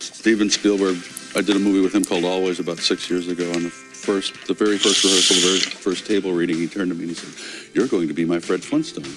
Steven 0.00 0.50
Spielberg. 0.50 0.98
I 1.34 1.40
did 1.40 1.56
a 1.56 1.58
movie 1.58 1.80
with 1.80 1.94
him 1.94 2.04
called 2.04 2.26
Always 2.26 2.60
about 2.60 2.76
six 2.76 3.08
years 3.08 3.26
ago, 3.28 3.50
on 3.52 3.62
the 3.62 3.70
first, 3.70 4.46
the 4.46 4.52
very 4.52 4.76
first 4.76 5.02
rehearsal, 5.02 5.36
the 5.36 5.40
very 5.40 5.60
first 5.60 6.06
table 6.06 6.34
reading, 6.34 6.56
he 6.56 6.66
turned 6.66 6.90
to 6.90 6.94
me 6.94 7.04
and 7.04 7.08
he 7.08 7.14
said, 7.14 7.74
"You're 7.74 7.86
going 7.86 8.08
to 8.08 8.12
be 8.12 8.26
my 8.26 8.38
Fred 8.38 8.62
Flintstone." 8.62 9.10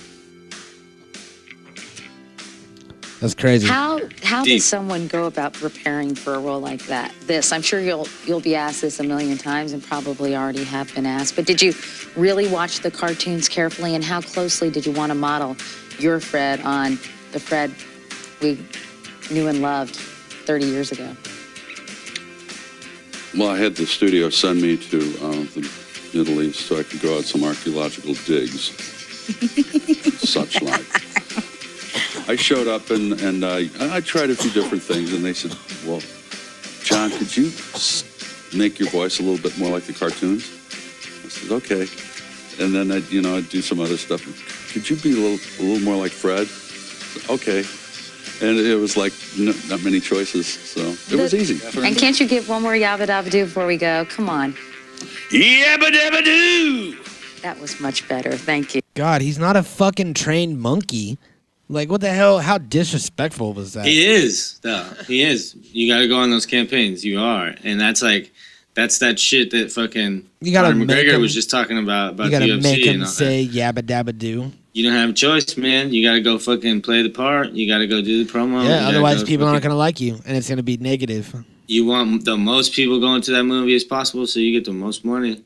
That's 3.20 3.36
crazy. 3.36 3.68
How 3.68 4.00
how 4.24 4.46
Deep. 4.46 4.60
does 4.60 4.66
someone 4.66 5.08
go 5.08 5.26
about 5.26 5.52
preparing 5.52 6.16
for 6.16 6.36
a 6.36 6.40
role 6.40 6.62
like 6.62 6.86
that? 6.86 7.14
This, 7.28 7.52
I'm 7.52 7.62
sure 7.62 7.82
you'll 7.82 8.08
you'll 8.26 8.40
be 8.40 8.56
asked 8.56 8.80
this 8.80 9.02
a 9.02 9.04
million 9.04 9.38
times, 9.38 9.74
and 9.74 9.84
probably 9.84 10.38
already 10.38 10.64
have 10.64 10.96
been 10.96 11.06
asked. 11.06 11.36
But 11.36 11.46
did 11.46 11.62
you 11.62 11.74
really 12.16 12.48
watch 12.48 12.80
the 12.80 12.92
cartoons 12.92 13.50
carefully, 13.50 13.94
and 13.94 14.06
how 14.06 14.22
closely 14.22 14.70
did 14.70 14.86
you 14.86 14.94
want 14.94 15.10
to 15.10 15.16
model 15.16 15.58
your 16.00 16.22
Fred 16.22 16.62
on 16.62 16.98
the 17.32 17.40
Fred 17.40 17.72
we 18.42 18.66
knew 19.32 19.48
and 19.48 19.62
loved 19.62 19.96
30 19.96 20.66
years 20.66 20.92
ago? 20.92 21.16
Well, 23.38 23.50
I 23.50 23.58
had 23.58 23.76
the 23.76 23.86
studio 23.86 24.30
send 24.30 24.62
me 24.62 24.78
to 24.78 24.98
uh, 25.22 25.32
the 25.54 25.72
Middle 26.14 26.42
East 26.42 26.62
so 26.62 26.80
I 26.80 26.84
could 26.84 27.02
go 27.02 27.18
out 27.18 27.26
some 27.26 27.44
archaeological 27.44 28.16
digs, 28.26 28.72
such 30.28 30.62
like. 30.62 30.86
I 32.28 32.36
showed 32.36 32.68
up 32.68 32.90
and 32.90 33.20
and 33.22 33.46
I 33.46 33.70
I 33.80 34.02
tried 34.02 34.32
a 34.32 34.36
few 34.36 34.50
different 34.50 34.82
things, 34.82 35.14
and 35.14 35.24
they 35.24 35.34
said, 35.34 35.56
"Well, 35.86 36.02
John, 36.84 37.12
could 37.12 37.36
you 37.38 37.52
make 38.58 38.80
your 38.80 38.90
voice 38.90 39.20
a 39.20 39.24
little 39.24 39.42
bit 39.42 39.58
more 39.60 39.70
like 39.70 39.84
the 39.84 39.94
cartoons?" 39.94 40.50
I 41.24 41.30
said, 41.30 41.52
"Okay." 41.52 41.88
And 42.60 42.74
then 42.74 42.92
I, 42.92 42.98
you 43.10 43.22
know, 43.22 43.38
I'd 43.38 43.50
do 43.50 43.62
some 43.62 43.80
other 43.80 43.98
stuff. 43.98 44.22
Could 44.74 44.90
you 44.90 44.96
be 44.98 45.14
a 45.14 45.22
little 45.22 45.40
a 45.60 45.62
little 45.62 45.86
more 45.86 45.96
like 45.96 46.12
Fred? 46.12 46.48
Okay. 47.30 47.64
And 48.42 48.58
it 48.58 48.76
was 48.76 48.96
like 48.96 49.14
no, 49.38 49.54
not 49.68 49.84
many 49.84 50.00
choices, 50.00 50.48
so 50.48 50.82
it 51.14 51.20
was 51.20 51.34
easy. 51.34 51.60
And 51.86 51.98
can't 51.98 52.20
you 52.20 52.28
give 52.28 52.48
one 52.48 52.62
more 52.62 52.74
yabba 52.74 53.06
dabba 53.08 53.30
do 53.30 53.46
before 53.46 53.66
we 53.68 53.78
go? 53.78 54.06
Come 54.06 54.30
on. 54.30 54.54
Yabba 55.32 55.90
dabba 55.92 56.24
doo! 56.24 56.98
That 57.42 57.60
was 57.60 57.80
much 57.80 58.08
better. 58.08 58.32
Thank 58.32 58.76
you. 58.76 58.82
God, 58.96 59.22
he's 59.22 59.38
not 59.40 59.56
a 59.56 59.64
fucking 59.64 60.14
trained 60.14 60.60
monkey. 60.60 61.18
Like, 61.70 61.90
what 61.90 62.02
the 62.02 62.10
hell? 62.10 62.40
How 62.40 62.58
disrespectful 62.58 63.54
was 63.54 63.74
that? 63.74 63.86
He 63.86 64.06
is, 64.06 64.60
though. 64.64 64.90
He 65.08 65.22
is. 65.22 65.56
You 65.72 65.88
got 65.94 66.00
to 66.00 66.08
go 66.08 66.18
on 66.18 66.32
those 66.32 66.46
campaigns. 66.48 67.06
You 67.06 67.20
are, 67.20 67.54
and 67.64 67.80
that's 67.80 68.02
like, 68.02 68.32
That's 68.74 68.98
that 69.00 69.20
shit 69.20 69.52
that 69.52 69.72
fucking 69.72 70.26
You 70.42 70.52
gotta 70.54 70.70
Conor 70.70 70.86
make 70.86 70.98
McGregor 70.98 71.14
him- 71.16 71.22
was 71.22 71.34
just 71.34 71.50
talking 71.50 71.78
about 71.78 72.14
about 72.14 72.26
you 72.26 72.32
gotta 72.32 72.46
the 72.46 72.52
UFC 72.54 72.64
make 72.64 72.86
and 72.88 72.96
him 72.96 73.02
all 73.02 73.08
say 73.08 73.46
yabba 73.46 73.82
dabba 73.82 74.18
do. 74.18 74.52
You 74.74 74.84
don't 74.84 74.94
have 74.94 75.10
a 75.10 75.14
choice, 75.14 75.58
man. 75.58 75.92
You 75.94 76.06
gotta 76.08 76.22
go 76.22 76.38
fucking 76.38 76.82
play 76.82 77.02
the 77.02 77.10
part. 77.10 77.52
You 77.52 77.68
gotta 77.68 77.88
go 77.88 78.02
do 78.02 78.24
the 78.24 78.32
promo. 78.32 78.64
yeah, 78.68 78.88
otherwise 78.88 79.24
people 79.24 79.48
aren't 79.48 79.64
gonna 79.64 79.76
like 79.76 80.00
you, 80.00 80.20
and 80.26 80.38
it's 80.38 80.48
gonna 80.48 80.64
be 80.64 80.78
negative. 80.78 81.34
You 81.68 81.86
want 81.86 82.26
the 82.26 82.38
most 82.38 82.74
people 82.74 83.00
going 83.00 83.22
to 83.24 83.32
that 83.32 83.44
movie 83.44 83.76
as 83.76 83.84
possible, 83.84 84.26
so 84.28 84.40
you 84.40 84.52
get 84.52 84.66
the 84.66 84.74
most 84.74 85.04
money. 85.06 85.44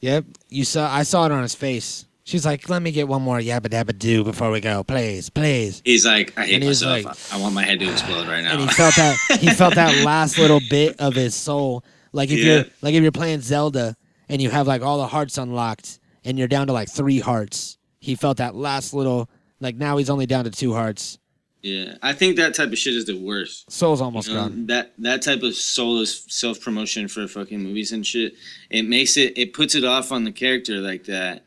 Yep, 0.00 0.24
you 0.50 0.64
saw. 0.64 0.92
I 0.92 1.02
saw 1.02 1.26
it 1.26 1.32
on 1.32 1.42
his 1.42 1.54
face. 1.54 2.04
She's 2.24 2.44
like, 2.46 2.68
"Let 2.70 2.80
me 2.82 2.90
get 2.90 3.06
one 3.06 3.20
more 3.22 3.38
yabba 3.38 3.68
dabba 3.68 3.98
do 3.98 4.24
before 4.24 4.50
we 4.50 4.60
go, 4.60 4.82
please, 4.82 5.28
please." 5.30 5.82
He's 5.84 6.06
like, 6.06 6.32
I 6.38 6.46
hate 6.46 6.54
And 6.56 6.64
myself. 6.64 7.04
like- 7.04 7.32
I, 7.32 7.38
I 7.38 7.40
want 7.40 7.54
my 7.54 7.62
head 7.62 7.80
to 7.80 7.90
explode 7.90 8.26
right 8.28 8.42
now. 8.42 8.52
And 8.58 8.62
he 8.62 8.68
felt 8.68 8.94
that 8.96 9.16
he 9.40 9.50
felt 9.50 9.74
that 9.74 10.04
last 10.04 10.38
little 10.38 10.60
bit 10.70 10.98
of 11.00 11.14
his 11.14 11.34
soul. 11.34 11.84
Like 12.12 12.30
if 12.30 12.38
Yeah. 12.38 12.44
you're 12.54 12.64
like 12.80 12.94
if 12.94 13.02
you're 13.02 13.12
playing 13.12 13.40
Zelda 13.42 13.94
and 14.28 14.40
you 14.40 14.48
have 14.50 14.66
like 14.66 14.80
all 14.82 14.98
the 14.98 15.06
hearts 15.06 15.36
unlocked 15.36 15.98
and 16.24 16.38
you're 16.38 16.48
down 16.48 16.66
to 16.68 16.72
like 16.72 16.88
three 16.90 17.20
hearts. 17.20 17.76
He 18.04 18.14
felt 18.14 18.36
that 18.36 18.54
last 18.54 18.92
little 18.94 19.28
like 19.60 19.76
now 19.76 19.96
he's 19.96 20.10
only 20.10 20.26
down 20.26 20.44
to 20.44 20.50
two 20.50 20.74
hearts. 20.74 21.18
yeah, 21.62 21.94
I 22.02 22.12
think 22.12 22.36
that 22.36 22.54
type 22.54 22.68
of 22.70 22.76
shit 22.78 22.94
is 22.94 23.06
the 23.06 23.18
worst. 23.18 23.70
Soul's 23.72 24.02
almost 24.02 24.28
You 24.28 24.34
know, 24.34 24.40
gone. 24.48 24.66
that 24.66 24.92
that 24.98 25.22
type 25.22 25.42
of 25.42 25.54
soulless 25.54 26.24
self 26.28 26.60
promotion 26.60 27.08
for 27.08 27.26
fucking 27.26 27.60
movies 27.62 27.92
and 27.92 28.06
shit, 28.06 28.34
it 28.68 28.82
makes 28.86 29.16
it 29.16 29.38
it 29.38 29.54
puts 29.54 29.74
it 29.74 29.84
off 29.84 30.12
on 30.12 30.24
the 30.24 30.32
character 30.32 30.76
like 30.80 31.04
that. 31.04 31.44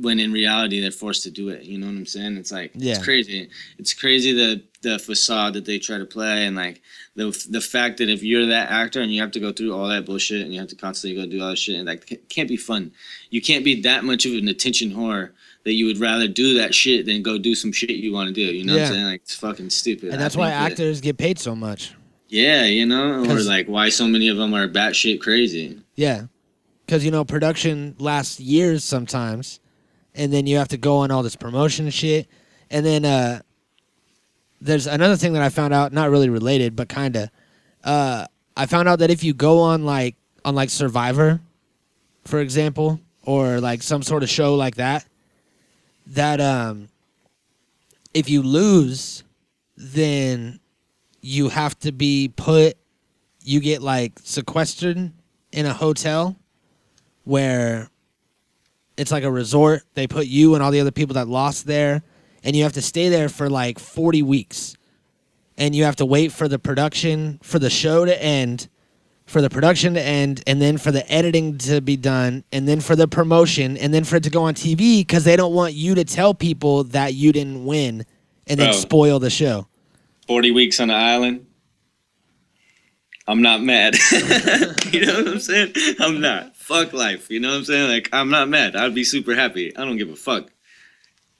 When 0.00 0.20
in 0.20 0.30
reality 0.32 0.80
they're 0.80 0.92
forced 0.92 1.24
to 1.24 1.30
do 1.32 1.48
it, 1.48 1.64
you 1.64 1.76
know 1.76 1.86
what 1.88 1.96
I'm 1.96 2.06
saying? 2.06 2.36
It's 2.36 2.52
like 2.52 2.70
Yeah. 2.76 2.94
it's 2.94 3.02
crazy. 3.04 3.50
It's 3.78 3.92
crazy 3.92 4.32
the 4.32 4.62
the 4.80 4.96
facade 5.00 5.54
that 5.54 5.64
they 5.64 5.80
try 5.80 5.98
to 5.98 6.06
play, 6.06 6.46
and 6.46 6.54
like 6.54 6.80
the 7.16 7.26
the 7.50 7.60
fact 7.60 7.98
that 7.98 8.08
if 8.08 8.22
you're 8.22 8.46
that 8.46 8.70
actor 8.70 9.00
and 9.00 9.12
you 9.12 9.20
have 9.20 9.32
to 9.32 9.40
go 9.40 9.50
through 9.52 9.74
all 9.74 9.88
that 9.88 10.06
bullshit 10.06 10.42
and 10.42 10.54
you 10.54 10.60
have 10.60 10.68
to 10.68 10.76
constantly 10.76 11.20
go 11.20 11.28
do 11.28 11.42
all 11.42 11.50
that 11.50 11.58
shit, 11.58 11.74
and 11.74 11.86
like 11.86 12.10
it 12.12 12.28
can't 12.28 12.48
be 12.48 12.56
fun. 12.56 12.92
You 13.30 13.42
can't 13.42 13.64
be 13.64 13.80
that 13.82 14.04
much 14.04 14.24
of 14.24 14.32
an 14.34 14.46
attention 14.46 14.92
whore 14.92 15.30
that 15.68 15.74
you 15.74 15.84
would 15.84 15.98
rather 15.98 16.26
do 16.26 16.54
that 16.54 16.74
shit 16.74 17.04
than 17.04 17.22
go 17.22 17.36
do 17.36 17.54
some 17.54 17.70
shit 17.72 17.90
you 17.90 18.10
want 18.10 18.26
to 18.28 18.32
do. 18.34 18.40
You 18.40 18.64
know 18.64 18.72
what 18.72 18.82
I'm 18.86 18.92
saying? 18.92 19.04
Like 19.04 19.20
it's 19.20 19.34
fucking 19.34 19.68
stupid. 19.68 20.08
And 20.10 20.18
that's 20.20 20.34
why 20.34 20.48
that- 20.48 20.72
actors 20.72 21.02
get 21.02 21.18
paid 21.18 21.38
so 21.38 21.54
much. 21.54 21.94
yeah, 22.28 22.64
you 22.64 22.86
know, 22.86 23.24
or 23.30 23.38
like 23.42 23.66
why 23.68 23.90
so 23.90 24.06
many 24.08 24.28
of 24.28 24.38
them 24.38 24.54
are 24.54 24.66
batshit 24.66 25.20
crazy. 25.20 25.78
Yeah. 25.94 26.22
Cuz 26.86 27.04
you 27.04 27.10
know 27.10 27.24
production 27.24 27.94
lasts 27.98 28.40
years 28.40 28.82
sometimes 28.82 29.60
and 30.14 30.32
then 30.32 30.46
you 30.46 30.56
have 30.56 30.68
to 30.68 30.78
go 30.78 30.96
on 30.98 31.10
all 31.10 31.22
this 31.22 31.36
promotion 31.36 31.90
shit. 31.90 32.26
And 32.70 32.84
then 32.86 33.04
uh 33.04 33.40
there's 34.60 34.86
another 34.86 35.16
thing 35.16 35.34
that 35.34 35.42
I 35.42 35.50
found 35.50 35.72
out, 35.74 35.92
not 35.92 36.10
really 36.10 36.28
related, 36.28 36.74
but 36.74 36.88
kind 36.88 37.14
of. 37.14 37.30
Uh, 37.84 38.26
I 38.56 38.66
found 38.66 38.88
out 38.88 38.98
that 38.98 39.08
if 39.10 39.22
you 39.22 39.32
go 39.32 39.60
on 39.60 39.84
like 39.84 40.16
on 40.44 40.54
like 40.56 40.68
Survivor, 40.70 41.40
for 42.24 42.40
example, 42.40 42.98
or 43.22 43.60
like 43.60 43.82
some 43.82 44.02
sort 44.02 44.24
of 44.24 44.28
show 44.28 44.56
like 44.56 44.74
that, 44.74 45.06
that 46.08 46.40
um, 46.40 46.88
if 48.14 48.28
you 48.28 48.42
lose, 48.42 49.24
then 49.76 50.60
you 51.20 51.48
have 51.48 51.78
to 51.80 51.92
be 51.92 52.32
put. 52.34 52.76
You 53.42 53.60
get 53.60 53.82
like 53.82 54.18
sequestered 54.22 55.12
in 55.52 55.66
a 55.66 55.72
hotel, 55.72 56.36
where 57.24 57.88
it's 58.96 59.12
like 59.12 59.24
a 59.24 59.30
resort. 59.30 59.82
They 59.94 60.06
put 60.06 60.26
you 60.26 60.54
and 60.54 60.62
all 60.62 60.70
the 60.70 60.80
other 60.80 60.90
people 60.90 61.14
that 61.14 61.28
lost 61.28 61.66
there 61.66 62.02
and 62.42 62.54
you 62.56 62.62
have 62.62 62.72
to 62.74 62.82
stay 62.82 63.08
there 63.08 63.28
for 63.28 63.48
like 63.48 63.78
40 63.78 64.22
weeks 64.22 64.76
and 65.56 65.74
you 65.74 65.84
have 65.84 65.96
to 65.96 66.06
wait 66.06 66.32
for 66.32 66.48
the 66.48 66.58
production 66.58 67.38
for 67.42 67.58
the 67.58 67.70
show 67.70 68.04
to 68.04 68.22
end 68.22 68.68
for 69.28 69.42
the 69.42 69.50
production 69.50 69.94
to 69.94 70.02
end 70.02 70.42
and 70.46 70.60
then 70.62 70.78
for 70.78 70.90
the 70.90 71.10
editing 71.12 71.58
to 71.58 71.80
be 71.80 71.96
done 71.96 72.44
and 72.52 72.66
then 72.68 72.80
for 72.80 72.96
the 72.96 73.08
promotion 73.08 73.76
and 73.76 73.94
then 73.94 74.04
for 74.04 74.16
it 74.16 74.24
to 74.24 74.30
go 74.30 74.42
on 74.44 74.54
TV 74.54 75.06
cuz 75.06 75.24
they 75.24 75.36
don't 75.36 75.54
want 75.54 75.74
you 75.74 75.94
to 75.94 76.04
tell 76.04 76.34
people 76.34 76.84
that 76.84 77.14
you 77.14 77.32
didn't 77.32 77.64
win 77.66 78.06
and 78.46 78.60
then 78.60 78.70
Bro. 78.70 78.72
spoil 78.72 79.18
the 79.20 79.30
show. 79.30 79.68
Forty 80.26 80.50
weeks 80.50 80.80
on 80.80 80.88
the 80.88 80.94
island. 80.94 81.46
I'm 83.26 83.42
not 83.42 83.62
mad. 83.62 83.94
you 84.92 85.04
know 85.06 85.16
what 85.18 85.28
I'm 85.28 85.40
saying? 85.40 85.74
I'm 86.00 86.20
not. 86.20 86.56
Fuck 86.56 86.94
life. 86.94 87.30
You 87.30 87.40
know 87.40 87.50
what 87.50 87.58
I'm 87.58 87.64
saying? 87.64 87.90
Like 87.90 88.08
I'm 88.12 88.30
not 88.30 88.48
mad. 88.48 88.76
I'd 88.76 88.94
be 88.94 89.04
super 89.04 89.34
happy. 89.34 89.76
I 89.76 89.84
don't 89.84 89.98
give 89.98 90.10
a 90.10 90.16
fuck. 90.16 90.50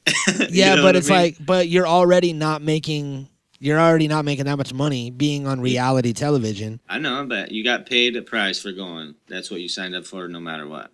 You 0.48 0.48
Yeah, 0.48 0.76
know 0.76 0.82
but 0.82 0.94
what 0.94 0.96
I 0.96 1.00
it's 1.00 1.08
mean? 1.08 1.10
like 1.10 1.36
but 1.40 1.68
you're 1.68 1.86
already 1.86 2.32
not 2.32 2.62
making 2.62 3.28
you're 3.58 3.80
already 3.80 4.08
not 4.08 4.24
making 4.24 4.44
that 4.44 4.56
much 4.56 4.72
money 4.72 5.10
being 5.10 5.46
on 5.46 5.60
reality 5.60 6.12
television. 6.12 6.80
I 6.88 6.98
know, 6.98 7.24
but 7.26 7.50
you 7.50 7.64
got 7.64 7.86
paid 7.86 8.16
a 8.16 8.22
price 8.22 8.60
for 8.60 8.72
going. 8.72 9.14
That's 9.28 9.50
what 9.50 9.60
you 9.60 9.68
signed 9.68 9.94
up 9.94 10.06
for, 10.06 10.28
no 10.28 10.40
matter 10.40 10.66
what. 10.66 10.90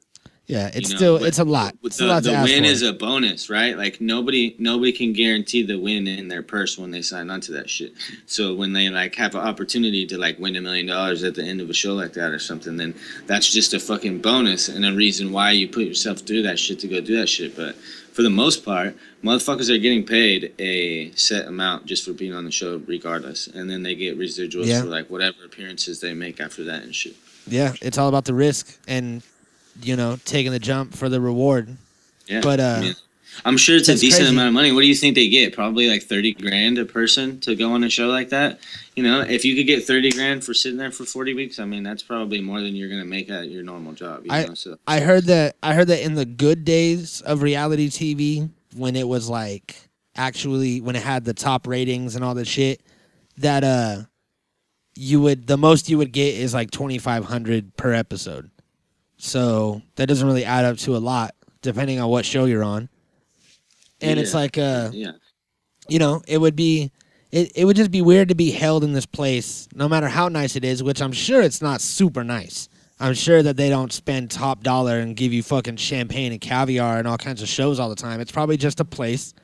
Yeah, 0.47 0.71
it's 0.75 0.91
You 0.91 0.95
know, 0.95 0.99
still 0.99 1.25
it's 1.25 1.39
a 1.39 1.45
lot. 1.45 1.75
It's 1.83 1.97
the, 1.97 2.05
a 2.05 2.07
lot 2.07 2.23
to 2.25 2.31
the 2.31 2.43
win 2.43 2.67
is 2.67 2.83
a 2.83 2.93
bonus, 2.93 3.49
right? 3.49 3.79
Like 3.79 4.03
nobody 4.03 4.55
nobody 4.59 4.93
can 4.93 5.15
guarantee 5.15 5.63
the 5.63 5.79
win 5.79 6.07
in 6.07 6.29
their 6.29 6.43
purse 6.43 6.77
when 6.77 6.91
they 6.91 7.01
sign 7.01 7.31
onto 7.31 7.55
that 7.55 7.71
shit. 7.71 7.95
So 8.27 8.55
when 8.55 8.75
they 8.75 8.91
like 8.91 9.15
have 9.15 9.35
an 9.35 9.41
opportunity 9.41 10.05
to 10.07 10.19
like 10.19 10.39
win 10.39 10.57
a 10.57 10.61
million 10.61 10.87
dollars 10.87 11.25
at 11.25 11.35
the 11.35 11.43
end 11.43 11.63
of 11.63 11.71
a 11.71 11.75
show 11.75 11.95
like 11.95 12.13
that 12.13 12.31
or 12.31 12.39
something, 12.39 12.77
then 12.77 12.95
that's 13.27 13.51
just 13.51 13.73
a 13.73 13.81
fucking 13.81 14.21
bonus 14.21 14.69
and 14.69 14.85
a 14.85 14.93
reason 14.93 15.33
why 15.33 15.53
you 15.53 15.67
put 15.67 15.85
yourself 15.85 16.19
through 16.19 16.43
that 16.43 16.59
shit 16.59 16.79
to 16.81 16.89
go 16.89 17.01
do 17.01 17.17
that 17.17 17.29
shit. 17.29 17.57
But 17.57 17.75
for 18.15 18.23
the 18.23 18.31
most 18.31 18.65
part, 18.65 18.97
motherfuckers 19.25 19.69
are 19.69 19.79
getting 19.79 20.05
paid 20.07 20.55
a 20.61 21.11
set 21.17 21.47
amount 21.49 21.85
just 21.85 22.05
for 22.05 22.13
being 22.13 22.33
on 22.33 22.45
the 22.45 22.51
show 22.53 22.81
regardless. 22.87 23.49
And 23.49 23.69
then 23.69 23.83
they 23.83 23.97
get 23.97 24.17
residuals 24.17 24.67
Yeah. 24.67 24.83
for 24.83 24.87
like 24.87 25.11
whatever 25.11 25.45
appearances 25.45 26.01
they 26.01 26.15
make 26.15 26.41
after 26.41 26.63
that 26.65 26.85
and 26.85 26.95
shit. 26.95 27.17
Yeah, 27.49 27.75
it's 27.83 27.99
all 27.99 28.09
about 28.09 28.25
the 28.25 28.33
risk 28.35 28.79
and 28.87 29.23
you 29.83 29.97
know 29.97 30.17
taking 30.25 30.53
the 30.53 30.61
jump 30.61 30.95
for 30.95 31.09
the 31.09 31.21
reward. 31.21 31.77
Yeah. 32.29 32.41
But, 32.41 32.61
uh, 32.61 32.77
I 32.79 32.81
mean, 32.81 32.95
I'm 33.45 33.57
sure 33.57 33.77
it's 33.77 33.89
a 33.89 33.95
decent 33.95 34.23
crazy. 34.23 34.35
amount 34.35 34.49
of 34.49 34.55
money. 34.55 34.73
What 34.73 34.83
do 34.83 34.87
you 34.87 34.95
think 34.95 35.15
they 35.15 35.29
get? 35.29 35.55
Probably 35.55 35.89
like 35.89 36.03
30 36.03 36.35
grand 36.35 36.79
a 36.79 36.85
person 36.85 37.41
to 37.41 37.55
go 37.55 37.73
on 37.73 37.85
a 37.85 37.91
show 37.91 38.09
like 38.09 38.31
that. 38.31 38.61
You 38.97 39.03
know, 39.03 39.21
if 39.21 39.45
you 39.45 39.57
could 39.57 39.67
get 39.67 39.85
30 39.85 40.13
grand 40.13 40.45
for 40.45 40.55
sitting 40.55 40.79
there 40.79 40.91
for 40.91 41.05
40 41.05 41.35
weeks, 41.35 41.59
I 41.59 41.65
mean, 41.65 41.83
that's 41.83 42.03
probably 42.03 42.41
more 42.41 42.61
than 42.61 42.77
you're 42.77 42.89
going 42.89 43.01
to 43.01 43.07
make 43.07 43.31
at 43.31 43.51
your 43.51 43.63
normal 43.63 43.93
job. 43.93 44.25
You 44.25 44.33
I 44.33 44.45
know, 44.45 44.55
so 44.55 44.79
I 44.87 45.01
heard 45.01 45.25
that 45.25 45.57
I 45.63 45.75
heard 45.75 45.89
that 45.89 46.05
in 46.05 46.15
the 46.15 46.25
good 46.25 46.65
days 46.65 47.21
of 47.23 47.43
reality 47.43 47.89
TV 47.89 48.51
when 48.77 48.97
it 48.97 49.07
was 49.07 49.29
like 49.29 49.77
actually 50.17 50.81
when 50.81 50.97
it 50.97 51.03
had 51.03 51.25
the 51.25 51.35
top 51.35 51.67
ratings 51.67 52.15
and 52.15 52.25
all 52.25 52.35
the 52.35 52.45
shit 52.45 52.81
that 53.39 53.65
uh 53.65 54.03
you 54.95 55.21
would 55.21 55.47
the 55.47 55.57
most 55.57 55.89
you 55.89 55.99
would 55.99 56.13
get 56.13 56.35
is 56.37 56.55
like 56.55 56.71
2500 56.71 57.77
per 57.77 57.93
episode. 57.93 58.51
So 59.17 59.83
that 59.97 60.07
doesn't 60.07 60.27
really 60.27 60.45
add 60.45 60.65
up 60.65 60.77
to 60.79 60.97
a 60.97 60.99
lot 60.99 61.35
depending 61.63 61.99
on 61.99 62.09
what 62.11 62.25
show 62.25 62.45
you're 62.45 62.65
on. 62.65 62.89
And 64.01 64.19
it's 64.19 64.35
like 64.35 64.59
uh 64.59 64.91
yeah. 64.93 65.13
you 65.89 65.99
know, 65.99 66.23
it 66.27 66.39
would 66.39 66.57
be 66.57 66.91
it, 67.31 67.53
it 67.57 67.65
would 67.65 67.77
just 67.77 67.91
be 67.91 68.03
weird 68.03 68.29
to 68.29 68.35
be 68.35 68.53
held 68.53 68.85
in 68.85 68.93
this 68.93 69.07
place, 69.07 69.69
no 69.75 69.89
matter 69.89 70.07
how 70.07 70.29
nice 70.29 70.55
it 70.55 70.65
is, 70.65 70.83
which 70.83 71.03
I'm 71.03 71.13
sure 71.13 71.43
it's 71.43 71.61
not 71.61 71.81
super 71.81 72.23
nice. 72.23 72.69
I'm 73.01 73.15
sure 73.15 73.43
that 73.43 73.57
they 73.57 73.69
don't 73.69 73.93
spend 73.93 74.31
top 74.31 74.63
dollar 74.63 75.01
and 75.01 75.17
give 75.17 75.33
you 75.33 75.43
fucking 75.43 75.77
champagne 75.77 76.31
and 76.31 76.41
caviar 76.41 76.99
and 76.99 77.09
all 77.09 77.19
kinds 77.19 77.43
of 77.43 77.49
shows 77.49 77.81
all 77.81 77.89
the 77.89 77.97
time. 77.97 78.21
It's 78.21 78.31
probably 78.31 78.57
just 78.57 78.79
a 78.79 78.85
place 78.85 79.35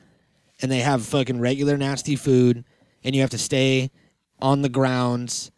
and 0.61 0.71
they 0.71 0.79
have 0.79 1.05
fucking 1.05 1.39
regular 1.39 1.77
nasty 1.77 2.15
food 2.15 2.63
and 3.03 3.13
you 3.13 3.21
have 3.21 3.29
to 3.31 3.37
stay 3.37 3.91
on 4.39 4.61
the 4.61 4.69
grounds 4.69 5.51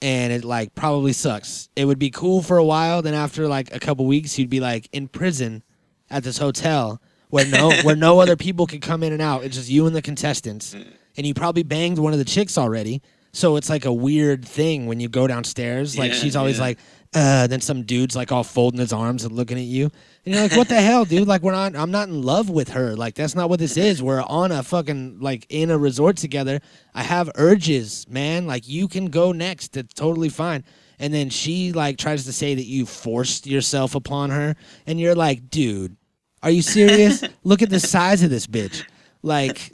and 0.00 0.32
it 0.32 0.44
like 0.44 0.74
probably 0.74 1.12
sucks. 1.12 1.68
It 1.76 1.84
would 1.84 1.98
be 1.98 2.10
cool 2.10 2.40
for 2.40 2.56
a 2.56 2.64
while, 2.64 3.02
then 3.02 3.14
after 3.14 3.46
like 3.46 3.74
a 3.74 3.80
couple 3.80 4.06
weeks 4.06 4.38
you'd 4.38 4.48
be 4.48 4.60
like 4.60 4.88
in 4.92 5.06
prison 5.06 5.62
at 6.08 6.24
this 6.24 6.38
hotel 6.38 7.02
where 7.30 7.46
no 7.46 7.72
where 7.82 7.96
no 7.96 8.20
other 8.20 8.36
people 8.36 8.66
can 8.66 8.80
come 8.80 9.02
in 9.02 9.12
and 9.12 9.22
out. 9.22 9.44
It's 9.44 9.56
just 9.56 9.68
you 9.70 9.86
and 9.86 9.94
the 9.94 10.02
contestants. 10.02 10.74
And 11.16 11.26
you 11.26 11.34
probably 11.34 11.64
banged 11.64 11.98
one 11.98 12.12
of 12.12 12.18
the 12.18 12.24
chicks 12.24 12.56
already. 12.56 13.02
So 13.32 13.56
it's 13.56 13.68
like 13.68 13.84
a 13.84 13.92
weird 13.92 14.44
thing 14.44 14.86
when 14.86 15.00
you 15.00 15.08
go 15.08 15.26
downstairs. 15.26 15.98
Like 15.98 16.12
Yeah, 16.12 16.18
she's 16.18 16.36
always 16.36 16.56
yeah. 16.56 16.62
like, 16.62 16.78
uh, 17.14 17.46
then 17.46 17.60
some 17.60 17.82
dude's 17.82 18.16
like 18.16 18.32
all 18.32 18.44
folding 18.44 18.80
his 18.80 18.92
arms 18.92 19.24
and 19.24 19.34
looking 19.34 19.58
at 19.58 19.64
you. 19.64 19.90
And 20.24 20.34
you're 20.34 20.42
like, 20.42 20.56
what 20.56 20.68
the 20.68 20.80
hell, 20.80 21.04
dude? 21.04 21.28
Like 21.28 21.42
we're 21.42 21.52
not 21.52 21.74
I'm 21.74 21.90
not 21.90 22.08
in 22.08 22.22
love 22.22 22.50
with 22.50 22.70
her. 22.70 22.94
Like 22.94 23.14
that's 23.14 23.34
not 23.34 23.48
what 23.48 23.58
this 23.58 23.76
is. 23.76 24.02
We're 24.02 24.22
on 24.22 24.52
a 24.52 24.62
fucking 24.62 25.18
like 25.20 25.46
in 25.48 25.70
a 25.70 25.78
resort 25.78 26.16
together. 26.16 26.60
I 26.94 27.02
have 27.02 27.30
urges, 27.34 28.06
man. 28.08 28.46
Like 28.46 28.68
you 28.68 28.88
can 28.88 29.06
go 29.06 29.32
next. 29.32 29.76
It's 29.76 29.94
totally 29.94 30.28
fine. 30.28 30.64
And 30.98 31.14
then 31.14 31.30
she 31.30 31.72
like 31.72 31.96
tries 31.98 32.24
to 32.24 32.32
say 32.32 32.54
that 32.54 32.66
you 32.66 32.86
forced 32.86 33.46
yourself 33.46 33.94
upon 33.94 34.30
her. 34.30 34.56
And 34.86 34.98
you're 34.98 35.14
like, 35.14 35.48
dude, 35.50 35.96
are 36.42 36.50
you 36.50 36.62
serious? 36.62 37.24
Look 37.44 37.62
at 37.62 37.70
the 37.70 37.80
size 37.80 38.22
of 38.22 38.30
this 38.30 38.46
bitch. 38.46 38.84
Like, 39.22 39.72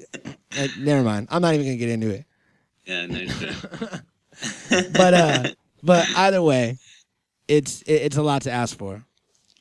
uh, 0.59 0.69
never 0.79 1.03
mind. 1.03 1.29
I'm 1.31 1.43
not 1.43 1.55
even 1.55 1.67
gonna 1.67 1.77
get 1.77 1.91
into 1.91 2.11
it. 2.11 2.25
Yeah, 2.85 3.07
no 3.07 3.27
shit. 3.27 3.57
But 4.93 5.15
uh, 5.15 5.51
but 5.83 6.09
either 6.17 6.43
way, 6.43 6.77
it's 7.47 7.83
it, 7.83 7.93
it's 7.93 8.17
a 8.17 8.23
lot 8.23 8.43
to 8.43 8.51
ask 8.51 8.77
for. 8.77 9.05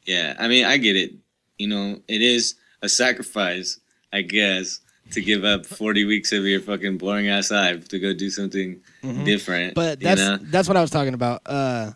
Yeah, 0.06 0.36
I 0.39 0.47
mean, 0.47 0.66
I 0.66 0.78
get 0.78 0.95
it. 0.95 1.12
You 1.60 1.68
know, 1.68 2.01
it 2.08 2.22
is 2.22 2.56
a 2.82 2.89
sacrifice, 2.89 3.80
I 4.12 4.24
guess, 4.24 4.82
to 5.12 5.22
give 5.22 5.45
up 5.45 5.66
40 5.66 6.06
weeks 6.06 6.32
of 6.32 6.43
your 6.43 6.60
fucking 6.60 6.97
boring 6.97 7.30
ass 7.30 7.51
life 7.51 7.88
to 7.89 7.99
go 7.99 8.14
do 8.14 8.30
something 8.30 8.82
different. 9.24 9.76
Mm-hmm. 9.76 9.80
But 9.80 10.01
you 10.01 10.08
that's 10.08 10.22
know? 10.22 10.38
that's 10.41 10.68
what 10.68 10.78
I 10.78 10.82
was 10.82 10.89
talking 10.89 11.14
about. 11.14 11.41
Uh, 11.45 11.91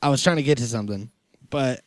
I 0.00 0.08
was 0.08 0.22
trying 0.22 0.36
to 0.36 0.42
get 0.42 0.58
to 0.58 0.66
something, 0.66 1.10
but 1.50 1.82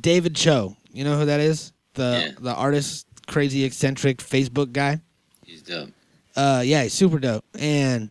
David 0.00 0.34
Choe, 0.36 0.76
you 0.92 1.04
know 1.04 1.18
who 1.18 1.26
that 1.26 1.40
is? 1.40 1.72
The 1.94 2.26
Yeah. 2.26 2.32
the 2.40 2.54
artist, 2.54 3.06
crazy 3.26 3.64
eccentric 3.64 4.18
Facebook 4.18 4.72
guy. 4.72 5.00
He's 5.44 5.62
dope. 5.62 5.90
Uh, 6.34 6.62
yeah, 6.64 6.82
he's 6.82 6.92
super 6.92 7.18
dope. 7.18 7.44
And 7.58 8.10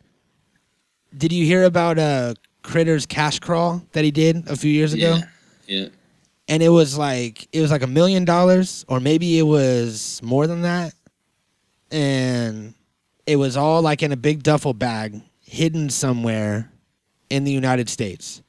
did 1.15 1.31
you 1.31 1.45
hear 1.45 1.63
about 1.63 1.99
uh 1.99 2.33
Critter's 2.63 3.05
cash 3.05 3.39
crawl 3.39 3.83
that 3.91 4.03
he 4.03 4.09
did 4.11 4.47
a 4.49 4.55
few 4.55 4.71
years 4.71 4.93
ago? 4.93 5.17
Yeah. 5.17 5.27
Yeah. 5.83 5.87
And 6.47 6.61
it 6.63 6.69
was 6.69 6.97
like 6.97 7.47
it 7.51 7.61
was 7.61 7.71
like 7.71 7.83
a 7.83 7.87
million 7.87 8.25
dollars, 8.25 8.85
or 8.87 8.99
maybe 8.99 9.37
it 9.37 9.43
was 9.43 10.19
more 10.23 10.47
than 10.47 10.61
that. 10.63 10.93
And 11.91 12.73
it 13.25 13.35
was 13.37 13.57
all 13.57 13.81
like 13.81 14.03
in 14.03 14.11
a 14.11 14.17
big 14.17 14.43
duffel 14.43 14.73
bag, 14.73 15.21
hidden 15.41 15.89
somewhere 15.89 16.71
in 17.29 17.43
the 17.43 17.51
United 17.51 17.89
States. 17.89 18.41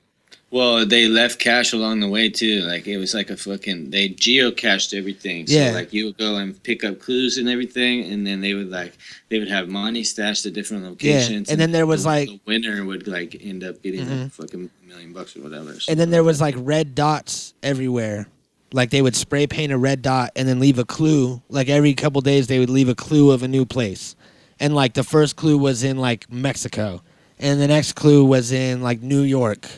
Well, 0.57 0.87
they 0.87 1.07
left 1.07 1.39
cash 1.39 1.73
along 1.75 2.01
the 2.01 2.09
way 2.09 2.31
too. 2.31 2.61
Like 2.63 2.87
it 2.87 2.97
was 2.97 3.13
like 3.13 3.29
a 3.31 3.37
fucking 3.37 3.91
they 3.91 4.09
geocached 4.09 4.97
everything. 4.97 5.47
So 5.47 5.55
Yeah. 5.55 5.73
like 5.73 5.93
you 5.93 6.07
would 6.07 6.17
go 6.19 6.37
and 6.37 6.61
pick 6.63 6.83
up 6.83 6.99
clues 6.99 7.37
and 7.37 7.49
everything, 7.49 8.05
and 8.11 8.27
then 8.27 8.41
they 8.41 8.55
would 8.55 8.71
like 8.71 8.95
they 9.29 9.39
would 9.39 9.49
have 9.51 9.69
money 9.69 10.03
stashed 10.03 10.47
at 10.47 10.55
different 10.55 10.85
locations. 10.85 11.49
Yeah. 11.49 11.53
and 11.53 11.61
then 11.61 11.73
there 11.73 11.85
was, 11.87 12.05
the, 12.05 12.09
like- 12.09 12.29
the 12.29 12.41
winner 12.47 12.85
would 12.85 13.07
like 13.07 13.37
end 13.45 13.65
up 13.65 13.83
getting 13.83 14.07
Mhm. 14.07 14.27
a 14.27 14.31
fucking 14.31 14.71
million 14.89 15.13
bucks 15.13 15.37
or 15.37 15.43
whatever. 15.43 15.75
And 15.89 16.01
then 16.01 16.11
there 16.11 16.25
was 16.25 16.41
like 16.41 16.55
red 16.59 16.95
dots 16.95 17.53
everywhere. 17.63 18.27
Like 18.73 18.91
they 18.91 19.03
would 19.03 19.15
spray 19.15 19.47
paint 19.47 19.73
a 19.73 19.79
red 19.79 20.01
dot 20.01 20.31
and 20.37 20.49
then 20.49 20.59
leave 20.59 20.79
a 20.79 20.85
clue. 20.85 21.43
Like 21.51 21.69
every 21.69 21.93
couple 21.93 22.21
days 22.23 22.47
they 22.47 22.59
would 22.59 22.71
leave 22.71 22.89
a 22.89 22.95
clue 22.95 23.31
of 23.31 23.43
a 23.43 23.49
new 23.49 23.65
place. 23.67 24.17
And 24.59 24.75
like 24.75 24.95
the 24.95 25.05
first 25.05 25.37
clue 25.37 25.59
was 25.59 25.83
in 25.85 25.99
like 25.99 26.33
Mexico. 26.33 27.03
And 27.39 27.61
the 27.61 27.69
next 27.69 27.93
clue 27.93 28.25
was 28.25 28.53
in 28.53 28.81
like 28.81 29.03
New 29.03 29.21
York. 29.21 29.69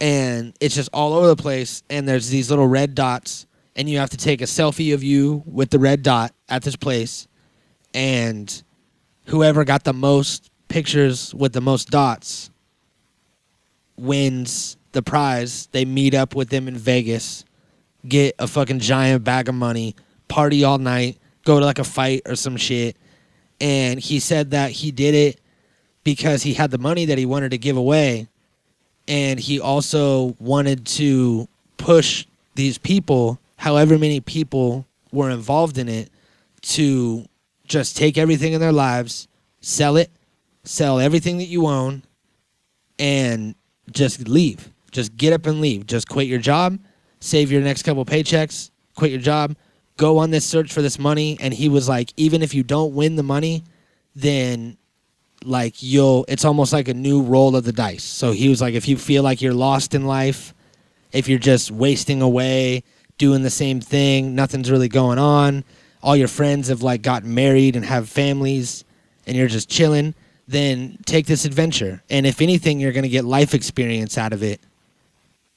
And 0.00 0.54
it's 0.60 0.74
just 0.74 0.90
all 0.92 1.14
over 1.14 1.26
the 1.26 1.36
place 1.36 1.82
and 1.88 2.06
there's 2.06 2.28
these 2.28 2.50
little 2.50 2.66
red 2.66 2.94
dots 2.94 3.46
and 3.74 3.88
you 3.88 3.98
have 3.98 4.10
to 4.10 4.16
take 4.16 4.40
a 4.40 4.44
selfie 4.44 4.92
of 4.92 5.02
you 5.02 5.42
with 5.46 5.70
the 5.70 5.78
red 5.78 6.02
dot 6.02 6.32
at 6.48 6.62
this 6.62 6.76
place 6.76 7.26
and 7.94 8.62
whoever 9.26 9.64
got 9.64 9.84
the 9.84 9.92
most 9.92 10.50
pictures 10.68 11.34
with 11.34 11.52
the 11.52 11.60
most 11.60 11.90
dots 11.90 12.50
wins 13.96 14.76
the 14.92 15.02
prize, 15.02 15.68
they 15.72 15.84
meet 15.84 16.14
up 16.14 16.34
with 16.34 16.48
them 16.48 16.68
in 16.68 16.76
Vegas, 16.76 17.44
get 18.06 18.34
a 18.38 18.46
fucking 18.46 18.80
giant 18.80 19.24
bag 19.24 19.48
of 19.48 19.54
money, 19.54 19.94
party 20.28 20.64
all 20.64 20.78
night, 20.78 21.18
go 21.44 21.58
to 21.58 21.64
like 21.64 21.78
a 21.78 21.84
fight 21.84 22.22
or 22.26 22.36
some 22.36 22.56
shit. 22.56 22.96
And 23.60 23.98
he 24.00 24.20
said 24.20 24.50
that 24.50 24.70
he 24.70 24.90
did 24.90 25.14
it 25.14 25.40
because 26.04 26.42
he 26.42 26.54
had 26.54 26.70
the 26.70 26.78
money 26.78 27.06
that 27.06 27.18
he 27.18 27.26
wanted 27.26 27.50
to 27.50 27.58
give 27.58 27.76
away. 27.76 28.28
And 29.08 29.38
he 29.38 29.60
also 29.60 30.36
wanted 30.38 30.86
to 30.86 31.48
push 31.76 32.26
these 32.54 32.78
people, 32.78 33.38
however 33.56 33.98
many 33.98 34.20
people 34.20 34.86
were 35.12 35.30
involved 35.30 35.78
in 35.78 35.88
it, 35.88 36.10
to 36.62 37.24
just 37.66 37.96
take 37.96 38.18
everything 38.18 38.52
in 38.52 38.60
their 38.60 38.72
lives, 38.72 39.28
sell 39.60 39.96
it, 39.96 40.10
sell 40.64 40.98
everything 40.98 41.38
that 41.38 41.44
you 41.44 41.66
own, 41.66 42.02
and 42.98 43.54
just 43.90 44.28
leave. 44.28 44.70
Just 44.90 45.16
get 45.16 45.32
up 45.32 45.46
and 45.46 45.60
leave. 45.60 45.86
Just 45.86 46.08
quit 46.08 46.26
your 46.26 46.38
job, 46.38 46.78
save 47.20 47.52
your 47.52 47.60
next 47.60 47.82
couple 47.82 48.04
paychecks, 48.04 48.70
quit 48.94 49.10
your 49.10 49.20
job, 49.20 49.54
go 49.96 50.18
on 50.18 50.30
this 50.30 50.44
search 50.44 50.72
for 50.72 50.82
this 50.82 50.98
money. 50.98 51.36
And 51.40 51.52
he 51.52 51.68
was 51.68 51.88
like, 51.88 52.12
even 52.16 52.42
if 52.42 52.54
you 52.54 52.62
don't 52.62 52.94
win 52.94 53.16
the 53.16 53.22
money, 53.22 53.64
then 54.14 54.78
like 55.46 55.82
you'll, 55.82 56.24
it's 56.28 56.44
almost 56.44 56.72
like 56.72 56.88
a 56.88 56.94
new 56.94 57.22
roll 57.22 57.56
of 57.56 57.64
the 57.64 57.72
dice. 57.72 58.04
So 58.04 58.32
he 58.32 58.48
was 58.48 58.60
like, 58.60 58.74
if 58.74 58.88
you 58.88 58.96
feel 58.96 59.22
like 59.22 59.40
you're 59.40 59.54
lost 59.54 59.94
in 59.94 60.06
life, 60.06 60.54
if 61.12 61.28
you're 61.28 61.38
just 61.38 61.70
wasting 61.70 62.22
away, 62.22 62.82
doing 63.18 63.42
the 63.42 63.50
same 63.50 63.80
thing, 63.80 64.34
nothing's 64.34 64.70
really 64.70 64.88
going 64.88 65.18
on, 65.18 65.64
all 66.02 66.16
your 66.16 66.28
friends 66.28 66.68
have 66.68 66.82
like 66.82 67.02
gotten 67.02 67.34
married 67.34 67.76
and 67.76 67.84
have 67.84 68.08
families, 68.08 68.84
and 69.26 69.36
you're 69.36 69.48
just 69.48 69.68
chilling, 69.68 70.14
then 70.46 70.98
take 71.06 71.26
this 71.26 71.44
adventure. 71.44 72.02
And 72.10 72.26
if 72.26 72.40
anything, 72.40 72.78
you're 72.78 72.92
gonna 72.92 73.08
get 73.08 73.24
life 73.24 73.54
experience 73.54 74.18
out 74.18 74.32
of 74.32 74.42
it. 74.42 74.60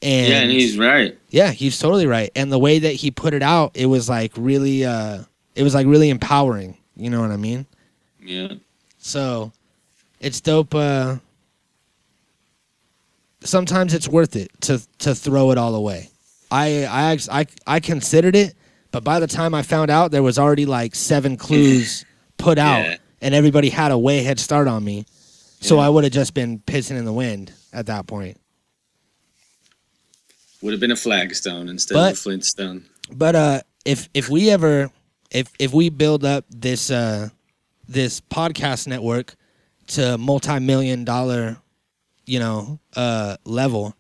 And 0.01 0.29
yeah, 0.29 0.39
and 0.39 0.51
he's 0.51 0.77
right. 0.77 1.17
yeah, 1.29 1.51
he's 1.51 1.77
totally 1.77 2.07
right. 2.07 2.31
And 2.35 2.51
the 2.51 2.59
way 2.59 2.79
that 2.79 2.93
he 2.93 3.11
put 3.11 3.33
it 3.33 3.43
out, 3.43 3.71
it 3.75 3.87
was 3.87 4.07
like 4.07 4.31
really, 4.37 4.85
uh, 4.85 5.23
it 5.55 5.63
was 5.63 5.75
like 5.75 5.85
really 5.85 6.09
empowering. 6.09 6.77
You 6.95 7.09
know 7.09 7.21
what 7.21 7.31
I 7.31 7.37
mean? 7.37 7.65
Yeah. 8.21 8.53
So 8.97 9.51
it's 10.19 10.41
dope. 10.41 10.73
Uh, 10.75 11.17
sometimes 13.41 13.93
it's 13.93 14.07
worth 14.07 14.35
it 14.35 14.51
to 14.61 14.81
to 14.99 15.15
throw 15.15 15.51
it 15.51 15.57
all 15.57 15.75
away. 15.75 16.09
I 16.51 16.85
I 16.85 17.17
I 17.41 17.45
I 17.67 17.79
considered 17.79 18.35
it, 18.35 18.55
but 18.91 19.03
by 19.03 19.19
the 19.19 19.27
time 19.27 19.53
I 19.53 19.61
found 19.61 19.91
out, 19.91 20.11
there 20.11 20.23
was 20.23 20.37
already 20.39 20.65
like 20.65 20.95
seven 20.95 21.37
clues 21.45 22.05
put 22.37 22.57
out, 22.57 22.83
Yeah. 22.83 22.97
and 23.21 23.33
everybody 23.35 23.69
had 23.69 23.91
a 23.91 23.97
way 23.97 24.23
head 24.23 24.39
start 24.39 24.67
on 24.67 24.83
me. 24.83 25.05
So 25.61 25.75
Yeah. 25.77 25.83
I 25.83 25.89
would 25.89 26.03
have 26.05 26.13
just 26.13 26.33
been 26.33 26.59
pissing 26.59 26.97
in 26.97 27.05
the 27.05 27.13
wind 27.13 27.51
at 27.73 27.85
that 27.87 28.07
point. 28.07 28.39
Would 30.61 30.71
have 30.73 30.79
been 30.79 30.91
a 30.91 30.95
flagstone 30.95 31.69
instead 31.69 31.93
But- 31.95 32.11
of 32.13 32.17
a 32.17 32.21
flintstone. 32.21 32.85
But 33.11 33.35
uh, 33.35 33.61
if 33.85 34.07
if 34.13 34.29
we 34.29 34.49
ever 34.51 34.91
if 35.31 35.47
if 35.57 35.73
we 35.73 35.89
build 35.89 36.23
up 36.25 36.45
this 36.49 36.91
uh 36.91 37.29
this 37.87 38.21
podcast 38.21 38.85
network 38.87 39.35
to 39.89 40.17
multi 40.17 40.59
million 40.59 41.03
dollar, 41.03 41.57
you 42.25 42.39
know, 42.39 42.79
uh 42.95 43.37
level, 43.45 43.95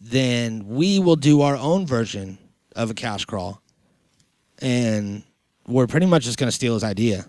then 0.00 0.66
we 0.68 0.98
will 0.98 1.16
do 1.16 1.40
our 1.42 1.56
own 1.56 1.86
version 1.86 2.38
of 2.76 2.90
a 2.90 2.94
cash 2.94 3.24
crawl, 3.24 3.62
and 4.60 5.22
we're 5.66 5.86
pretty 5.86 6.06
much 6.06 6.24
just 6.24 6.38
gonna 6.38 6.52
steal 6.52 6.74
his 6.74 6.84
idea. 6.84 7.26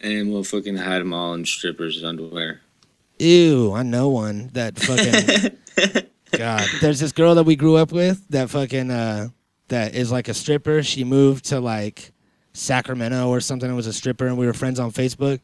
And 0.00 0.32
we'll 0.32 0.44
fucking 0.44 0.76
hide 0.76 1.00
them 1.00 1.12
all 1.12 1.34
in 1.34 1.44
strippers' 1.44 2.02
underwear. 2.02 2.60
Ew, 3.18 3.72
I 3.74 3.82
know 3.82 4.08
one 4.08 4.48
that 4.54 4.78
fucking 4.78 6.06
God. 6.38 6.66
There's 6.80 7.00
this 7.00 7.12
girl 7.12 7.34
that 7.34 7.44
we 7.44 7.54
grew 7.54 7.76
up 7.76 7.92
with 7.92 8.26
that 8.30 8.48
fucking 8.50 8.90
uh 8.90 9.28
that 9.68 9.94
is 9.94 10.10
like 10.10 10.28
a 10.28 10.34
stripper. 10.34 10.82
She 10.82 11.04
moved 11.04 11.46
to 11.46 11.60
like 11.60 12.12
Sacramento 12.52 13.28
or 13.28 13.40
something 13.40 13.68
and 13.68 13.76
was 13.76 13.86
a 13.86 13.92
stripper 13.92 14.26
and 14.26 14.38
we 14.38 14.46
were 14.46 14.52
friends 14.52 14.80
on 14.80 14.90
Facebook. 14.90 15.40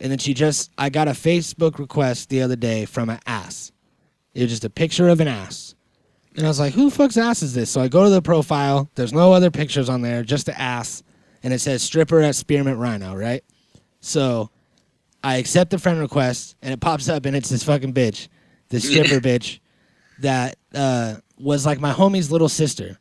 And 0.00 0.10
then 0.10 0.18
she 0.18 0.34
just 0.34 0.70
I 0.76 0.90
got 0.90 1.08
a 1.08 1.12
Facebook 1.12 1.78
request 1.78 2.28
the 2.28 2.42
other 2.42 2.56
day 2.56 2.84
from 2.84 3.10
an 3.10 3.20
ass. 3.26 3.72
It 4.34 4.42
was 4.42 4.50
just 4.50 4.64
a 4.64 4.70
picture 4.70 5.08
of 5.08 5.20
an 5.20 5.28
ass. 5.28 5.74
And 6.36 6.44
I 6.44 6.48
was 6.48 6.58
like, 6.58 6.74
who 6.74 6.90
fuck's 6.90 7.16
ass 7.16 7.42
is 7.42 7.54
this? 7.54 7.70
So 7.70 7.80
I 7.80 7.88
go 7.88 8.04
to 8.04 8.10
the 8.10 8.20
profile. 8.22 8.90
There's 8.96 9.12
no 9.12 9.32
other 9.32 9.50
pictures 9.50 9.88
on 9.88 10.02
there, 10.02 10.24
just 10.24 10.46
the 10.46 10.60
ass. 10.60 11.02
And 11.44 11.52
it 11.52 11.60
says 11.60 11.82
stripper 11.82 12.20
at 12.20 12.34
Spearmint 12.34 12.78
Rhino, 12.78 13.14
right? 13.14 13.44
So 14.00 14.50
I 15.22 15.36
accept 15.36 15.70
the 15.70 15.78
friend 15.78 16.00
request 16.00 16.56
and 16.60 16.72
it 16.72 16.80
pops 16.80 17.08
up 17.08 17.24
and 17.24 17.36
it's 17.36 17.48
this 17.48 17.62
fucking 17.62 17.94
bitch, 17.94 18.28
this 18.68 18.88
stripper 18.90 19.20
bitch 19.20 19.60
that 20.20 20.56
uh, 20.74 21.16
was 21.38 21.64
like 21.64 21.80
my 21.80 21.92
homie's 21.92 22.32
little 22.32 22.48
sister 22.48 22.98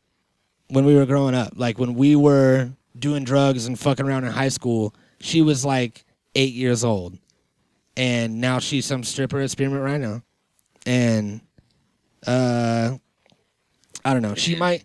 when 0.70 0.86
we 0.86 0.96
were 0.96 1.06
growing 1.06 1.34
up. 1.34 1.54
Like 1.56 1.80
when 1.80 1.96
we 1.96 2.16
were 2.16 2.70
doing 2.98 3.24
drugs 3.24 3.66
and 3.66 3.80
fucking 3.80 4.06
around 4.06 4.26
in 4.26 4.32
high 4.32 4.50
school, 4.50 4.94
she 5.20 5.42
was 5.42 5.66
like 5.66 6.06
eight 6.36 6.54
years 6.54 6.84
old. 6.84 7.18
And 7.96 8.42
now 8.42 8.60
she's 8.60 8.86
some 8.86 9.04
stripper 9.04 9.40
at 9.40 9.52
Spearmint 9.52 9.84
Rhino. 9.84 10.24
And 10.86 11.42
uh, 12.26 12.98
I 14.04 14.14
don't 14.14 14.22
know. 14.22 14.36
She 14.36 14.56
might. 14.56 14.84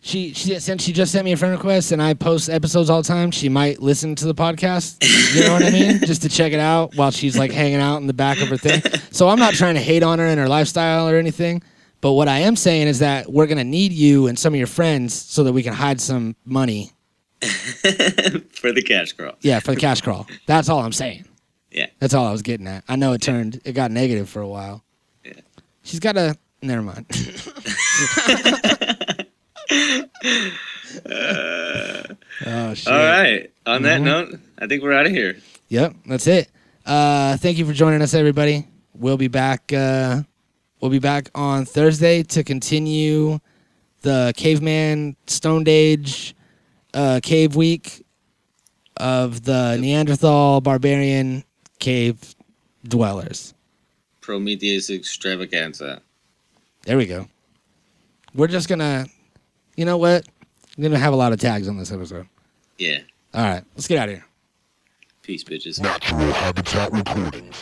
She, 0.00 0.34
she 0.34 0.58
since 0.60 0.82
she 0.82 0.92
just 0.92 1.12
sent 1.12 1.24
me 1.24 1.32
a 1.32 1.36
friend 1.36 1.54
request 1.54 1.90
and 1.90 2.02
I 2.02 2.12
post 2.12 2.50
episodes 2.50 2.90
all 2.90 3.00
the 3.00 3.08
time, 3.08 3.30
she 3.30 3.48
might 3.48 3.80
listen 3.80 4.14
to 4.16 4.26
the 4.26 4.34
podcast. 4.34 5.02
You 5.34 5.46
know 5.46 5.54
what 5.54 5.64
I 5.64 5.70
mean? 5.70 6.00
Just 6.00 6.20
to 6.22 6.28
check 6.28 6.52
it 6.52 6.60
out 6.60 6.94
while 6.94 7.10
she's 7.10 7.38
like 7.38 7.50
hanging 7.50 7.80
out 7.80 8.02
in 8.02 8.06
the 8.06 8.12
back 8.12 8.42
of 8.42 8.48
her 8.48 8.58
thing. 8.58 8.82
So 9.10 9.30
I'm 9.30 9.38
not 9.38 9.54
trying 9.54 9.76
to 9.76 9.80
hate 9.80 10.02
on 10.02 10.18
her 10.18 10.26
and 10.26 10.38
her 10.38 10.46
lifestyle 10.46 11.08
or 11.08 11.16
anything. 11.16 11.62
But 12.02 12.12
what 12.12 12.28
I 12.28 12.40
am 12.40 12.54
saying 12.54 12.86
is 12.88 12.98
that 12.98 13.32
we're 13.32 13.46
gonna 13.46 13.64
need 13.64 13.92
you 13.92 14.26
and 14.26 14.38
some 14.38 14.52
of 14.52 14.58
your 14.58 14.66
friends 14.66 15.14
so 15.14 15.42
that 15.44 15.54
we 15.54 15.62
can 15.62 15.72
hide 15.72 16.02
some 16.02 16.36
money. 16.44 16.92
For 18.52 18.72
the 18.72 18.82
cash 18.84 19.12
crawl. 19.12 19.34
Yeah, 19.40 19.60
for 19.60 19.72
the 19.74 19.80
cash 19.80 20.00
crawl. 20.00 20.26
That's 20.46 20.68
all 20.68 20.80
I'm 20.80 20.92
saying. 20.92 21.24
Yeah. 21.70 21.86
That's 21.98 22.14
all 22.14 22.26
I 22.26 22.32
was 22.32 22.42
getting 22.42 22.66
at. 22.66 22.84
I 22.88 22.96
know 22.96 23.12
it 23.12 23.22
turned 23.22 23.60
it 23.64 23.72
got 23.72 23.90
negative 23.90 24.28
for 24.28 24.40
a 24.40 24.48
while. 24.48 24.82
Yeah. 25.24 25.32
She's 25.82 26.00
got 26.00 26.16
a 26.16 26.36
never 26.62 26.82
mind. 26.82 27.06
oh 32.46 32.74
shit. 32.74 32.88
All 32.88 32.98
right. 32.98 33.50
On 33.66 33.82
that 33.82 34.00
Mhm. 34.00 34.04
note, 34.04 34.38
I 34.58 34.66
think 34.66 34.82
we're 34.82 34.92
out 34.92 35.06
of 35.06 35.12
here. 35.12 35.36
Yep, 35.68 35.94
that's 36.06 36.26
it. 36.26 36.50
Uh, 36.86 37.36
thank 37.38 37.58
you 37.58 37.64
for 37.66 37.72
joining 37.72 38.02
us, 38.02 38.14
everybody. 38.14 38.66
We'll 38.94 39.16
be 39.16 39.28
back. 39.28 39.72
Uh, 39.72 40.22
we'll 40.80 40.90
be 40.90 40.98
back 40.98 41.30
on 41.34 41.64
Thursday 41.64 42.22
to 42.24 42.44
continue 42.44 43.40
the 44.02 44.32
Caveman 44.36 45.16
Stone 45.26 45.64
Age 45.66 46.34
uh, 46.94 47.20
Cave 47.22 47.56
Week 47.56 48.04
of 48.96 49.42
the 49.44 49.76
Neanderthal 49.76 50.60
Barbarian 50.60 51.44
Cave 51.78 52.34
Dwellers. 52.86 53.54
Prometheus 54.20 54.88
extravaganza. 54.90 56.00
There 56.84 56.96
we 56.96 57.06
go. 57.06 57.28
We're 58.34 58.46
just 58.46 58.68
gonna, 58.68 59.06
you 59.76 59.84
know 59.84 59.98
what? 59.98 60.26
We're 60.76 60.84
gonna 60.84 60.98
have 60.98 61.12
a 61.12 61.16
lot 61.16 61.32
of 61.32 61.40
tags 61.40 61.68
on 61.68 61.76
this 61.76 61.92
episode. 61.92 62.26
Yeah. 62.78 63.00
All 63.34 63.42
right, 63.44 63.64
let's 63.74 63.88
get 63.88 63.98
out 63.98 64.08
of 64.08 64.14
here. 64.14 64.24
Peace, 65.22 65.44
bitches. 65.44 65.80
Natural 65.80 66.32
Habitat 66.32 66.92
Recordings. 66.92 67.56